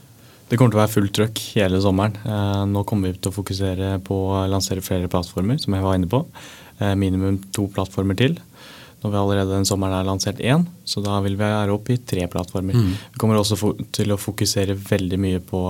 Det 0.51 0.59
kommer 0.61 0.75
til 0.75 0.81
å 0.81 0.83
være 0.83 0.93
fullt 0.93 1.15
trøkk 1.17 1.43
hele 1.57 1.81
sommeren. 1.81 2.19
Uh, 2.27 2.65
nå 2.69 2.85
kommer 2.89 3.13
vi 3.13 3.21
til 3.23 3.33
å 3.33 3.37
fokusere 3.39 3.95
på 4.05 4.19
å 4.35 4.45
lansere 4.53 4.85
flere 4.85 5.11
plattformer, 5.13 5.61
som 5.63 5.77
jeg 5.77 5.87
var 5.87 5.99
inne 5.99 6.11
på. 6.11 6.25
minimum 6.99 7.39
to 7.55 7.69
plattformer 7.71 8.17
til. 8.19 8.39
Når 9.03 9.11
vi 9.11 9.19
allerede 9.19 9.55
den 9.55 9.67
sommeren 9.67 9.95
er 9.97 10.07
lansert 10.07 10.41
én, 10.41 10.65
så 10.85 11.03
da 11.03 11.21
vil 11.23 11.35
vi 11.35 11.43
være 11.43 11.75
oppe 11.75 11.95
i 11.95 11.99
tre 11.99 12.27
plattformer. 12.31 12.75
Mm. 12.75 12.93
Vi 13.15 13.19
kommer 13.19 13.39
også 13.39 13.73
til 13.95 14.13
å 14.13 14.19
fokusere 14.19 14.77
veldig 14.79 15.19
mye 15.19 15.41
på 15.43 15.63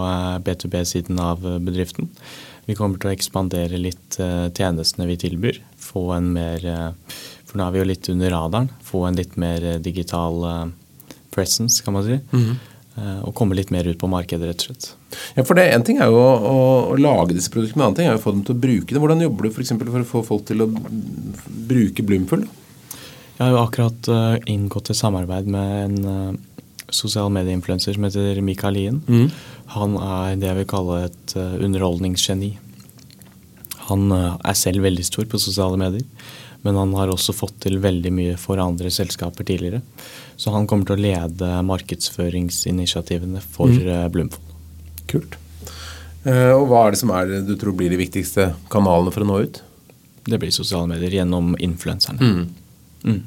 B2B-siden 0.44 1.20
av 1.20 1.40
bedriften. 1.40 2.11
Vi 2.68 2.76
kommer 2.78 3.00
til 3.00 3.11
å 3.11 3.14
ekspandere 3.14 3.80
litt 3.80 4.18
tjenestene 4.18 5.09
vi 5.09 5.16
tilbyr. 5.24 5.62
Få 5.80 6.11
en 6.16 6.28
mer 6.36 6.94
For 7.53 7.61
nå 7.61 7.66
er 7.68 7.74
vi 7.74 7.82
jo 7.82 7.88
litt 7.90 8.09
under 8.09 8.32
radaren. 8.32 8.70
Få 8.88 9.05
en 9.05 9.18
litt 9.20 9.34
mer 9.36 9.66
digital 9.84 10.72
presence, 11.34 11.82
kan 11.84 11.92
man 11.92 12.07
si. 12.07 12.16
Mm. 12.32 12.55
Og 13.26 13.34
komme 13.36 13.57
litt 13.57 13.68
mer 13.72 13.84
ut 13.88 14.00
på 14.00 14.09
markedet, 14.09 14.48
rett 14.48 14.64
og 14.64 14.70
slett. 14.70 14.88
Ja, 15.36 15.44
for 15.44 15.57
det 15.57 15.66
En 15.72 15.84
ting 15.84 16.00
er 16.00 16.09
jo 16.12 16.16
å, 16.16 16.32
å, 16.92 16.96
lage 16.96 17.36
disse 17.36 17.53
produktene, 17.53 17.82
en 17.82 17.86
annen 17.90 17.98
ting 17.98 18.09
er 18.09 18.16
jo 18.16 18.22
å 18.22 18.24
få 18.24 18.32
dem 18.32 18.42
til 18.48 18.57
å 18.57 18.62
bruke 18.64 18.88
det. 18.88 19.00
Hvordan 19.05 19.24
jobber 19.24 19.48
du 19.48 19.53
for, 19.53 19.84
for 19.84 20.00
å 20.00 20.09
få 20.09 20.24
folk 20.30 20.48
til 20.48 20.64
å 20.64 20.68
bruke 21.68 22.05
Blumfull? 22.09 22.48
Jeg 23.36 23.44
har 23.44 23.53
jo 23.53 23.62
akkurat 23.62 24.11
inngått 24.48 24.92
et 24.92 25.00
samarbeid 25.00 25.48
med 25.53 26.00
en 26.00 26.40
sosial 26.92 27.32
medieinfluenser 27.32 27.96
som 27.96 28.09
heter 28.09 28.40
Mikael 28.44 28.76
Lien. 28.76 29.00
Mm. 29.09 29.28
Han 29.76 29.96
er 29.96 30.36
det 30.40 30.50
jeg 30.50 30.61
vil 30.61 30.70
kalle 30.72 31.00
et 31.11 31.36
underholdningsgeni. 31.36 32.55
Han 33.88 34.12
er 34.12 34.57
selv 34.57 34.84
veldig 34.84 35.05
stor 35.05 35.28
på 35.28 35.40
sosiale 35.40 35.80
medier, 35.80 36.05
men 36.62 36.78
han 36.78 36.94
har 36.94 37.10
også 37.10 37.34
fått 37.34 37.58
til 37.64 37.80
veldig 37.82 38.12
mye 38.14 38.38
for 38.40 38.60
andre 38.62 38.90
selskaper 38.92 39.46
tidligere. 39.48 39.82
Så 40.36 40.54
han 40.54 40.66
kommer 40.70 40.88
til 40.88 40.96
å 40.96 41.02
lede 41.02 41.50
markedsføringsinitiativene 41.68 43.42
for 43.42 43.72
mm. 43.72 44.12
Blumfold. 44.14 44.48
Kult. 45.10 45.34
og 46.24 46.62
hva 46.70 46.86
er 46.86 46.94
det 46.94 47.00
som 47.02 47.10
er, 47.12 47.32
du 47.44 47.52
tror 47.58 47.74
blir 47.76 47.90
de 47.92 47.98
viktigste 48.00 48.52
kanalene 48.72 49.12
for 49.12 49.24
å 49.24 49.28
nå 49.28 49.40
ut? 49.42 49.58
Det 50.24 50.38
blir 50.38 50.54
sosiale 50.54 50.86
medier 50.88 51.18
gjennom 51.18 51.56
influenserne. 51.58 52.22
Mm. 52.22 53.10
Mm. 53.10 53.20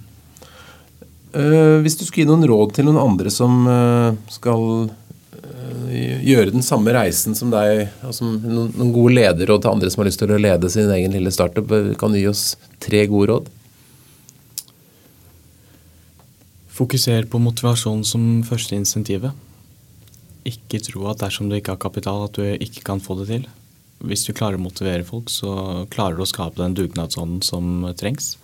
Uh, 1.36 1.78
hvis 1.84 2.00
du 2.00 2.06
skulle 2.08 2.24
gi 2.24 2.30
noen 2.32 2.48
råd 2.48 2.78
til 2.78 2.88
noen 2.88 3.02
andre 3.04 3.34
som 3.34 3.68
skal 4.32 4.88
gjøre 6.26 6.54
den 6.54 6.66
samme 6.66 6.94
reisen 6.96 7.36
som 7.38 7.52
deg, 7.54 7.88
altså 8.06 8.28
noen, 8.28 8.72
noen, 8.74 8.94
gode 8.96 9.16
lederråd 9.18 9.64
til 9.64 9.72
andre 9.74 9.92
som 9.92 10.04
har 10.04 10.10
lyst 10.10 10.22
til 10.22 10.34
å 10.36 10.40
lede 10.42 10.72
sin 10.72 10.92
egen 10.94 11.16
lille 11.16 11.34
startup, 11.34 11.72
kan 12.00 12.14
du 12.14 12.20
gi 12.20 12.28
oss 12.32 12.54
tre 12.84 13.06
gode 13.12 13.32
råd? 13.32 13.52
Fokuser 16.76 17.28
på 17.32 17.40
motivasjon 17.40 18.02
som 18.08 18.24
første 18.48 18.76
insentivet. 18.76 19.32
Ikke 20.46 20.82
tro 20.84 21.06
at 21.10 21.22
dersom 21.24 21.48
du 21.50 21.56
ikke 21.58 21.74
har 21.74 21.82
kapital, 21.82 22.26
at 22.28 22.36
du 22.36 22.44
ikke 22.52 22.84
kan 22.86 23.00
få 23.02 23.16
det 23.22 23.30
til. 23.32 23.46
Hvis 24.06 24.26
du 24.28 24.34
klarer 24.36 24.60
å 24.60 24.66
motivere 24.66 25.08
folk, 25.08 25.32
så 25.32 25.86
klarer 25.94 26.18
du 26.18 26.26
å 26.26 26.30
skape 26.30 26.60
den 26.60 26.76
dugnadsånden 26.78 27.40
som 27.46 27.88
trengs. 27.98 28.36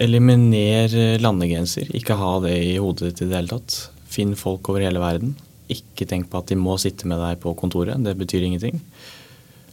Eliminer 0.00 1.20
landegrenser. 1.20 1.92
Ikke 1.96 2.16
ha 2.18 2.32
det 2.44 2.56
i 2.56 2.76
hodet 2.80 3.12
ditt 3.12 3.22
i 3.24 3.28
det 3.30 3.38
hele 3.38 3.52
tatt. 3.52 3.76
Finn 4.12 4.34
folk 4.36 4.68
over 4.72 4.84
hele 4.84 5.00
verden. 5.02 5.36
Ikke 5.72 6.06
tenk 6.08 6.30
på 6.30 6.40
at 6.40 6.50
de 6.50 6.58
må 6.58 6.76
sitte 6.80 7.08
med 7.10 7.20
deg 7.22 7.40
på 7.42 7.54
kontoret. 7.58 7.98
Det 8.04 8.16
betyr 8.18 8.46
ingenting. 8.46 8.82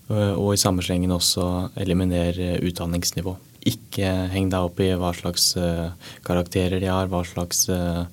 Eh, 0.09 0.33
og 0.33 0.53
i 0.53 0.61
samme 0.61 0.85
slengen 0.85 1.13
også 1.15 1.69
eliminer 1.79 2.37
utdanningsnivå. 2.63 3.35
Ikke 3.69 4.09
heng 4.33 4.49
deg 4.51 4.69
opp 4.69 4.81
i 4.83 4.91
hva 4.99 5.13
slags 5.15 5.53
eh, 5.59 5.91
karakterer 6.25 6.83
de 6.83 6.89
har, 6.91 7.11
hva 7.11 7.23
slags 7.27 7.67
eh, 7.71 8.03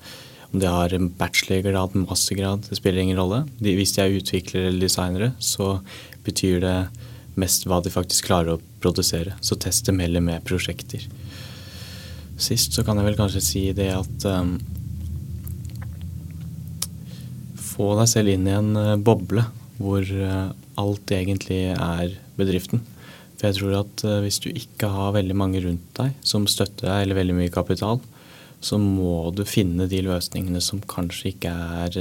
om 0.51 0.59
de 0.59 0.67
har 0.67 0.95
bachelorgrad, 1.19 1.95
mastergrad, 1.95 2.67
det 2.67 2.79
spiller 2.79 3.05
ingen 3.05 3.19
rolle. 3.19 3.45
De, 3.63 3.75
hvis 3.79 3.95
de 3.95 4.03
er 4.03 4.17
utviklere 4.19 4.71
eller 4.71 4.89
designere, 4.89 5.31
så 5.39 5.77
betyr 6.27 6.59
det 6.65 6.79
mest 7.39 7.69
hva 7.71 7.79
de 7.83 7.93
faktisk 7.95 8.27
klarer 8.27 8.57
å 8.57 8.63
produsere. 8.83 9.37
Så 9.47 9.59
test 9.63 9.87
dem 9.87 10.03
heller 10.03 10.25
med 10.25 10.43
prosjekter 10.47 11.07
sist, 12.41 12.75
så 12.75 12.85
kan 12.87 12.99
jeg 12.99 13.11
vel 13.11 13.19
kanskje 13.19 13.43
si 13.45 13.63
det 13.77 13.91
at 13.95 14.27
um, 14.29 14.55
Få 17.81 17.95
deg 17.97 18.09
selv 18.13 18.29
inn 18.29 18.45
i 18.45 18.53
en 18.53 18.75
uh, 18.77 19.01
boble 19.01 19.47
hvor 19.81 20.05
uh, 20.05 20.51
alt 20.81 21.13
egentlig 21.17 21.71
er 21.73 22.11
bedriften. 22.37 22.83
For 23.39 23.49
jeg 23.49 23.57
tror 23.57 23.77
at 23.79 24.03
uh, 24.05 24.19
hvis 24.21 24.37
du 24.45 24.51
ikke 24.51 24.91
har 24.93 25.15
veldig 25.17 25.37
mange 25.41 25.63
rundt 25.65 25.87
deg 25.97 26.11
som 26.21 26.45
støtter 26.45 26.91
deg, 26.91 27.07
eller 27.07 27.17
veldig 27.23 27.39
mye 27.39 27.55
kapital, 27.55 28.03
så 28.61 28.77
må 28.77 29.31
du 29.33 29.47
finne 29.49 29.89
de 29.89 30.03
løsningene 30.05 30.61
som 30.61 30.83
kanskje 30.85 31.31
ikke 31.31 31.55
er 31.81 31.97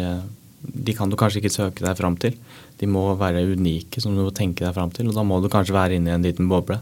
De 0.59 0.95
kan 0.97 1.07
du 1.07 1.15
kanskje 1.15 1.39
ikke 1.39 1.53
søke 1.53 1.85
deg 1.85 1.95
fram 1.95 2.19
til. 2.19 2.35
De 2.81 2.89
må 2.91 3.05
være 3.15 3.45
unike, 3.47 4.03
som 4.03 4.11
du 4.11 4.25
må 4.25 4.35
tenke 4.35 4.65
deg 4.65 4.75
fram 4.75 4.91
til. 4.91 5.07
Og 5.07 5.15
da 5.15 5.23
må 5.23 5.39
du 5.39 5.47
kanskje 5.47 5.77
være 5.77 5.95
inne 5.95 6.11
i 6.11 6.17
en 6.17 6.27
liten 6.27 6.51
boble. 6.51 6.81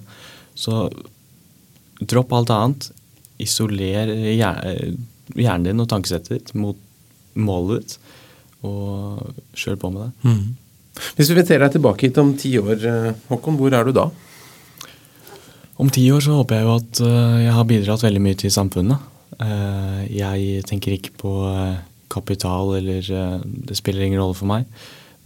Så 0.58 0.88
dropp 2.02 2.34
alt 2.34 2.56
annet 2.56 2.90
isoler 3.38 4.10
hjernen 4.34 5.70
din 5.70 5.86
og 5.86 5.92
tankesettet 5.94 6.34
ditt 6.34 6.56
mot 6.58 6.82
målet 7.38 7.86
ditt, 7.86 8.00
og 8.66 9.36
kjør 9.58 9.78
på 9.82 9.92
med 9.94 10.08
det. 10.08 10.30
Mm. 10.30 10.56
Hvis 11.18 11.30
vi 11.30 11.36
inviterer 11.36 11.66
deg 11.66 11.76
tilbake 11.76 12.08
hit 12.08 12.18
om 12.22 12.32
ti 12.38 12.56
år, 12.58 12.78
eh, 12.90 13.20
Håkon, 13.30 13.58
hvor 13.60 13.74
er 13.74 13.86
du 13.86 13.94
da? 13.94 14.08
Om 15.78 15.92
ti 15.94 16.08
år 16.10 16.24
så 16.26 16.40
håper 16.40 16.58
jeg 16.58 16.66
jo 16.66 16.78
at 16.80 17.02
eh, 17.06 17.38
jeg 17.46 17.54
har 17.54 17.70
bidratt 17.70 18.06
veldig 18.06 18.24
mye 18.24 18.40
til 18.40 18.54
samfunnet. 18.54 19.14
Eh, 19.38 20.02
jeg 20.18 20.64
tenker 20.66 20.96
ikke 20.96 21.14
på 21.22 21.34
kapital 22.10 22.78
eller 22.78 23.04
Det 23.44 23.76
spiller 23.76 24.06
ingen 24.06 24.22
rolle 24.22 24.38
for 24.38 24.50
meg. 24.50 24.66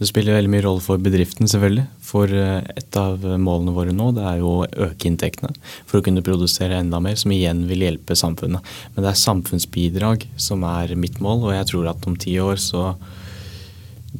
Det 0.02 0.08
spiller 0.08 0.34
veldig 0.34 0.50
mye 0.50 0.62
rolle 0.64 0.82
for 0.82 0.98
bedriften, 0.98 1.46
selvfølgelig. 1.46 1.84
For 2.02 2.30
eh, 2.34 2.64
et 2.74 2.96
av 2.98 3.22
målene 3.38 3.70
våre 3.76 3.92
nå 3.94 4.08
det 4.16 4.24
er 4.26 4.40
jo 4.40 4.48
å 4.50 4.64
øke 4.88 5.06
inntektene 5.06 5.52
for 5.86 6.00
å 6.00 6.02
kunne 6.02 6.24
produsere 6.26 6.80
enda 6.82 6.98
mer, 6.98 7.14
som 7.20 7.30
igjen 7.30 7.60
vil 7.68 7.84
hjelpe 7.86 8.16
samfunnet. 8.18 8.66
Men 8.96 9.04
det 9.04 9.12
er 9.12 9.20
samfunnsbidrag 9.20 10.24
som 10.34 10.64
er 10.66 10.96
mitt 10.98 11.20
mål, 11.22 11.44
og 11.46 11.54
jeg 11.54 11.68
tror 11.70 11.92
at 11.92 12.08
om 12.10 12.16
ti 12.18 12.34
år 12.42 12.58
så 12.62 12.94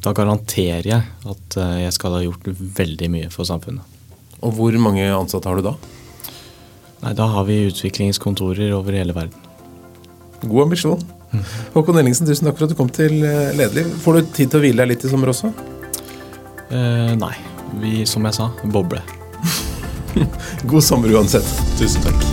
Da 0.03 0.09
garanterer 0.15 0.87
jeg 0.87 1.03
at 1.29 1.57
eh, 1.59 1.81
jeg 1.83 1.95
skal 1.97 2.15
ha 2.15 2.21
gjort 2.23 2.47
veldig 2.79 3.09
mye 3.11 3.33
for 3.33 3.45
samfunnet. 3.45 3.83
Og 4.39 4.55
hvor 4.55 4.79
mange 4.81 5.03
ansatte 5.11 5.51
har 5.51 5.59
du 5.59 5.67
da? 5.67 5.75
Nei, 7.03 7.13
Da 7.19 7.27
har 7.35 7.43
vi 7.51 7.59
utviklingskontorer 7.67 8.71
over 8.71 8.95
hele 8.95 9.15
verden. 9.19 9.35
God 10.47 10.69
ambisjon. 10.69 11.03
Mm. 11.33 11.45
Håkon 11.73 11.97
Ellingsen, 12.01 12.29
tusen 12.29 12.47
takk 12.49 12.59
for 12.59 12.67
at 12.67 12.73
du 12.73 12.77
kom 12.77 12.91
til 12.93 13.17
eh, 13.25 13.53
Lederliv. 13.57 13.89
Får 14.03 14.19
du 14.19 14.29
tid 14.37 14.53
til 14.53 14.61
å 14.61 14.63
hvile 14.65 14.83
deg 14.83 14.93
litt 14.93 15.07
i 15.07 15.11
sommer 15.11 15.33
også? 15.33 15.53
Eh, 16.69 17.11
nei. 17.19 17.33
Vi, 17.81 18.03
som 18.05 18.25
jeg 18.29 18.37
sa, 18.37 18.51
boble. 18.69 19.01
God 20.69 20.85
sommer 20.85 21.13
uansett. 21.17 21.47
Tusen 21.79 22.05
takk. 22.05 22.32